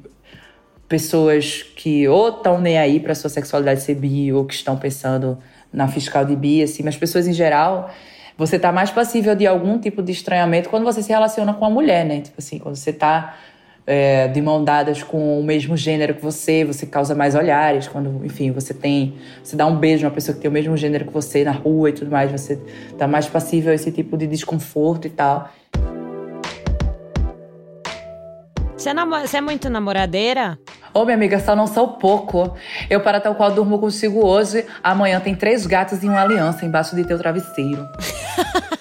pessoas 0.88 1.62
que 1.76 2.08
ou 2.08 2.30
estão 2.30 2.60
nem 2.60 2.78
aí 2.78 2.98
para 2.98 3.14
sua 3.14 3.28
sexualidade 3.28 3.82
ser 3.82 3.94
bi 3.94 4.32
ou 4.32 4.44
que 4.44 4.54
estão 4.54 4.76
pensando 4.76 5.38
na 5.72 5.86
fiscal 5.86 6.24
de 6.24 6.34
bi, 6.34 6.62
assim, 6.62 6.82
mas 6.82 6.96
pessoas 6.96 7.28
em 7.28 7.32
geral, 7.32 7.90
você 8.36 8.56
está 8.56 8.72
mais 8.72 8.90
passível 8.90 9.34
de 9.34 9.46
algum 9.46 9.78
tipo 9.78 10.02
de 10.02 10.12
estranhamento 10.12 10.70
quando 10.70 10.84
você 10.84 11.02
se 11.02 11.10
relaciona 11.10 11.52
com 11.52 11.64
a 11.64 11.70
mulher, 11.70 12.06
né? 12.06 12.22
Tipo 12.22 12.36
assim, 12.38 12.58
quando 12.58 12.76
você 12.76 12.90
está 12.90 13.36
é, 13.86 14.28
de 14.28 14.40
mão 14.42 14.62
dadas 14.62 15.02
com 15.02 15.40
o 15.40 15.42
mesmo 15.42 15.76
gênero 15.76 16.14
que 16.14 16.22
você, 16.22 16.64
você 16.64 16.86
causa 16.86 17.14
mais 17.14 17.34
olhares. 17.34 17.88
Quando, 17.88 18.24
enfim, 18.24 18.50
você 18.50 18.72
tem. 18.72 19.14
Você 19.42 19.56
dá 19.56 19.66
um 19.66 19.76
beijo 19.76 20.04
a 20.04 20.08
uma 20.08 20.14
pessoa 20.14 20.34
que 20.34 20.42
tem 20.42 20.50
o 20.50 20.52
mesmo 20.52 20.76
gênero 20.76 21.06
que 21.06 21.12
você 21.12 21.42
na 21.42 21.52
rua 21.52 21.88
e 21.90 21.92
tudo 21.92 22.10
mais, 22.10 22.30
você 22.30 22.60
está 22.92 23.08
mais 23.08 23.26
passível 23.26 23.72
a 23.72 23.74
esse 23.74 23.90
tipo 23.90 24.16
de 24.16 24.26
desconforto 24.26 25.06
e 25.06 25.10
tal. 25.10 25.50
Você, 28.76 28.94
você 28.94 29.38
é 29.38 29.40
muito 29.40 29.68
namoradeira? 29.68 30.58
Ô, 30.92 31.00
oh, 31.00 31.04
minha 31.04 31.16
amiga, 31.16 31.38
só 31.38 31.54
não 31.54 31.66
sou 31.66 31.88
pouco. 31.88 32.56
Eu, 32.88 33.00
para 33.00 33.20
tal 33.20 33.34
qual 33.34 33.50
durmo 33.50 33.78
consigo 33.78 34.24
hoje, 34.24 34.64
amanhã 34.82 35.20
tem 35.20 35.34
três 35.34 35.66
gatos 35.66 36.02
e 36.02 36.06
uma 36.08 36.22
aliança 36.22 36.64
embaixo 36.64 36.96
de 36.96 37.04
teu 37.04 37.18
travesseiro. 37.18 37.86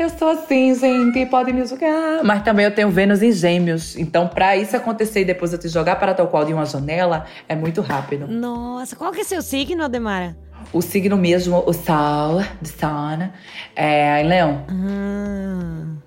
Eu 0.00 0.08
sou 0.08 0.28
assim, 0.30 0.74
gente, 0.74 1.26
pode 1.26 1.52
me 1.52 1.62
julgar. 1.66 2.24
Mas 2.24 2.42
também 2.42 2.64
eu 2.64 2.74
tenho 2.74 2.88
Vênus 2.88 3.22
em 3.22 3.30
Gêmeos. 3.30 3.98
Então, 3.98 4.26
pra 4.26 4.56
isso 4.56 4.74
acontecer 4.74 5.20
e 5.20 5.24
depois 5.26 5.52
eu 5.52 5.58
te 5.58 5.68
jogar 5.68 5.96
para 5.96 6.14
tal 6.14 6.26
qual 6.28 6.42
de 6.42 6.54
uma 6.54 6.64
janela, 6.64 7.26
é 7.46 7.54
muito 7.54 7.82
rápido. 7.82 8.26
Nossa, 8.26 8.96
qual 8.96 9.12
que 9.12 9.20
é 9.20 9.24
seu 9.24 9.42
signo, 9.42 9.84
Ademara? 9.84 10.34
O 10.72 10.80
signo 10.80 11.18
mesmo, 11.18 11.62
o 11.66 11.74
Sol, 11.74 12.40
de 12.62 12.70
Sun, 12.70 13.28
é 13.76 14.22
em 14.22 14.26
Leão. 14.26 14.64
Hum. 14.70 15.98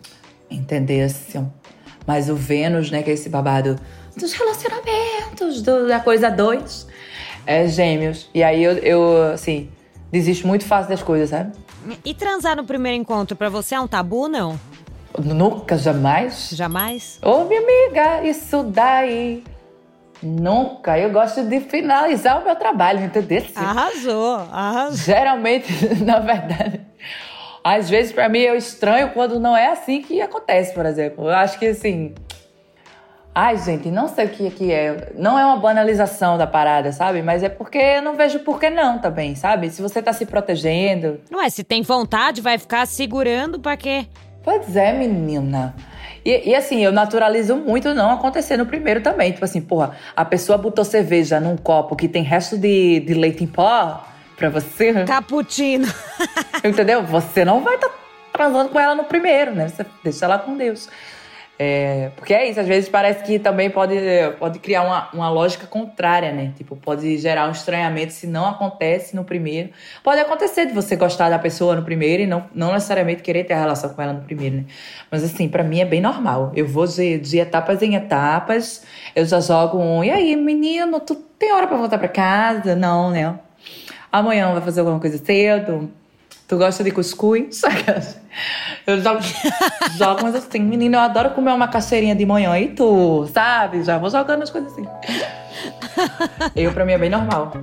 Entendesse? 0.50 1.40
Mas 2.08 2.32
o 2.32 2.36
Vênus, 2.36 2.90
né, 2.90 3.04
que 3.04 3.12
é 3.12 3.14
esse 3.14 3.30
babado 3.30 3.76
dos 4.18 4.34
relacionamentos, 4.34 5.62
do- 5.62 5.88
da 5.88 6.00
coisa 6.00 6.30
dois, 6.30 6.88
é 7.46 7.68
Gêmeos. 7.68 8.30
E 8.34 8.44
aí 8.44 8.64
eu, 8.64 8.74
eu, 8.78 9.32
assim, 9.34 9.70
desisto 10.12 10.48
muito 10.48 10.66
fácil 10.66 10.90
das 10.90 11.04
coisas, 11.04 11.30
sabe? 11.30 11.52
E 12.06 12.14
transar 12.14 12.56
no 12.56 12.64
primeiro 12.64 12.98
encontro 12.98 13.36
pra 13.36 13.50
você 13.50 13.76
é 13.76 13.80
um 13.80 13.88
tabu, 13.88 14.28
não? 14.28 14.60
Nunca, 15.18 15.78
jamais. 15.78 16.50
Jamais? 16.54 17.20
Ô, 17.22 17.44
minha 17.44 17.62
amiga, 17.62 18.24
isso 18.24 18.64
daí. 18.64 19.44
Nunca. 20.22 20.98
Eu 20.98 21.12
gosto 21.12 21.44
de 21.44 21.60
finalizar 21.60 22.42
o 22.42 22.46
meu 22.46 22.56
trabalho, 22.56 23.04
entendeu? 23.04 23.44
Arrasou, 23.56 24.36
arrasou. 24.52 24.98
Geralmente, 24.98 25.68
na 26.04 26.20
verdade, 26.20 26.80
às 27.64 27.90
vezes 27.90 28.12
pra 28.14 28.30
mim 28.30 28.40
eu 28.40 28.56
estranho 28.56 29.10
quando 29.12 29.40
não 29.40 29.56
é 29.56 29.68
assim 29.72 30.02
que 30.02 30.22
acontece, 30.22 30.74
por 30.74 30.86
exemplo. 30.86 31.26
Eu 31.26 31.36
acho 31.36 31.60
que 31.60 31.68
assim. 31.68 32.16
Ai, 33.36 33.58
gente, 33.58 33.90
não 33.90 34.08
sei 34.08 34.26
o 34.26 34.30
que, 34.30 34.50
que 34.52 34.72
é. 34.72 35.12
Não 35.16 35.40
é 35.40 35.44
uma 35.46 35.58
banalização 35.58 36.38
da 36.38 36.46
parada, 36.46 36.92
sabe? 36.92 37.24
Mas 37.24 37.42
é 37.42 37.50
porque 37.50 37.80
eu 37.80 38.02
não 38.02 38.16
vejo 38.16 38.40
por 38.40 38.60
que 38.60 38.70
não 38.70 39.00
também, 39.00 39.34
sabe? 39.34 39.72
Se 39.72 39.82
você 39.82 40.04
tá 40.04 40.14
se 40.14 40.26
protegendo. 40.26 41.20
Não 41.32 41.42
é, 41.42 41.50
se 41.50 41.64
tem 41.64 41.82
vontade, 41.82 42.42
vai 42.42 42.60
ficar 42.60 42.86
segurando 42.86 43.60
pra 43.60 43.76
quê? 43.76 44.06
Pois 44.44 44.76
é, 44.76 44.94
menina. 44.94 45.74
E, 46.24 46.52
e 46.52 46.56
assim, 46.56 46.84
eu 46.84 46.92
naturalizo 46.92 47.56
muito 47.56 47.94
não 47.96 48.12
acontecer 48.12 48.56
no 48.56 48.68
primeiro 48.68 49.02
também. 49.02 49.32
Tipo 49.32 49.46
assim, 49.46 49.62
porra, 49.62 49.96
a 50.16 50.24
pessoa 50.24 50.58
botou 50.58 50.86
cerveja 50.86 51.40
num 51.40 51.58
copo 51.58 51.96
que 51.96 52.08
tem 52.08 52.22
resto 52.22 52.56
de, 52.56 53.00
de 53.00 53.16
leite 53.16 53.44
em 53.44 53.48
pó 53.48 54.06
pra 54.38 54.50
você. 54.50 55.06
Caputino. 55.06 55.88
Entendeu? 56.64 57.02
Você 57.04 57.44
não 57.44 57.62
vai 57.62 57.76
estar 57.76 57.90
transando 58.32 58.70
com 58.70 58.80
ela 58.80 58.94
no 58.94 59.06
primeiro, 59.06 59.56
né? 59.56 59.70
Você 59.70 59.86
deixa 60.04 60.26
ela 60.26 60.38
com 60.38 60.56
Deus. 60.56 60.88
É, 61.66 62.12
porque 62.18 62.34
é 62.34 62.50
isso, 62.50 62.60
às 62.60 62.68
vezes 62.68 62.90
parece 62.90 63.24
que 63.24 63.40
também 63.40 63.70
pode, 63.70 63.96
pode 64.38 64.60
criar 64.60 64.82
uma, 64.82 65.10
uma 65.14 65.30
lógica 65.30 65.66
contrária, 65.66 66.34
né? 66.34 66.52
Tipo, 66.58 66.76
pode 66.76 67.18
gerar 67.18 67.48
um 67.48 67.52
estranhamento 67.52 68.12
se 68.12 68.28
não 68.28 68.46
acontece 68.46 69.16
no 69.16 69.24
primeiro. 69.24 69.70
Pode 70.04 70.20
acontecer 70.20 70.66
de 70.66 70.74
você 70.74 70.98
gostar 70.98 71.30
da 71.30 71.40
pessoa 71.40 71.74
no 71.74 71.82
primeiro 71.82 72.24
e 72.24 72.28
não, 72.28 72.44
não 72.54 72.74
necessariamente 72.74 73.22
querer 73.22 73.46
ter 73.46 73.54
a 73.54 73.60
relação 73.62 73.92
com 73.92 74.02
ela 74.02 74.12
no 74.12 74.24
primeiro, 74.24 74.58
né? 74.58 74.66
Mas 75.10 75.24
assim, 75.24 75.48
pra 75.48 75.64
mim 75.64 75.80
é 75.80 75.86
bem 75.86 76.02
normal. 76.02 76.52
Eu 76.54 76.68
vou 76.68 76.86
de, 76.86 77.18
de 77.18 77.38
etapas 77.40 77.82
em 77.82 77.96
etapas, 77.96 78.84
eu 79.16 79.26
já 79.26 79.40
jogo 79.40 79.78
um. 79.78 80.04
E 80.04 80.12
aí, 80.12 80.36
menino, 80.36 81.00
tu 81.00 81.16
tem 81.16 81.54
hora 81.54 81.66
pra 81.66 81.78
voltar 81.78 81.98
pra 81.98 82.10
casa? 82.10 82.76
Não, 82.76 83.10
né? 83.10 83.40
Amanhã 84.12 84.52
vai 84.52 84.62
fazer 84.62 84.82
alguma 84.82 85.00
coisa 85.00 85.18
cedo? 85.18 85.90
Tu 86.54 86.58
gosta 86.60 86.84
de 86.84 86.92
cuscuz? 86.92 87.64
Eu 88.86 89.02
jogo, 89.02 89.22
jogo 89.98 90.20
mas 90.22 90.36
assim, 90.36 90.60
menina, 90.60 90.98
eu 90.98 91.02
adoro 91.02 91.32
comer 91.32 91.52
uma 91.52 91.68
cacheirinha 91.68 92.16
de 92.16 92.28
manhã. 92.28 92.56
E 92.60 92.68
tu, 92.68 93.28
sabe? 93.34 93.84
Já 93.84 93.98
vou 93.98 94.08
jogando 94.08 94.44
as 94.44 94.52
coisas 94.52 94.72
assim. 94.72 94.86
Eu, 96.56 96.72
pra 96.72 96.86
mim, 96.86 96.92
é 96.92 96.98
bem 97.00 97.10
normal. 97.10 97.54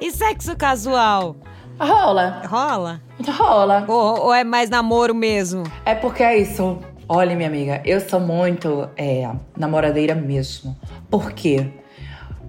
E 0.00 0.10
sexo 0.10 0.56
casual? 0.56 1.36
Rola, 1.78 2.42
Rola? 2.48 3.00
rola. 3.28 3.84
Ou, 3.86 4.24
ou 4.24 4.34
é 4.34 4.42
mais 4.42 4.68
namoro 4.68 5.14
mesmo? 5.14 5.62
É 5.84 5.94
porque 5.94 6.24
é 6.24 6.38
isso. 6.38 6.76
Olha, 7.08 7.36
minha 7.36 7.48
amiga, 7.48 7.80
eu 7.84 8.00
sou 8.00 8.18
muito 8.18 8.88
é, 8.96 9.30
namoradeira 9.56 10.16
mesmo. 10.16 10.76
Por 11.08 11.30
quê? 11.30 11.68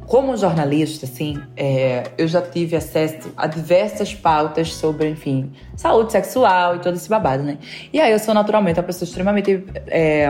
Como 0.07 0.35
jornalista, 0.35 1.05
assim, 1.05 1.41
é, 1.55 2.03
eu 2.17 2.27
já 2.27 2.41
tive 2.41 2.75
acesso 2.75 3.31
a 3.37 3.47
diversas 3.47 4.13
pautas 4.13 4.73
sobre, 4.73 5.09
enfim, 5.09 5.51
saúde 5.75 6.11
sexual 6.11 6.75
e 6.75 6.79
todo 6.79 6.95
esse 6.95 7.07
babado, 7.07 7.43
né? 7.43 7.57
E 7.93 7.99
aí 7.99 8.11
eu 8.11 8.19
sou 8.19 8.33
naturalmente 8.33 8.79
uma 8.79 8.85
pessoa 8.85 9.07
extremamente 9.07 9.63
é, 9.87 10.27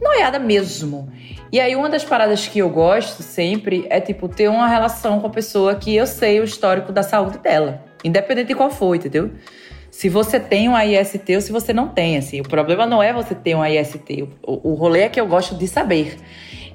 noiada 0.00 0.38
mesmo. 0.38 1.08
E 1.50 1.58
aí 1.58 1.74
uma 1.74 1.88
das 1.88 2.04
paradas 2.04 2.46
que 2.46 2.58
eu 2.58 2.68
gosto 2.68 3.22
sempre 3.22 3.86
é, 3.88 4.00
tipo, 4.00 4.28
ter 4.28 4.48
uma 4.48 4.68
relação 4.68 5.20
com 5.20 5.26
a 5.26 5.30
pessoa 5.30 5.74
que 5.74 5.94
eu 5.94 6.06
sei 6.06 6.40
o 6.40 6.44
histórico 6.44 6.92
da 6.92 7.02
saúde 7.02 7.38
dela. 7.38 7.82
Independente 8.04 8.48
de 8.48 8.54
qual 8.54 8.70
for, 8.70 8.94
entendeu? 8.94 9.30
Se 9.90 10.08
você 10.08 10.38
tem 10.38 10.68
um 10.68 10.78
IST 10.78 11.34
ou 11.34 11.40
se 11.40 11.50
você 11.50 11.72
não 11.72 11.88
tem, 11.88 12.16
assim. 12.18 12.40
O 12.40 12.44
problema 12.44 12.86
não 12.86 13.02
é 13.02 13.12
você 13.12 13.34
ter 13.34 13.54
um 13.54 13.64
IST. 13.64 14.28
O, 14.46 14.72
o 14.72 14.74
rolê 14.74 15.00
é 15.00 15.08
que 15.08 15.20
eu 15.20 15.26
gosto 15.26 15.54
de 15.54 15.66
saber. 15.66 16.16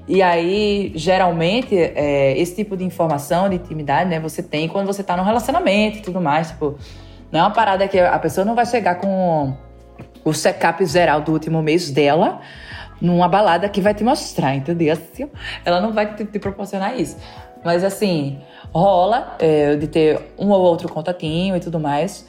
E 0.07 0.21
aí, 0.21 0.91
geralmente, 0.95 1.75
é, 1.77 2.37
esse 2.37 2.55
tipo 2.55 2.75
de 2.75 2.83
informação, 2.83 3.47
de 3.47 3.55
intimidade, 3.55 4.09
né, 4.09 4.19
você 4.19 4.43
tem 4.43 4.67
quando 4.67 4.85
você 4.85 5.01
tá 5.01 5.15
num 5.15 5.23
relacionamento 5.23 5.99
e 5.99 6.01
tudo 6.01 6.19
mais. 6.19 6.49
Tipo, 6.49 6.77
não 7.31 7.39
é 7.39 7.43
uma 7.43 7.51
parada 7.51 7.87
que 7.87 7.99
a 7.99 8.19
pessoa 8.19 8.43
não 8.43 8.53
vai 8.53 8.65
chegar 8.65 8.95
com 8.95 9.55
o 10.25 10.33
check-up 10.33 10.85
geral 10.85 11.21
do 11.21 11.31
último 11.31 11.61
mês 11.61 11.89
dela 11.89 12.41
numa 13.01 13.27
balada 13.27 13.67
que 13.67 13.81
vai 13.81 13.93
te 13.93 14.03
mostrar, 14.03 14.55
entendeu? 14.55 14.93
Assim, 14.93 15.29
ela 15.65 15.81
não 15.81 15.91
vai 15.91 16.15
te, 16.15 16.25
te 16.25 16.39
proporcionar 16.39 16.99
isso. 16.99 17.17
Mas 17.63 17.83
assim, 17.83 18.39
rola 18.73 19.35
é, 19.39 19.75
de 19.75 19.87
ter 19.87 20.19
um 20.37 20.49
ou 20.49 20.61
outro 20.61 20.89
contatinho 20.89 21.55
e 21.55 21.59
tudo 21.59 21.79
mais. 21.79 22.25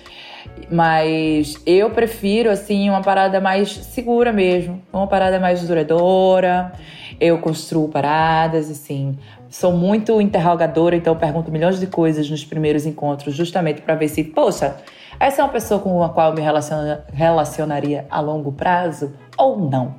Mas 0.70 1.56
eu 1.66 1.90
prefiro, 1.90 2.50
assim, 2.50 2.88
uma 2.88 3.02
parada 3.02 3.40
mais 3.40 3.70
segura 3.70 4.32
mesmo. 4.32 4.82
Uma 4.92 5.06
parada 5.06 5.38
mais 5.38 5.66
duradoura. 5.66 6.72
Eu 7.20 7.38
construo 7.38 7.88
paradas, 7.88 8.70
assim. 8.70 9.16
Sou 9.48 9.72
muito 9.72 10.20
interrogadora, 10.20 10.96
então 10.96 11.16
pergunto 11.16 11.50
milhões 11.50 11.78
de 11.78 11.86
coisas 11.86 12.28
nos 12.28 12.44
primeiros 12.44 12.86
encontros, 12.86 13.36
justamente 13.36 13.82
para 13.82 13.94
ver 13.94 14.08
se, 14.08 14.24
poxa, 14.24 14.76
essa 15.20 15.42
é 15.42 15.44
uma 15.44 15.52
pessoa 15.52 15.78
com 15.80 16.02
a 16.02 16.08
qual 16.08 16.30
eu 16.30 16.34
me 16.34 16.40
relaciona, 16.40 17.04
relacionaria 17.12 18.04
a 18.10 18.20
longo 18.20 18.50
prazo 18.50 19.12
ou 19.38 19.58
não. 19.58 19.94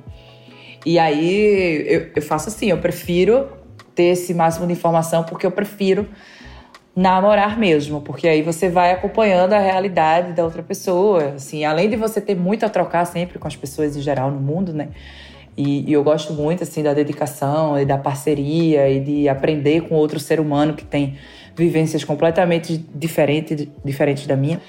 E 0.84 0.98
aí 0.98 1.86
eu, 1.88 2.10
eu 2.16 2.22
faço 2.22 2.48
assim, 2.48 2.66
eu 2.66 2.78
prefiro 2.78 3.48
ter 3.94 4.04
esse 4.04 4.34
máximo 4.34 4.66
de 4.66 4.74
informação 4.74 5.24
porque 5.24 5.46
eu 5.46 5.50
prefiro 5.50 6.06
namorar 6.96 7.58
mesmo, 7.58 8.00
porque 8.00 8.26
aí 8.26 8.40
você 8.40 8.70
vai 8.70 8.90
acompanhando 8.90 9.52
a 9.52 9.58
realidade 9.58 10.32
da 10.32 10.42
outra 10.42 10.62
pessoa, 10.62 11.34
assim, 11.34 11.62
além 11.62 11.90
de 11.90 11.96
você 11.96 12.22
ter 12.22 12.34
muito 12.34 12.64
a 12.64 12.70
trocar 12.70 13.04
sempre 13.04 13.38
com 13.38 13.46
as 13.46 13.54
pessoas 13.54 13.94
em 13.94 14.00
geral 14.00 14.30
no 14.30 14.40
mundo, 14.40 14.72
né? 14.72 14.88
E, 15.54 15.88
e 15.88 15.92
eu 15.92 16.02
gosto 16.02 16.32
muito 16.32 16.62
assim 16.62 16.82
da 16.82 16.94
dedicação 16.94 17.78
e 17.78 17.84
da 17.84 17.98
parceria 17.98 18.88
e 18.88 19.00
de 19.00 19.28
aprender 19.28 19.82
com 19.82 19.94
outro 19.94 20.18
ser 20.18 20.40
humano 20.40 20.72
que 20.72 20.84
tem 20.84 21.18
vivências 21.54 22.02
completamente 22.02 22.82
diferentes, 22.94 23.68
diferentes 23.84 24.26
da 24.26 24.36
minha. 24.36 24.60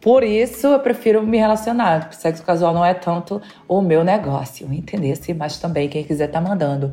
Por 0.00 0.22
isso 0.22 0.66
eu 0.68 0.78
prefiro 0.80 1.22
me 1.26 1.38
relacionar. 1.38 2.00
porque 2.00 2.16
Sexo 2.16 2.42
casual 2.42 2.72
não 2.72 2.84
é 2.84 2.94
tanto 2.94 3.40
o 3.66 3.80
meu 3.80 4.04
negócio, 4.04 4.72
entendesse? 4.72 5.34
Mas 5.34 5.58
também 5.58 5.88
quem 5.88 6.04
quiser 6.04 6.28
tá 6.28 6.40
mandando 6.40 6.92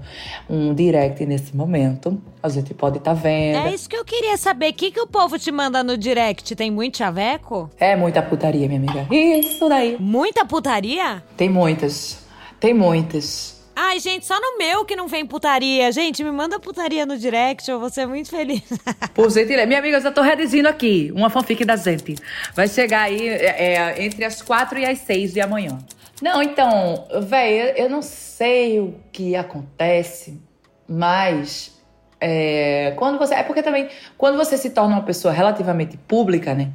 um 0.50 0.74
direct 0.74 1.26
nesse 1.26 1.56
momento, 1.56 2.22
a 2.42 2.50
gente 2.50 2.74
pode 2.74 2.98
estar 2.98 3.14
tá 3.14 3.22
vendo. 3.22 3.68
É 3.68 3.74
isso 3.74 3.90
que 3.90 3.96
eu 3.96 4.04
queria 4.04 4.38
saber. 4.38 4.72
O 4.72 4.74
que, 4.74 4.92
que 4.92 5.00
o 5.00 5.08
povo 5.08 5.38
te 5.38 5.52
manda 5.52 5.84
no 5.84 5.98
direct? 5.98 6.56
Tem 6.56 6.72
muito 6.72 6.98
chaveco? 6.98 7.70
É 7.80 7.96
muita 7.96 8.22
putaria, 8.22 8.68
minha 8.68 8.80
amiga. 8.80 9.08
Isso 9.14 9.70
daí. 9.70 9.98
Muita 10.00 10.46
putaria? 10.46 11.24
Tem 11.38 11.50
muitas. 11.50 12.26
Tem 12.60 12.74
muitas. 12.74 13.55
Ai, 13.76 14.00
gente, 14.00 14.26
só 14.26 14.40
no 14.40 14.58
meu 14.58 14.86
que 14.86 14.96
não 14.96 15.08
vem 15.08 15.26
putaria. 15.26 15.92
Gente, 15.92 16.24
me 16.24 16.32
manda 16.32 16.60
putaria 16.60 17.06
no 17.06 17.18
direct, 17.18 17.70
eu 17.70 17.80
vou 17.80 17.90
ser 17.90 18.06
muito 18.06 18.30
feliz. 18.30 18.64
Por 19.14 19.30
gentileza. 19.30 19.66
Minha 19.66 19.80
amiga, 19.80 19.98
eu 19.98 20.02
já 20.02 20.12
tô 20.12 20.22
redigindo 20.22 20.70
aqui 20.70 21.12
uma 21.14 21.30
fanfic 21.30 21.66
da 21.66 21.76
gente. 21.76 22.16
Vai 22.54 22.70
chegar 22.70 23.02
aí 23.02 23.28
é, 23.28 23.74
é, 23.76 24.04
entre 24.06 24.24
as 24.24 24.42
quatro 24.42 24.80
e 24.80 24.86
as 24.86 25.00
seis 25.00 25.34
de 25.34 25.42
amanhã. 25.42 25.78
Não, 26.22 26.42
então, 26.42 27.06
velho, 27.24 27.70
eu, 27.78 27.86
eu 27.86 27.90
não 27.90 28.02
sei 28.02 28.80
o 28.80 28.96
que 29.12 29.36
acontece, 29.36 30.40
mas 30.88 31.76
é, 32.22 32.94
quando 32.96 33.20
você. 33.20 33.36
É 33.36 33.44
porque 33.44 33.62
também, 33.62 33.90
quando 34.18 34.38
você 34.38 34.58
se 34.58 34.70
torna 34.70 34.96
uma 34.96 35.04
pessoa 35.04 35.34
relativamente 35.34 35.98
pública, 35.98 36.54
né? 36.54 36.72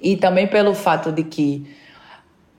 E 0.00 0.16
também 0.16 0.46
pelo 0.46 0.74
fato 0.74 1.10
de 1.10 1.24
que 1.24 1.66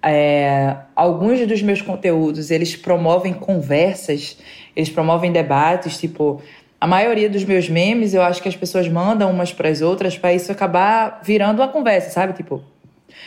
é, 0.01 0.75
alguns 0.95 1.45
dos 1.45 1.61
meus 1.61 1.81
conteúdos 1.81 2.51
eles 2.51 2.75
promovem 2.75 3.33
conversas, 3.33 4.37
eles 4.75 4.89
promovem 4.89 5.31
debates, 5.31 5.97
tipo 5.97 6.41
a 6.79 6.87
maioria 6.87 7.29
dos 7.29 7.43
meus 7.43 7.67
memes 7.67 8.13
eu 8.13 8.21
acho 8.21 8.41
que 8.41 8.47
as 8.47 8.55
pessoas 8.55 8.87
mandam 8.87 9.29
umas 9.29 9.51
para 9.51 9.67
as 9.67 9.81
outras 9.81 10.17
para 10.17 10.33
isso 10.33 10.51
acabar 10.51 11.19
virando 11.23 11.61
uma 11.61 11.67
conversa, 11.67 12.09
sabe? 12.09 12.33
Tipo, 12.33 12.63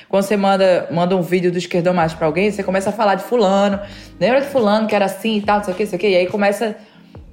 quando 0.09 0.25
você 0.25 0.37
manda, 0.37 0.89
manda 0.91 1.15
um 1.15 1.23
vídeo 1.23 1.53
do 1.53 1.59
esquerdão 1.59 1.93
mais 1.93 2.15
para 2.15 2.27
alguém, 2.27 2.51
você 2.51 2.63
começa 2.63 2.89
a 2.91 2.93
falar 2.93 3.17
de 3.17 3.25
fulano, 3.25 3.79
lembra 4.19 4.41
de 4.41 4.47
fulano 4.47 4.87
que 4.87 4.95
era 4.95 5.05
assim 5.05 5.37
e 5.37 5.43
tal, 5.43 5.59
não 5.59 5.65
sei 5.65 5.75
o 5.75 5.77
que, 5.77 5.83
não 5.83 5.91
sei 5.91 5.97
o 5.97 6.01
que, 6.01 6.09
e 6.09 6.17
aí 6.17 6.27
começa 6.27 6.77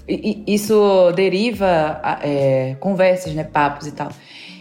e, 0.09 0.43
e, 0.45 0.55
isso 0.55 1.11
deriva 1.15 2.01
é, 2.21 2.75
conversas, 2.79 3.33
né, 3.33 3.43
papos 3.43 3.87
e 3.87 3.91
tal. 3.91 4.09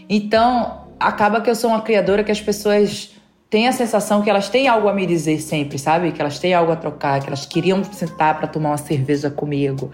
Então, 0.09 0.87
acaba 1.01 1.41
que 1.41 1.49
eu 1.49 1.55
sou 1.55 1.71
uma 1.71 1.81
criadora 1.81 2.23
que 2.23 2.31
as 2.31 2.41
pessoas 2.41 3.18
têm 3.51 3.67
a 3.67 3.73
sensação 3.73 4.23
que 4.23 4.29
elas 4.29 4.49
têm 4.49 4.69
algo 4.69 4.89
a 4.89 4.93
me 4.93 5.07
dizer 5.07 5.41
sempre, 5.41 5.79
sabe? 5.79 6.13
Que 6.13 6.21
elas 6.21 6.39
têm 6.39 6.55
algo 6.55 6.73
a 6.73 6.77
trocar, 6.77 7.21
que 7.21 7.27
elas 7.27 7.47
queriam 7.47 7.83
sentar 7.85 8.39
para 8.39 8.47
tomar 8.47 8.71
uma 8.71 8.77
cerveja 8.77 9.31
comigo. 9.31 9.91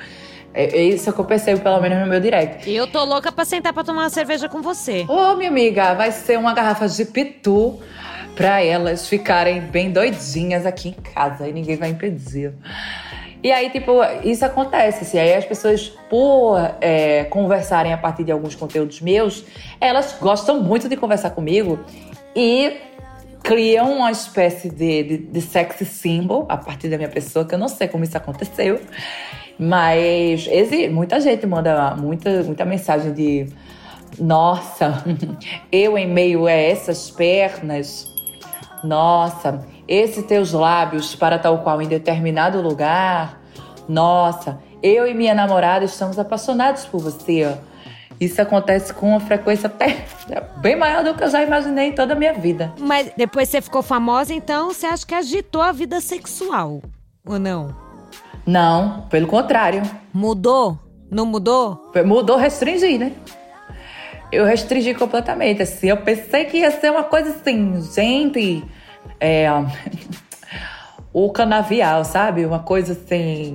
É, 0.53 0.65
é 0.65 0.83
isso 0.85 1.13
que 1.13 1.19
eu 1.19 1.25
percebo, 1.25 1.61
pelo 1.61 1.81
menos 1.81 1.99
no 1.99 2.07
meu 2.07 2.21
direct. 2.21 2.71
Eu 2.71 2.87
tô 2.87 3.05
louca 3.05 3.33
pra 3.33 3.45
sentar 3.45 3.73
pra 3.73 3.83
tomar 3.83 4.03
uma 4.03 4.11
cerveja 4.11 4.49
com 4.49 4.63
você. 4.63 5.05
Ô, 5.09 5.35
minha 5.35 5.51
amiga, 5.51 5.95
vai 5.95 6.13
ser 6.13 6.39
uma 6.39 6.55
garrafa 6.55 6.89
de 6.89 7.05
pitu 7.05 7.81
pra 8.37 8.63
elas 8.63 9.09
ficarem 9.09 9.61
bem 9.61 9.91
doidinhas 9.91 10.67
aqui 10.67 10.89
em 10.89 10.93
casa 10.93 11.49
e 11.49 11.53
ninguém 11.53 11.77
vai 11.77 11.91
impedir. 11.91 12.53
E 13.43 13.53
aí, 13.53 13.69
tipo, 13.69 13.93
isso 14.25 14.45
acontece. 14.45 15.05
Assim, 15.05 15.19
aí 15.19 15.35
as 15.35 15.45
pessoas, 15.45 15.93
por 16.09 16.59
é, 16.81 17.25
conversarem 17.25 17.93
a 17.93 17.99
partir 17.99 18.25
de 18.25 18.33
alguns 18.33 18.55
conteúdos 18.55 19.01
meus, 19.01 19.45
elas 19.81 20.17
gostam 20.21 20.61
muito 20.61 20.89
de 20.89 20.97
conversar 20.97 21.31
comigo 21.31 21.79
e 22.35 22.79
criam 23.45 23.99
uma 23.99 24.11
espécie 24.11 24.71
de, 24.71 25.03
de, 25.03 25.19
de 25.19 25.41
sexy 25.43 25.85
symbol 25.85 26.47
a 26.49 26.57
partir 26.57 26.89
da 26.89 26.97
minha 26.97 27.11
pessoa, 27.11 27.45
que 27.45 27.55
eu 27.55 27.59
não 27.59 27.69
sei 27.69 27.87
como 27.87 28.03
isso 28.03 28.17
aconteceu. 28.17 28.81
Mas 29.59 30.49
esse, 30.51 30.89
muita 30.89 31.21
gente 31.21 31.47
manda 31.47 31.95
muita, 31.95 32.43
muita 32.43 32.65
mensagem 32.65 33.13
de 33.13 33.47
nossa, 34.19 35.05
eu 35.71 35.99
em 35.99 36.09
meio 36.09 36.47
a 36.47 36.53
essas 36.53 37.11
pernas, 37.11 38.11
nossa, 38.83 39.65
esses 39.87 40.25
teus 40.25 40.53
lábios 40.53 41.15
para 41.15 41.39
tal 41.39 41.59
qual 41.59 41.83
em 41.83 41.87
determinado 41.87 42.63
lugar, 42.63 43.41
nossa, 43.87 44.59
eu 44.83 45.07
e 45.07 45.13
minha 45.13 45.35
namorada 45.35 45.85
estamos 45.85 46.19
apaixonados 46.19 46.87
por 46.87 47.01
você. 47.01 47.57
Isso 48.25 48.41
acontece 48.41 48.93
com 48.93 49.11
uma 49.11 49.21
frequência 49.21 49.67
até 49.67 50.05
bem 50.61 50.77
maior 50.77 51.05
do 51.05 51.15
que 51.15 51.23
eu 51.23 51.29
já 51.29 51.43
imaginei 51.43 51.89
em 51.89 51.93
toda 51.93 52.15
a 52.15 52.17
minha 52.17 52.33
vida. 52.33 52.73
Mas 52.79 53.11
depois 53.17 53.49
você 53.49 53.61
ficou 53.61 53.83
famosa, 53.83 54.33
então 54.33 54.73
você 54.73 54.87
acha 54.87 55.07
que 55.07 55.15
agitou 55.15 55.61
a 55.61 55.73
vida 55.73 56.01
sexual, 56.01 56.83
ou 57.27 57.39
não? 57.39 57.75
Não, 58.47 59.03
pelo 59.11 59.27
contrário. 59.27 59.83
Mudou? 60.13 60.79
Não 61.11 61.27
mudou? 61.27 61.93
Mudou, 62.05 62.37
restringir, 62.37 62.99
né? 62.99 63.13
Eu 64.33 64.45
restringi 64.45 64.95
completamente, 64.95 65.63
assim. 65.63 65.89
Eu 65.89 65.99
pensei 65.99 66.47
que 66.47 66.59
ia 66.59 66.71
ser 66.71 66.91
uma 66.91 67.05
coisa 67.05 67.31
assim, 67.31 67.81
gente. 67.95 68.65
É, 69.21 69.47
o 71.13 71.31
canavial, 71.31 72.05
sabe? 72.05 72.45
Uma 72.45 72.59
coisa 72.59 72.93
assim. 72.93 73.55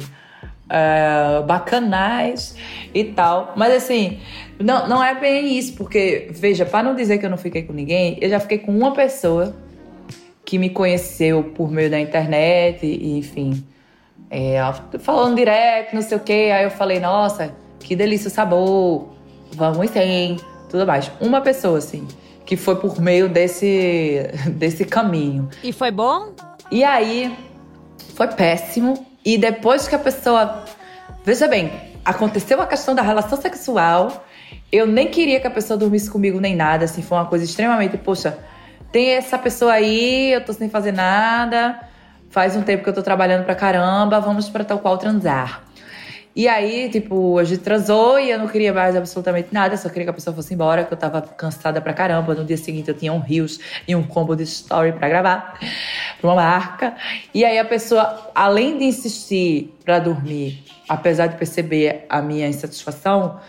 É, 0.69 1.41
bacanais 1.47 2.55
e 2.93 3.03
tal. 3.03 3.53
Mas 3.55 3.73
assim, 3.73 4.19
não, 4.59 4.87
não 4.87 5.03
é 5.03 5.19
bem 5.19 5.57
isso, 5.57 5.73
porque, 5.73 6.27
veja, 6.31 6.65
para 6.65 6.83
não 6.83 6.95
dizer 6.95 7.17
que 7.17 7.25
eu 7.25 7.29
não 7.29 7.37
fiquei 7.37 7.63
com 7.63 7.73
ninguém, 7.73 8.17
eu 8.21 8.29
já 8.29 8.39
fiquei 8.39 8.59
com 8.59 8.71
uma 8.71 8.93
pessoa 8.93 9.55
que 10.45 10.57
me 10.59 10.69
conheceu 10.69 11.43
por 11.43 11.71
meio 11.71 11.89
da 11.89 11.99
internet, 11.99 12.85
e, 12.85 13.17
enfim 13.17 13.63
é, 14.29 14.59
falando 14.99 15.35
direto, 15.35 15.93
não 15.93 16.01
sei 16.01 16.17
o 16.17 16.19
quê. 16.19 16.51
Aí 16.53 16.63
eu 16.63 16.71
falei, 16.71 16.99
nossa, 16.99 17.53
que 17.79 17.95
delícia 17.95 18.27
o 18.27 18.31
sabor, 18.31 19.09
vamos 19.53 19.89
sim, 19.89 20.37
tudo 20.69 20.85
mais. 20.85 21.11
Uma 21.19 21.41
pessoa, 21.41 21.79
assim, 21.79 22.07
que 22.45 22.55
foi 22.55 22.75
por 22.75 23.01
meio 23.01 23.27
desse, 23.27 24.29
desse 24.53 24.85
caminho. 24.85 25.49
E 25.63 25.73
foi 25.73 25.91
bom? 25.91 26.33
E 26.71 26.83
aí, 26.83 27.35
foi 28.15 28.27
péssimo. 28.27 29.08
E 29.33 29.37
depois 29.37 29.87
que 29.87 29.95
a 29.95 29.99
pessoa. 29.99 30.63
Veja 31.23 31.47
bem, 31.47 31.71
aconteceu 32.03 32.61
a 32.61 32.65
questão 32.65 32.95
da 32.95 33.01
relação 33.01 33.39
sexual. 33.39 34.25
Eu 34.71 34.87
nem 34.87 35.07
queria 35.07 35.39
que 35.39 35.47
a 35.47 35.51
pessoa 35.51 35.77
dormisse 35.77 36.09
comigo 36.09 36.39
nem 36.39 36.55
nada, 36.55 36.85
assim, 36.85 37.01
foi 37.01 37.17
uma 37.17 37.25
coisa 37.25 37.45
extremamente, 37.45 37.97
poxa, 37.97 38.37
tem 38.91 39.11
essa 39.11 39.37
pessoa 39.37 39.73
aí, 39.73 40.31
eu 40.31 40.43
tô 40.43 40.53
sem 40.53 40.69
fazer 40.69 40.91
nada 40.91 41.79
faz 42.29 42.55
um 42.55 42.61
tempo 42.61 42.83
que 42.83 42.89
eu 42.89 42.93
tô 42.93 43.01
trabalhando 43.01 43.43
pra 43.43 43.55
caramba, 43.55 44.19
vamos 44.19 44.49
pra 44.49 44.63
tal 44.63 44.79
qual 44.79 44.97
transar. 44.97 45.63
E 46.35 46.47
aí, 46.47 46.89
tipo, 46.89 47.37
a 47.37 47.43
gente 47.43 47.61
transou 47.61 48.19
e 48.19 48.29
eu 48.29 48.39
não 48.39 48.47
queria 48.47 48.71
mais 48.71 48.95
absolutamente 48.95 49.49
nada, 49.51 49.75
só 49.75 49.89
queria 49.89 50.05
que 50.05 50.09
a 50.11 50.13
pessoa 50.13 50.33
fosse 50.33 50.53
embora, 50.53 50.83
que 50.85 50.93
eu 50.93 50.97
tava 50.97 51.21
cansada 51.21 51.81
pra 51.81 51.91
caramba. 51.91 52.35
No 52.35 52.45
dia 52.45 52.55
seguinte 52.55 52.87
eu 52.87 52.93
tinha 52.93 53.11
um 53.11 53.19
rios 53.19 53.59
e 53.87 53.95
um 53.95 54.03
combo 54.03 54.35
de 54.35 54.43
story 54.43 54.93
pra 54.93 55.09
gravar 55.09 55.59
pra 56.21 56.29
uma 56.29 56.35
marca. 56.35 56.95
E 57.33 57.43
aí 57.43 57.57
a 57.57 57.65
pessoa, 57.65 58.31
além 58.33 58.77
de 58.77 58.85
insistir 58.85 59.75
pra 59.83 59.99
dormir, 59.99 60.63
apesar 60.87 61.27
de 61.27 61.35
perceber 61.35 62.05
a 62.07 62.21
minha 62.21 62.47
insatisfação, 62.47 63.39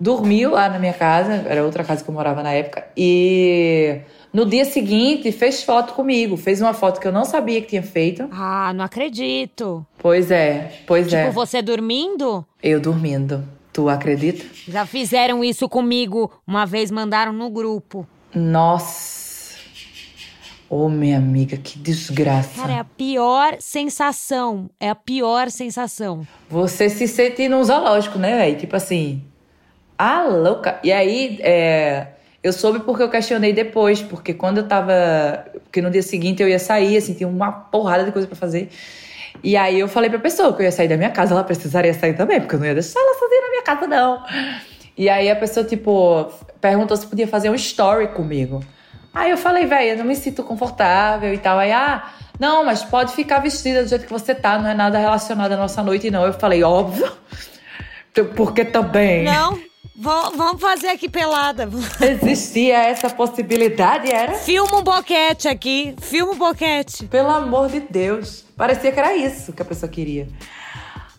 dormiu 0.00 0.52
lá 0.52 0.68
na 0.68 0.78
minha 0.78 0.94
casa, 0.94 1.44
era 1.46 1.62
outra 1.62 1.84
casa 1.84 2.02
que 2.02 2.10
eu 2.10 2.14
morava 2.14 2.42
na 2.42 2.50
época, 2.50 2.86
e 2.96 4.00
no 4.32 4.46
dia 4.46 4.64
seguinte, 4.64 5.30
fez 5.30 5.62
foto 5.62 5.92
comigo. 5.92 6.36
Fez 6.36 6.60
uma 6.60 6.72
foto 6.72 6.98
que 6.98 7.06
eu 7.06 7.12
não 7.12 7.24
sabia 7.24 7.60
que 7.60 7.68
tinha 7.68 7.82
feito. 7.82 8.26
Ah, 8.32 8.72
não 8.72 8.84
acredito. 8.84 9.86
Pois 9.98 10.30
é, 10.30 10.72
pois 10.86 11.06
tipo, 11.06 11.16
é. 11.16 11.24
Tipo, 11.24 11.34
você 11.34 11.60
dormindo? 11.60 12.44
Eu 12.62 12.80
dormindo. 12.80 13.46
Tu 13.72 13.88
acredita? 13.88 14.44
Já 14.66 14.86
fizeram 14.86 15.44
isso 15.44 15.68
comigo. 15.68 16.30
Uma 16.46 16.64
vez 16.64 16.90
mandaram 16.90 17.32
no 17.32 17.50
grupo. 17.50 18.06
Nossa. 18.34 19.12
Ô, 20.68 20.86
oh, 20.86 20.88
minha 20.88 21.18
amiga, 21.18 21.58
que 21.58 21.78
desgraça. 21.78 22.62
Cara, 22.62 22.72
é 22.72 22.78
a 22.78 22.84
pior 22.84 23.56
sensação. 23.60 24.70
É 24.80 24.88
a 24.88 24.94
pior 24.94 25.50
sensação. 25.50 26.26
Você 26.48 26.88
se 26.88 27.06
sente 27.06 27.46
num 27.48 27.62
zoológico, 27.62 28.18
né, 28.18 28.38
velho? 28.38 28.58
Tipo 28.58 28.76
assim. 28.76 29.22
Ah, 29.98 30.22
louca. 30.24 30.80
E 30.82 30.90
aí, 30.90 31.38
é 31.42 32.08
eu 32.42 32.52
soube 32.52 32.80
porque 32.80 33.02
eu 33.02 33.08
questionei 33.08 33.52
depois, 33.52 34.02
porque 34.02 34.34
quando 34.34 34.58
eu 34.58 34.68
tava. 34.68 34.92
Porque 35.64 35.80
no 35.80 35.90
dia 35.90 36.02
seguinte 36.02 36.42
eu 36.42 36.48
ia 36.48 36.58
sair, 36.58 36.96
assim, 36.96 37.14
tinha 37.14 37.28
uma 37.28 37.52
porrada 37.52 38.04
de 38.04 38.12
coisa 38.12 38.26
para 38.26 38.36
fazer. 38.36 38.68
E 39.42 39.56
aí 39.56 39.78
eu 39.78 39.88
falei 39.88 40.10
pra 40.10 40.18
pessoa 40.18 40.52
que 40.52 40.62
eu 40.62 40.64
ia 40.64 40.72
sair 40.72 40.88
da 40.88 40.96
minha 40.96 41.10
casa, 41.10 41.32
ela 41.32 41.44
precisaria 41.44 41.94
sair 41.94 42.14
também, 42.14 42.40
porque 42.40 42.56
eu 42.56 42.58
não 42.58 42.66
ia 42.66 42.74
deixar 42.74 43.00
ela 43.00 43.18
sozinha 43.18 43.40
na 43.40 43.48
minha 43.50 43.62
casa, 43.62 43.86
não. 43.86 44.24
E 44.96 45.08
aí 45.08 45.30
a 45.30 45.36
pessoa, 45.36 45.64
tipo, 45.64 46.30
perguntou 46.60 46.96
se 46.96 47.06
podia 47.06 47.26
fazer 47.26 47.48
um 47.48 47.54
story 47.54 48.08
comigo. 48.08 48.62
Aí 49.14 49.30
eu 49.30 49.36
falei, 49.36 49.66
velho, 49.66 49.90
eu 49.90 49.98
não 49.98 50.04
me 50.04 50.16
sinto 50.16 50.42
confortável 50.42 51.32
e 51.32 51.38
tal. 51.38 51.58
Aí, 51.58 51.70
ah, 51.70 52.12
não, 52.38 52.64
mas 52.64 52.82
pode 52.82 53.12
ficar 53.12 53.38
vestida 53.38 53.82
do 53.82 53.88
jeito 53.88 54.06
que 54.06 54.12
você 54.12 54.34
tá, 54.34 54.58
não 54.58 54.68
é 54.68 54.74
nada 54.74 54.98
relacionado 54.98 55.52
à 55.52 55.56
nossa 55.56 55.82
noite, 55.82 56.10
não. 56.10 56.24
Eu 56.24 56.32
falei, 56.32 56.62
óbvio. 56.62 57.10
Porque 58.36 58.64
também. 58.64 59.24
Não, 59.24 59.58
vamos 59.94 60.60
fazer 60.60 60.88
aqui 60.88 61.08
pelada. 61.08 61.68
Existia 62.00 62.78
essa 62.84 63.10
possibilidade, 63.10 64.10
era? 64.10 64.34
Filma 64.34 64.78
um 64.78 64.82
boquete 64.82 65.48
aqui. 65.48 65.94
Filma 66.00 66.32
um 66.32 66.38
boquete. 66.38 67.06
Pelo 67.06 67.30
amor 67.30 67.68
de 67.68 67.80
Deus. 67.80 68.44
Parecia 68.56 68.90
que 68.92 68.98
era 68.98 69.14
isso 69.16 69.52
que 69.52 69.62
a 69.62 69.64
pessoa 69.64 69.90
queria. 69.90 70.28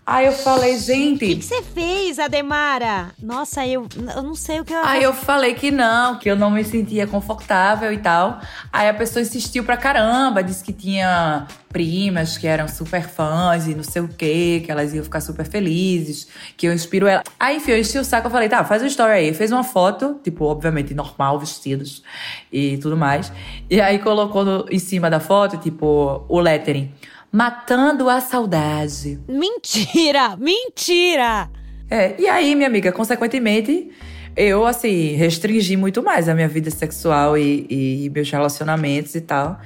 Aí 0.05 0.25
eu 0.25 0.33
falei, 0.33 0.77
gente. 0.77 1.23
O 1.23 1.27
que, 1.27 1.35
que, 1.37 1.45
você 1.45 1.61
fez, 1.61 2.19
Ademara? 2.19 3.11
Nossa, 3.21 3.65
eu, 3.65 3.87
eu 4.15 4.21
não 4.21 4.35
sei 4.35 4.59
o 4.59 4.65
que 4.65 4.73
eu. 4.73 4.83
Aí 4.83 5.01
eu 5.01 5.13
falei 5.13 5.53
que 5.53 5.71
não, 5.71 6.19
que 6.19 6.29
eu 6.29 6.35
não 6.35 6.51
me 6.51 6.63
sentia 6.65 7.07
confortável 7.07 7.91
e 7.91 7.97
tal. 7.97 8.41
Aí 8.71 8.89
a 8.89 8.93
pessoa 8.93 9.21
insistiu 9.21 9.63
pra 9.63 9.77
caramba, 9.77 10.43
disse 10.43 10.61
que 10.61 10.73
tinha 10.73 11.47
primas 11.69 12.37
que 12.37 12.45
eram 12.45 12.67
super 12.67 13.07
fãs 13.07 13.65
e 13.65 13.73
não 13.73 13.83
sei 13.83 14.01
o 14.01 14.09
quê, 14.09 14.61
que 14.65 14.71
elas 14.71 14.93
iam 14.93 15.05
ficar 15.05 15.21
super 15.21 15.45
felizes, 15.45 16.27
que 16.57 16.67
eu 16.67 16.73
inspiro 16.73 17.07
ela. 17.07 17.23
Aí, 17.39 17.55
enfim, 17.55 17.71
eu 17.71 17.79
enchi 17.79 17.97
o 17.97 18.03
saco, 18.03 18.27
eu 18.27 18.31
falei, 18.31 18.49
tá, 18.49 18.63
faz 18.65 18.81
uma 18.81 18.89
story 18.89 19.13
aí. 19.13 19.33
Fez 19.33 19.53
uma 19.53 19.63
foto, 19.63 20.19
tipo, 20.21 20.43
obviamente 20.43 20.93
normal, 20.93 21.39
vestidos 21.39 22.03
e 22.51 22.77
tudo 22.79 22.97
mais. 22.97 23.31
E 23.69 23.79
aí 23.79 23.99
colocou 23.99 24.43
no, 24.43 24.65
em 24.69 24.79
cima 24.79 25.09
da 25.09 25.21
foto, 25.21 25.57
tipo, 25.57 26.25
o 26.27 26.39
lettering 26.41 26.91
matando 27.33 28.07
a 28.09 28.21
saudade. 28.21 29.19
Mentira! 29.27 30.37
Mentira! 30.37 31.49
É, 31.89 32.13
e 32.21 32.27
aí, 32.29 32.53
minha 32.53 32.67
amiga, 32.67 32.91
consequentemente, 32.91 33.89
eu, 34.37 34.63
assim, 34.67 35.15
restringi 35.15 35.75
muito 35.75 36.03
mais 36.03 36.29
a 36.29 36.35
minha 36.35 36.47
vida 36.47 36.69
sexual 36.69 37.35
e, 37.35 38.05
e 38.05 38.09
meus 38.11 38.29
relacionamentos 38.29 39.15
e 39.15 39.21
tal. 39.21 39.59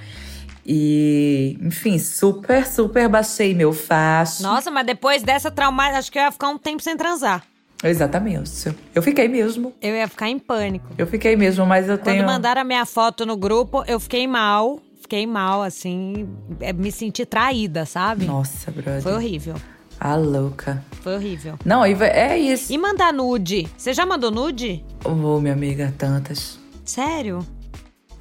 E, 0.65 1.58
enfim, 1.62 1.99
super, 1.99 2.65
super 2.65 3.10
baixei 3.10 3.53
meu 3.53 3.73
facho. 3.73 4.43
Nossa, 4.43 4.71
mas 4.71 4.86
depois 4.86 5.21
dessa 5.21 5.51
trauma, 5.51 5.89
acho 5.89 6.10
que 6.10 6.17
eu 6.17 6.23
ia 6.23 6.32
ficar 6.32 6.47
um 6.47 6.58
tempo 6.58 6.82
sem 6.82 6.95
transar. 6.95 7.43
Exatamente. 7.84 8.73
Eu 8.95 9.03
fiquei 9.03 9.27
mesmo. 9.27 9.73
Eu 9.82 9.93
ia 9.95 10.08
ficar 10.08 10.30
em 10.30 10.39
pânico. 10.39 10.88
Eu 10.97 11.06
fiquei 11.06 11.36
mesmo, 11.36 11.65
mas 11.65 11.88
eu 11.88 11.97
Quando 11.97 12.06
tenho. 12.06 12.23
Quando 12.23 12.27
mandaram 12.27 12.62
a 12.62 12.63
minha 12.63 12.86
foto 12.86 13.25
no 13.25 13.38
grupo, 13.38 13.84
eu 13.88 13.99
fiquei 13.99 14.25
mal 14.25 14.82
fiquei 15.08 15.26
mal, 15.26 15.63
assim, 15.63 16.28
é, 16.60 16.74
me 16.74 16.91
senti 16.91 17.26
traída, 17.26 17.86
sabe? 17.86 18.26
Nossa, 18.26 18.70
brother. 18.70 19.02
Foi 19.02 19.13
horrível. 19.13 19.56
A 19.98 20.15
louca. 20.15 20.84
Foi 21.02 21.15
horrível. 21.15 21.58
Não, 21.63 21.84
é 21.86 22.38
isso. 22.38 22.74
E 22.74 22.78
mandar 22.78 23.13
nude? 23.13 23.67
Você 23.78 23.93
já 23.93 24.06
mandou 24.06 24.30
nude? 24.30 24.84
Ô, 25.06 25.12
oh, 25.12 25.39
minha 25.39 25.54
amiga, 25.54 25.93
tantas. 25.98 26.60
Sério? 26.84 27.39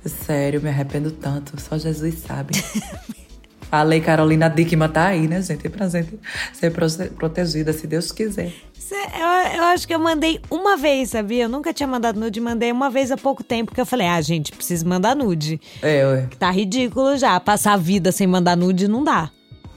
Sério, 0.05 0.63
me 0.63 0.69
arrependo 0.69 1.11
tanto. 1.11 1.61
Só 1.61 1.77
Jesus 1.77 2.21
sabe. 2.21 2.55
A 3.71 3.83
Lei 3.83 4.01
Carolina 4.01 4.49
Dickman 4.49 4.89
tá 4.89 5.07
aí, 5.07 5.27
né, 5.27 5.43
gente? 5.43 5.69
Pra 5.69 5.89
gente 5.89 6.19
ser 6.53 6.73
protegida, 7.17 7.73
se 7.73 7.87
Deus 7.87 8.13
quiser. 8.13 8.53
Eu, 8.93 9.57
eu, 9.57 9.65
acho 9.65 9.87
que 9.87 9.95
eu 9.95 9.99
mandei 9.99 10.41
uma 10.49 10.77
vez, 10.77 11.11
sabia? 11.11 11.45
Eu 11.45 11.49
nunca 11.49 11.75
tinha 11.75 11.87
mandado 11.87 12.21
nude, 12.21 12.41
mandei 12.41 12.71
uma 12.71 12.89
vez 12.89 13.11
há 13.11 13.17
pouco 13.17 13.43
tempo, 13.43 13.67
porque 13.67 13.81
eu 13.81 13.87
falei, 13.87 14.07
ah, 14.07 14.21
gente, 14.21 14.53
preciso 14.53 14.87
mandar 14.87 15.17
nude. 15.17 15.61
É, 15.83 16.07
ué. 16.07 16.27
Que 16.31 16.37
tá 16.37 16.51
ridículo 16.51 17.17
já. 17.17 17.39
Passar 17.41 17.73
a 17.73 17.77
vida 17.77 18.13
sem 18.13 18.27
mandar 18.27 18.57
nude 18.57 18.87
não 18.87 19.03
dá. 19.03 19.31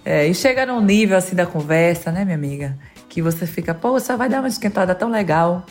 É, 0.06 0.28
e 0.28 0.34
chega 0.34 0.66
num 0.66 0.82
nível 0.82 1.18
assim 1.18 1.36
da 1.36 1.46
conversa, 1.46 2.12
né, 2.12 2.24
minha 2.24 2.38
amiga? 2.38 2.78
Que 3.08 3.22
você 3.22 3.48
fica, 3.48 3.74
pô, 3.74 3.92
você 3.92 4.16
vai 4.16 4.30
dar 4.30 4.40
uma 4.40 4.48
esquentada 4.48 4.94
tão 4.94 5.10
legal. 5.10 5.66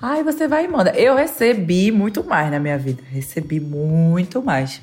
Aí 0.00 0.22
você 0.22 0.46
vai 0.46 0.64
e 0.64 0.68
manda. 0.68 0.90
Eu 0.90 1.14
recebi 1.14 1.90
muito 1.90 2.22
mais 2.24 2.50
na 2.50 2.58
minha 2.58 2.78
vida. 2.78 3.02
Recebi 3.10 3.60
muito 3.60 4.42
mais. 4.42 4.80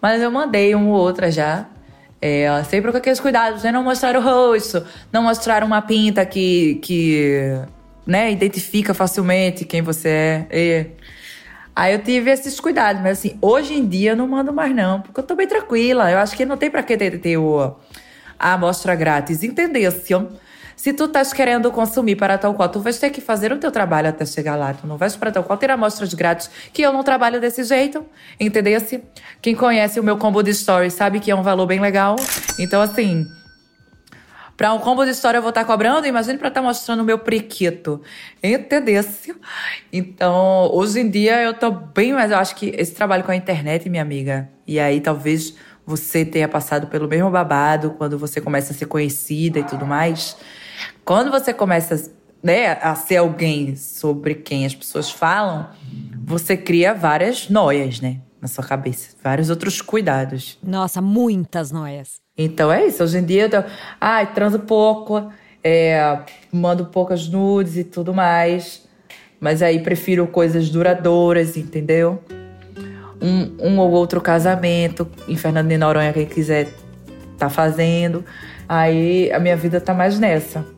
Mas 0.00 0.22
eu 0.22 0.30
mandei 0.30 0.74
uma 0.74 0.88
ou 0.88 1.00
outra 1.00 1.30
já. 1.30 1.66
É, 2.20 2.48
sempre 2.64 2.90
com 2.90 2.98
aqueles 2.98 3.20
cuidados, 3.20 3.62
né? 3.62 3.70
Não 3.70 3.84
mostrar 3.84 4.16
o 4.16 4.20
rosto, 4.20 4.84
não 5.12 5.22
mostrar 5.22 5.62
uma 5.62 5.80
pinta 5.80 6.26
que, 6.26 6.76
que 6.82 7.52
né, 8.06 8.32
identifica 8.32 8.92
facilmente 8.92 9.64
quem 9.64 9.82
você 9.82 10.08
é. 10.08 10.46
é. 10.50 10.86
Aí 11.76 11.92
eu 11.92 12.02
tive 12.02 12.30
esses 12.30 12.58
cuidados, 12.58 13.00
mas 13.00 13.18
assim, 13.18 13.38
hoje 13.40 13.74
em 13.74 13.86
dia 13.86 14.10
eu 14.10 14.16
não 14.16 14.26
mando 14.26 14.52
mais 14.52 14.74
não, 14.74 15.00
porque 15.00 15.20
eu 15.20 15.24
tô 15.24 15.36
bem 15.36 15.46
tranquila. 15.46 16.10
Eu 16.10 16.18
acho 16.18 16.36
que 16.36 16.44
não 16.44 16.56
tem 16.56 16.68
pra 16.68 16.82
que 16.82 16.96
ter, 16.96 17.20
ter 17.20 17.36
o, 17.36 17.76
a 18.36 18.54
amostra 18.54 18.96
grátis. 18.96 19.44
Entendesse? 19.44 20.12
Se 20.78 20.92
tu 20.92 21.06
estás 21.06 21.32
querendo 21.32 21.72
consumir 21.72 22.14
para 22.14 22.38
tal 22.38 22.54
qual, 22.54 22.68
tu 22.68 22.78
vais 22.78 22.96
ter 23.00 23.10
que 23.10 23.20
fazer 23.20 23.52
o 23.52 23.58
teu 23.58 23.72
trabalho 23.72 24.10
até 24.10 24.24
chegar 24.24 24.54
lá. 24.54 24.72
Tu 24.72 24.86
não 24.86 24.96
vais 24.96 25.16
para 25.16 25.32
tal 25.32 25.42
qual 25.42 25.58
ter 25.58 25.72
amostras 25.72 26.14
grátis, 26.14 26.48
que 26.72 26.80
eu 26.80 26.92
não 26.92 27.02
trabalho 27.02 27.40
desse 27.40 27.64
jeito, 27.64 28.06
entendesse? 28.38 29.02
Quem 29.42 29.56
conhece 29.56 29.98
o 29.98 30.04
meu 30.04 30.16
combo 30.16 30.40
de 30.40 30.54
stories 30.54 30.94
sabe 30.94 31.18
que 31.18 31.32
é 31.32 31.34
um 31.34 31.42
valor 31.42 31.66
bem 31.66 31.80
legal. 31.80 32.14
Então, 32.60 32.80
assim, 32.80 33.26
para 34.56 34.72
um 34.72 34.78
combo 34.78 35.04
de 35.04 35.10
história 35.10 35.38
eu 35.38 35.42
vou 35.42 35.48
estar 35.48 35.62
tá 35.62 35.66
cobrando, 35.66 36.06
imagine 36.06 36.38
para 36.38 36.46
estar 36.46 36.60
tá 36.60 36.66
mostrando 36.68 37.00
o 37.00 37.04
meu 37.04 37.18
priquito. 37.18 38.00
Entendesse? 38.40 39.34
Então, 39.92 40.70
hoje 40.72 41.00
em 41.00 41.10
dia 41.10 41.42
eu 41.42 41.54
tô 41.54 41.72
bem, 41.72 42.12
mas 42.12 42.30
eu 42.30 42.38
acho 42.38 42.54
que 42.54 42.72
esse 42.78 42.94
trabalho 42.94 43.24
com 43.24 43.32
a 43.32 43.36
internet, 43.36 43.90
minha 43.90 44.02
amiga, 44.02 44.48
e 44.64 44.78
aí 44.78 45.00
talvez 45.00 45.56
você 45.84 46.24
tenha 46.24 46.46
passado 46.46 46.86
pelo 46.86 47.08
mesmo 47.08 47.30
babado 47.30 47.96
quando 47.98 48.16
você 48.16 48.40
começa 48.40 48.72
a 48.72 48.76
ser 48.76 48.86
conhecida 48.86 49.58
e 49.58 49.64
tudo 49.64 49.84
mais. 49.84 50.36
Quando 51.08 51.30
você 51.30 51.54
começa 51.54 52.12
né, 52.42 52.72
a 52.82 52.94
ser 52.94 53.16
alguém 53.16 53.74
sobre 53.76 54.34
quem 54.34 54.66
as 54.66 54.74
pessoas 54.74 55.10
falam, 55.10 55.70
você 56.22 56.54
cria 56.54 56.92
várias 56.92 57.48
noias, 57.48 57.98
né? 57.98 58.18
Na 58.42 58.46
sua 58.46 58.62
cabeça. 58.62 59.16
Vários 59.24 59.48
outros 59.48 59.80
cuidados. 59.80 60.58
Nossa, 60.62 61.00
muitas 61.00 61.72
noias. 61.72 62.20
Então 62.36 62.70
é 62.70 62.84
isso. 62.84 63.02
Hoje 63.02 63.16
em 63.16 63.24
dia 63.24 63.44
eu 63.44 63.48
tô, 63.48 63.64
ai, 63.98 64.34
transo 64.34 64.58
pouco, 64.58 65.32
é, 65.64 66.18
mando 66.52 66.84
poucas 66.84 67.26
nudes 67.26 67.78
e 67.78 67.84
tudo 67.84 68.12
mais. 68.12 68.86
Mas 69.40 69.62
aí 69.62 69.82
prefiro 69.82 70.26
coisas 70.26 70.68
duradouras, 70.68 71.56
entendeu? 71.56 72.22
Um, 73.18 73.56
um 73.66 73.78
ou 73.78 73.92
outro 73.92 74.20
casamento 74.20 75.10
em 75.26 75.38
Fernando 75.38 75.68
de 75.68 75.78
Noronha, 75.78 76.12
quem 76.12 76.26
quiser 76.26 76.68
tá 77.38 77.48
fazendo. 77.48 78.22
Aí 78.68 79.32
a 79.32 79.40
minha 79.40 79.56
vida 79.56 79.80
tá 79.80 79.94
mais 79.94 80.18
nessa. 80.18 80.76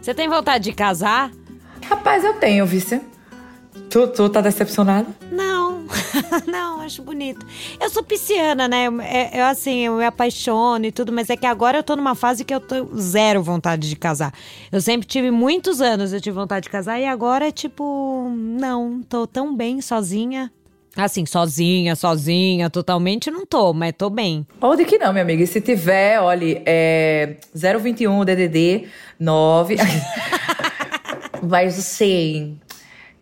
Você 0.00 0.14
tem 0.14 0.28
vontade 0.28 0.64
de 0.64 0.72
casar? 0.72 1.30
Rapaz, 1.88 2.24
eu 2.24 2.34
tenho, 2.34 2.64
Vícia. 2.66 3.02
Tu, 3.88 4.06
tu 4.08 4.28
tá 4.28 4.40
decepcionada? 4.40 5.08
Não, 5.30 5.84
não, 6.50 6.80
acho 6.80 7.02
bonito. 7.02 7.44
Eu 7.80 7.90
sou 7.90 8.02
pisciana, 8.02 8.66
né? 8.66 8.86
Eu, 8.86 9.00
é, 9.00 9.30
eu, 9.34 9.44
assim, 9.44 9.80
eu 9.80 9.96
me 9.96 10.04
apaixono 10.04 10.86
e 10.86 10.92
tudo, 10.92 11.12
mas 11.12 11.28
é 11.28 11.36
que 11.36 11.46
agora 11.46 11.78
eu 11.78 11.82
tô 11.82 11.94
numa 11.94 12.14
fase 12.14 12.44
que 12.44 12.54
eu 12.54 12.60
tô 12.60 12.88
zero 12.96 13.42
vontade 13.42 13.88
de 13.88 13.96
casar. 13.96 14.32
Eu 14.70 14.80
sempre 14.80 15.06
tive 15.06 15.30
muitos 15.30 15.80
anos, 15.80 16.12
eu 16.12 16.20
tive 16.20 16.34
vontade 16.34 16.64
de 16.64 16.70
casar 16.70 16.98
e 16.98 17.04
agora 17.04 17.48
é 17.48 17.52
tipo, 17.52 18.30
não, 18.34 19.02
tô 19.02 19.26
tão 19.26 19.54
bem 19.54 19.80
sozinha. 19.80 20.50
Assim, 20.96 21.24
sozinha, 21.24 21.96
sozinha, 21.96 22.68
totalmente 22.68 23.30
não 23.30 23.46
tô, 23.46 23.72
mas 23.72 23.94
tô 23.96 24.10
bem. 24.10 24.46
Ou 24.60 24.76
de 24.76 24.84
que 24.84 24.98
não, 24.98 25.10
minha 25.12 25.22
amiga. 25.22 25.42
E 25.42 25.46
se 25.46 25.60
tiver, 25.60 26.20
olhe, 26.20 26.62
é 26.66 27.36
021 27.54 28.24
DDD 28.24 28.88
9. 29.18 29.76
mas 31.42 31.78
assim, 31.78 32.58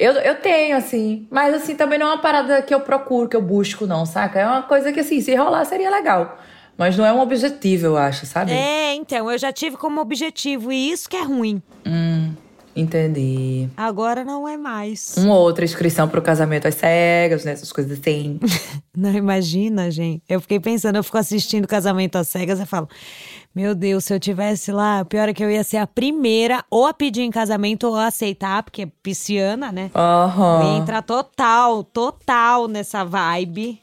eu, 0.01 0.15
eu 0.15 0.35
tenho, 0.37 0.77
assim. 0.77 1.29
Mas 1.31 1.55
assim, 1.55 1.77
também 1.77 1.99
não 1.99 2.07
é 2.07 2.11
uma 2.11 2.23
parada 2.23 2.61
que 2.63 2.75
eu 2.75 2.81
procuro, 2.81 3.29
que 3.29 3.37
eu 3.37 3.43
busco, 3.43 3.87
não, 3.87 4.05
saca? 4.05 4.41
É 4.41 4.47
uma 4.47 4.63
coisa 4.63 4.93
que, 4.93 5.01
assim, 5.01 5.21
se 5.21 5.35
rolar 5.37 5.65
seria 5.65 5.91
legal. 5.91 6.39
Mas 6.77 6.97
não 6.97 7.05
é 7.05 7.13
um 7.13 7.21
objetivo, 7.21 7.87
eu 7.87 7.97
acho, 7.99 8.25
sabe? 8.25 8.53
É, 8.53 8.95
então, 8.95 9.31
eu 9.31 9.39
já 9.39 9.53
tive 9.53 9.77
como 9.77 10.01
objetivo, 10.01 10.73
e 10.73 10.91
isso 10.91 11.09
que 11.09 11.17
é 11.17 11.23
ruim. 11.23 11.63
Hum. 11.87 12.33
Entendi. 12.75 13.69
Agora 13.77 14.25
não 14.25 14.47
é 14.47 14.57
mais. 14.57 15.17
Uma 15.17 15.37
outra 15.37 15.65
inscrição 15.65 16.09
pro 16.09 16.23
casamento 16.23 16.69
às 16.69 16.77
cegas, 16.77 17.45
né? 17.45 17.53
Essas 17.53 17.73
coisas 17.73 17.99
assim. 17.99 18.39
não, 18.97 19.13
imagina, 19.13 19.91
gente. 19.91 20.23
Eu 20.29 20.41
fiquei 20.41 20.61
pensando, 20.61 20.97
eu 20.97 21.03
fico 21.03 21.19
assistindo 21.19 21.67
casamento 21.67 22.17
às 22.17 22.29
cegas 22.29 22.61
e 22.61 22.67
falo: 22.67 22.89
Meu 23.55 23.75
Deus, 23.75 24.05
se 24.05 24.15
eu 24.15 24.21
tivesse 24.21 24.71
lá, 24.71 25.05
pior 25.05 25.29
é 25.29 25.35
que 25.35 25.43
eu 25.43 25.51
ia 25.51 25.65
ser 25.65 25.79
a 25.79 25.87
primeira 25.87 26.65
ou 26.71 26.87
a 26.87 26.95
pedir 26.95 27.23
em 27.23 27.31
casamento 27.31 27.89
ou 27.89 27.97
a 27.97 28.07
aceitar, 28.07 28.63
porque 28.63 28.83
é 28.83 28.89
pisciana, 29.03 29.73
né? 29.73 29.91
Aham. 29.95 30.61
Uhum. 30.61 30.73
Ia 30.73 30.79
entrar 30.79 31.03
total, 31.03 31.83
total 31.83 32.69
nessa 32.69 33.05
vibe. 33.05 33.81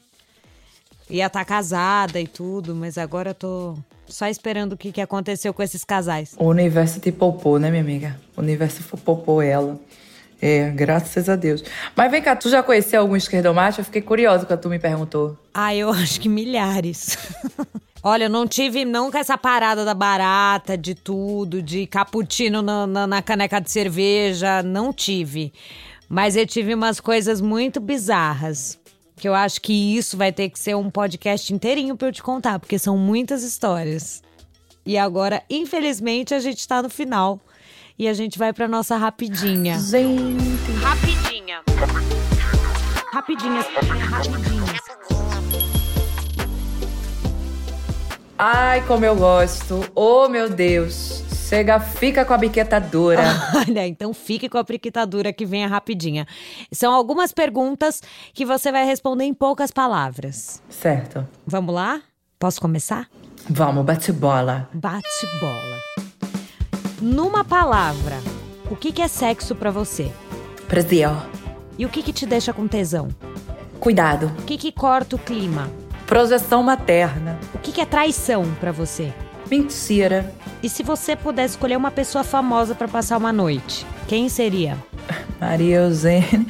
Ia 1.10 1.26
estar 1.26 1.40
tá 1.40 1.44
casada 1.44 2.20
e 2.20 2.26
tudo, 2.26 2.74
mas 2.74 2.98
agora 2.98 3.30
eu 3.30 3.34
tô 3.34 3.74
só 4.08 4.26
esperando 4.26 4.72
o 4.72 4.76
que, 4.76 4.92
que 4.92 5.00
aconteceu 5.00 5.52
com 5.52 5.62
esses 5.62 5.84
casais. 5.84 6.34
O 6.38 6.46
universo 6.46 7.00
te 7.00 7.12
poupou, 7.12 7.58
né, 7.58 7.70
minha 7.70 7.82
amiga? 7.82 8.16
O 8.36 8.40
universo 8.40 8.82
poupou 8.98 9.42
ela. 9.42 9.78
É, 10.40 10.70
graças 10.70 11.28
a 11.28 11.34
Deus. 11.34 11.64
Mas 11.96 12.10
vem 12.10 12.22
cá, 12.22 12.36
tu 12.36 12.48
já 12.48 12.62
conheceu 12.62 13.00
algum 13.00 13.16
esquerdomacho? 13.16 13.80
Eu 13.80 13.84
fiquei 13.84 14.00
curiosa 14.00 14.46
quando 14.46 14.60
tu 14.60 14.68
me 14.68 14.78
perguntou. 14.78 15.36
Ah, 15.52 15.74
eu 15.74 15.90
acho 15.90 16.20
que 16.20 16.28
milhares. 16.28 17.18
Olha, 18.02 18.24
eu 18.24 18.30
não 18.30 18.46
tive 18.46 18.84
nunca 18.84 19.18
essa 19.18 19.36
parada 19.36 19.84
da 19.84 19.94
barata, 19.94 20.78
de 20.78 20.94
tudo, 20.94 21.60
de 21.60 21.86
cappuccino 21.86 22.62
na, 22.62 22.86
na, 22.86 23.06
na 23.06 23.22
caneca 23.22 23.60
de 23.60 23.70
cerveja. 23.70 24.62
Não 24.62 24.92
tive. 24.92 25.52
Mas 26.08 26.36
eu 26.36 26.46
tive 26.46 26.72
umas 26.72 27.00
coisas 27.00 27.40
muito 27.40 27.80
bizarras 27.80 28.77
que 29.18 29.28
eu 29.28 29.34
acho 29.34 29.60
que 29.60 29.96
isso 29.96 30.16
vai 30.16 30.32
ter 30.32 30.48
que 30.48 30.58
ser 30.58 30.74
um 30.76 30.90
podcast 30.90 31.52
inteirinho 31.52 31.96
para 31.96 32.08
eu 32.08 32.12
te 32.12 32.22
contar, 32.22 32.58
porque 32.58 32.78
são 32.78 32.96
muitas 32.96 33.42
histórias. 33.42 34.22
E 34.86 34.96
agora, 34.96 35.42
infelizmente, 35.50 36.32
a 36.32 36.38
gente 36.38 36.60
está 36.60 36.82
no 36.82 36.88
final 36.88 37.38
e 37.98 38.08
a 38.08 38.14
gente 38.14 38.38
vai 38.38 38.52
para 38.52 38.68
nossa 38.68 38.96
rapidinha. 38.96 39.78
Gente, 39.78 40.72
rapidinha. 40.80 41.62
Rapidinha, 43.12 43.60
rapidinha. 43.60 45.37
Ai, 48.40 48.86
como 48.86 49.04
eu 49.04 49.16
gosto. 49.16 49.80
Oh, 49.96 50.28
meu 50.28 50.48
Deus. 50.48 51.24
Chega, 51.48 51.80
fica 51.80 52.24
com 52.24 52.32
a 52.32 52.38
biquetadura. 52.38 53.20
Olha, 53.66 53.84
então 53.84 54.14
fique 54.14 54.48
com 54.48 54.58
a 54.58 54.62
biquetadura 54.62 55.32
que 55.32 55.44
vem 55.44 55.64
a 55.64 55.66
rapidinha. 55.66 56.24
São 56.70 56.94
algumas 56.94 57.32
perguntas 57.32 58.00
que 58.32 58.44
você 58.44 58.70
vai 58.70 58.84
responder 58.84 59.24
em 59.24 59.34
poucas 59.34 59.72
palavras. 59.72 60.62
Certo. 60.68 61.26
Vamos 61.44 61.74
lá? 61.74 62.00
Posso 62.38 62.60
começar? 62.60 63.08
Vamos, 63.50 63.84
bate 63.84 64.12
bola. 64.12 64.68
Bate 64.72 65.26
bola. 65.40 66.06
Numa 67.02 67.44
palavra, 67.44 68.18
o 68.70 68.76
que, 68.76 68.92
que 68.92 69.02
é 69.02 69.08
sexo 69.08 69.56
para 69.56 69.72
você? 69.72 70.12
Prazer. 70.68 71.10
E 71.76 71.84
o 71.84 71.88
que, 71.88 72.04
que 72.04 72.12
te 72.12 72.24
deixa 72.24 72.52
com 72.52 72.68
tesão? 72.68 73.08
Cuidado. 73.80 74.26
O 74.38 74.42
que, 74.42 74.56
que 74.56 74.70
corta 74.70 75.16
o 75.16 75.18
clima? 75.18 75.68
Projeção 76.08 76.62
materna. 76.62 77.38
O 77.54 77.58
que, 77.58 77.70
que 77.70 77.82
é 77.82 77.84
traição 77.84 78.50
para 78.58 78.72
você? 78.72 79.12
Mentira. 79.50 80.32
E 80.62 80.68
se 80.68 80.82
você 80.82 81.14
pudesse 81.14 81.54
escolher 81.54 81.76
uma 81.76 81.90
pessoa 81.90 82.24
famosa 82.24 82.74
para 82.74 82.88
passar 82.88 83.18
uma 83.18 83.30
noite, 83.30 83.86
quem 84.08 84.26
seria? 84.30 84.78
Maria 85.38 85.76
Eugênia. 85.82 86.46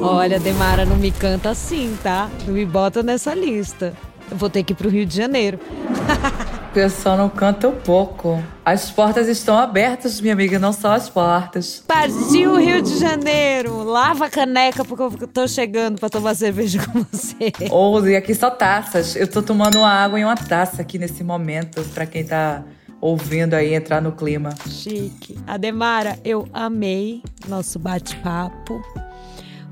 Olha, 0.00 0.40
Demara, 0.40 0.86
não 0.86 0.96
me 0.96 1.10
canta 1.10 1.50
assim, 1.50 1.96
tá? 2.02 2.30
Não 2.46 2.54
me 2.54 2.64
bota 2.64 3.02
nessa 3.02 3.34
lista. 3.34 3.92
Eu 4.30 4.38
vou 4.38 4.48
ter 4.48 4.62
que 4.62 4.72
ir 4.72 4.76
pro 4.76 4.88
Rio 4.88 5.04
de 5.04 5.14
Janeiro. 5.14 5.60
Pessoal 6.72 7.18
não 7.18 7.28
canta 7.28 7.68
um 7.68 7.76
pouco. 7.76 8.42
As 8.64 8.90
portas 8.90 9.28
estão 9.28 9.58
abertas, 9.58 10.20
minha 10.22 10.32
amiga, 10.32 10.58
não 10.58 10.72
só 10.72 10.94
as 10.94 11.06
portas. 11.08 11.84
Partiu 11.86 12.56
Rio 12.56 12.80
de 12.80 12.98
Janeiro! 12.98 13.82
Lava 13.82 14.24
a 14.26 14.30
caneca 14.30 14.82
porque 14.82 15.24
eu 15.24 15.28
tô 15.28 15.46
chegando 15.46 16.00
pra 16.00 16.08
tomar 16.08 16.34
cerveja 16.34 16.78
com 16.86 17.04
você. 17.04 17.52
Ou, 17.70 18.08
e 18.08 18.16
aqui 18.16 18.34
só 18.34 18.48
taças. 18.50 19.14
Eu 19.16 19.28
tô 19.28 19.42
tomando 19.42 19.80
uma 19.80 19.90
água 19.90 20.18
em 20.18 20.24
uma 20.24 20.36
taça 20.36 20.80
aqui 20.80 20.98
nesse 20.98 21.22
momento, 21.22 21.84
pra 21.92 22.06
quem 22.06 22.24
tá 22.24 22.62
ouvindo 23.02 23.52
aí 23.52 23.74
entrar 23.74 24.00
no 24.00 24.12
clima. 24.12 24.54
Chique. 24.66 25.38
Ademara, 25.46 26.18
eu 26.24 26.48
amei 26.54 27.22
nosso 27.46 27.78
bate-papo. 27.78 28.80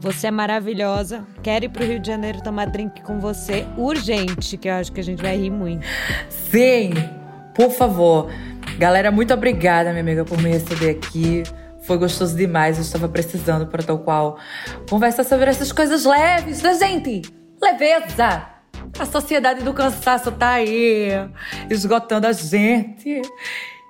Você 0.00 0.28
é 0.28 0.30
maravilhosa. 0.30 1.26
Quero 1.42 1.66
ir 1.66 1.68
pro 1.68 1.84
Rio 1.84 2.00
de 2.00 2.08
Janeiro 2.08 2.42
tomar 2.42 2.66
drink 2.66 3.02
com 3.02 3.20
você 3.20 3.66
urgente, 3.76 4.56
que 4.56 4.66
eu 4.66 4.74
acho 4.74 4.90
que 4.90 5.00
a 5.00 5.04
gente 5.04 5.22
vai 5.22 5.36
rir 5.36 5.50
muito. 5.50 5.86
Sim, 6.28 6.92
por 7.54 7.70
favor. 7.70 8.30
Galera, 8.78 9.10
muito 9.10 9.34
obrigada, 9.34 9.90
minha 9.90 10.00
amiga, 10.00 10.24
por 10.24 10.40
me 10.40 10.48
receber 10.50 10.90
aqui. 10.90 11.42
Foi 11.82 11.98
gostoso 11.98 12.34
demais, 12.34 12.78
eu 12.78 12.82
estava 12.82 13.08
precisando 13.08 13.66
para 13.66 13.82
tal 13.82 13.98
qual 13.98 14.38
conversar 14.88 15.24
sobre 15.24 15.50
essas 15.50 15.70
coisas 15.70 16.06
leves 16.06 16.62
da 16.62 16.72
gente. 16.72 17.22
Leveza! 17.60 18.46
A 18.98 19.04
sociedade 19.04 19.62
do 19.62 19.74
cansaço 19.74 20.32
tá 20.32 20.52
aí, 20.52 21.10
esgotando 21.68 22.26
a 22.26 22.32
gente. 22.32 23.20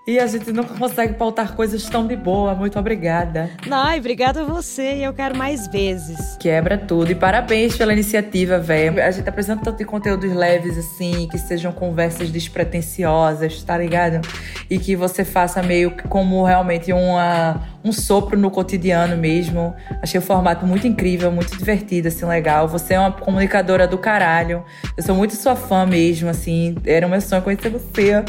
E 0.07 0.19
a 0.19 0.27
gente 0.27 0.51
não 0.51 0.65
consegue 0.65 1.15
pautar 1.15 1.55
coisas 1.55 1.85
tão 1.89 2.07
de 2.07 2.17
boa. 2.17 2.55
Muito 2.55 2.79
obrigada. 2.79 3.51
Ai, 3.71 3.99
obrigada 3.99 4.41
a 4.41 4.45
você 4.45 4.97
e 4.97 5.05
eu 5.05 5.13
quero 5.13 5.37
mais 5.37 5.67
vezes. 5.69 6.37
Quebra 6.39 6.79
tudo. 6.79 7.13
E 7.13 7.15
parabéns 7.15 7.77
pela 7.77 7.93
iniciativa, 7.93 8.59
velho. 8.59 9.03
A 9.03 9.11
gente 9.11 9.25
tá 9.25 9.31
precisando 9.31 9.63
tanto 9.63 9.77
de 9.77 9.85
conteúdos 9.85 10.33
leves 10.33 10.79
assim, 10.79 11.29
que 11.29 11.39
sejam 11.39 11.71
conversas 11.71 12.31
despretensiosas, 12.31 13.63
tá 13.63 13.77
ligado? 13.77 14.27
E 14.71 14.79
que 14.79 14.97
você 14.97 15.23
faça 15.23 15.63
meio 15.63 15.91
que 15.91 16.09
como 16.09 16.43
realmente 16.45 16.93
uma, 16.93 17.61
um 17.83 17.93
sopro 17.93 18.39
no 18.39 18.51
cotidiano 18.51 19.17
mesmo. 19.17 19.75
Achei 20.03 20.19
o 20.19 20.23
formato 20.23 20.67
muito 20.67 20.87
incrível, 20.87 21.33
muito 21.33 21.57
divertido, 21.57 22.09
assim, 22.09 22.27
legal. 22.27 22.69
Você 22.69 22.95
é 22.95 23.01
uma 23.01 23.13
comunicadora 23.13 23.87
do 23.87 23.99
caralho. 23.99 24.65
Eu 24.97 25.03
sou 25.03 25.15
muito 25.15 25.35
sua 25.35 25.57
fã 25.57 25.87
mesmo, 25.87 26.29
assim. 26.29 26.77
Era 26.85 27.07
o 27.07 27.11
meu 27.11 27.21
sonho 27.21 27.43
conhecer 27.43 27.71
você. 27.71 28.23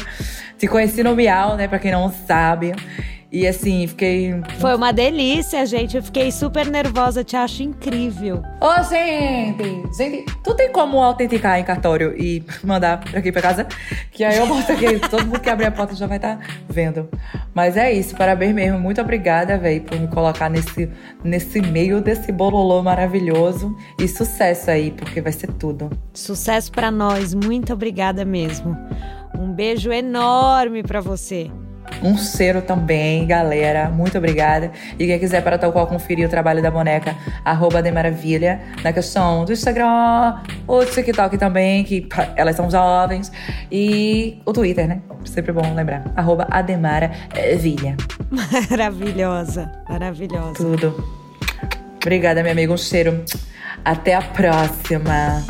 Te 0.58 0.66
conheci 0.66 1.02
no 1.02 1.14
Miau, 1.14 1.56
né? 1.56 1.68
Pra 1.68 1.78
quem 1.78 1.92
não 1.92 2.10
sabe. 2.10 2.72
E 3.32 3.46
assim, 3.46 3.86
fiquei. 3.86 4.34
Foi 4.58 4.74
uma 4.74 4.92
delícia, 4.92 5.64
gente. 5.64 5.96
Eu 5.96 6.02
fiquei 6.02 6.30
super 6.30 6.66
nervosa, 6.66 7.24
te 7.24 7.34
acho 7.34 7.62
incrível. 7.62 8.42
Ô, 8.60 8.66
oh, 8.66 8.82
gente! 8.82 9.96
Gente, 9.96 10.26
tu 10.44 10.54
tem 10.54 10.70
como 10.70 10.98
autenticar 10.98 11.58
em 11.58 11.64
cartório 11.64 12.14
e 12.14 12.44
mandar 12.62 13.02
aqui 13.14 13.32
pra 13.32 13.40
casa? 13.40 13.66
Que 14.10 14.22
aí 14.22 14.36
eu 14.36 14.46
boto 14.46 14.70
aqui, 14.70 14.98
todo 15.08 15.24
mundo 15.24 15.40
que 15.40 15.48
abrir 15.48 15.64
a 15.64 15.70
porta 15.70 15.94
já 15.94 16.06
vai 16.06 16.18
estar 16.18 16.36
tá 16.36 16.46
vendo. 16.68 17.08
Mas 17.54 17.78
é 17.78 17.90
isso, 17.90 18.14
parabéns 18.14 18.54
mesmo. 18.54 18.78
Muito 18.78 19.00
obrigada, 19.00 19.56
velho, 19.56 19.80
por 19.80 19.98
me 19.98 20.08
colocar 20.08 20.50
nesse, 20.50 20.90
nesse 21.24 21.62
meio 21.62 22.02
desse 22.02 22.30
bololô 22.30 22.82
maravilhoso. 22.82 23.74
E 23.98 24.06
sucesso 24.06 24.70
aí, 24.70 24.90
porque 24.90 25.22
vai 25.22 25.32
ser 25.32 25.50
tudo. 25.54 25.88
Sucesso 26.12 26.70
para 26.70 26.90
nós, 26.90 27.32
muito 27.32 27.72
obrigada 27.72 28.26
mesmo. 28.26 28.76
Um 29.38 29.50
beijo 29.54 29.90
enorme 29.90 30.82
para 30.82 31.00
você. 31.00 31.50
Um 32.02 32.16
cero 32.16 32.62
também, 32.62 33.26
galera. 33.26 33.88
Muito 33.88 34.18
obrigada. 34.18 34.70
E 34.98 35.06
quem 35.06 35.18
quiser 35.18 35.42
para 35.42 35.58
tal 35.58 35.72
qual 35.72 35.86
conferir 35.86 36.26
o 36.26 36.30
trabalho 36.30 36.62
da 36.62 36.70
boneca, 36.70 37.16
arroba 37.44 37.82
de 37.82 37.90
maravilha, 37.90 38.60
na 38.82 38.92
questão 38.92 39.44
do 39.44 39.52
Instagram, 39.52 40.40
o 40.66 40.84
TikTok 40.84 41.38
também, 41.38 41.84
que 41.84 42.06
elas 42.36 42.56
são 42.56 42.70
jovens, 42.70 43.32
e 43.70 44.40
o 44.44 44.52
Twitter, 44.52 44.86
né? 44.86 45.00
Sempre 45.24 45.52
bom 45.52 45.74
lembrar. 45.74 46.04
Arroba 46.16 46.46
Ademara 46.50 47.10
Vilha. 47.58 47.96
Maravilhosa, 48.70 49.70
maravilhosa. 49.88 50.54
Tudo. 50.54 51.22
Obrigada, 51.96 52.42
minha 52.42 52.52
amiga. 52.52 52.72
Um 52.72 52.76
cheiro. 52.76 53.24
Até 53.84 54.14
a 54.14 54.22
próxima. 54.22 55.42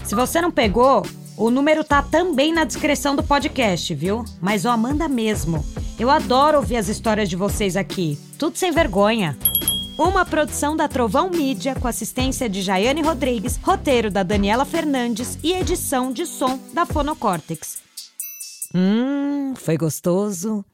Se 0.04 0.14
você 0.14 0.40
não 0.40 0.52
pegou, 0.52 1.04
o 1.36 1.50
número 1.50 1.82
tá 1.82 2.02
também 2.02 2.52
na 2.52 2.64
descrição 2.64 3.16
do 3.16 3.22
podcast, 3.22 3.94
viu? 3.94 4.24
Mas 4.40 4.64
ó, 4.64 4.76
manda 4.76 5.08
mesmo. 5.08 5.64
Eu 5.98 6.10
adoro 6.10 6.58
ouvir 6.58 6.76
as 6.76 6.88
histórias 6.88 7.28
de 7.28 7.36
vocês 7.36 7.76
aqui. 7.76 8.18
Tudo 8.38 8.56
sem 8.56 8.70
vergonha. 8.72 9.36
Uma 9.98 10.24
produção 10.24 10.76
da 10.76 10.88
Trovão 10.88 11.30
Mídia 11.30 11.74
com 11.74 11.86
assistência 11.86 12.48
de 12.48 12.62
Jaiane 12.62 13.02
Rodrigues, 13.02 13.56
roteiro 13.56 14.10
da 14.10 14.22
Daniela 14.22 14.64
Fernandes 14.64 15.38
e 15.42 15.52
edição 15.52 16.12
de 16.12 16.26
som 16.26 16.58
da 16.72 16.86
Fonocórtex. 16.86 17.78
Hum, 18.74 19.54
foi 19.54 19.76
gostoso. 19.76 20.64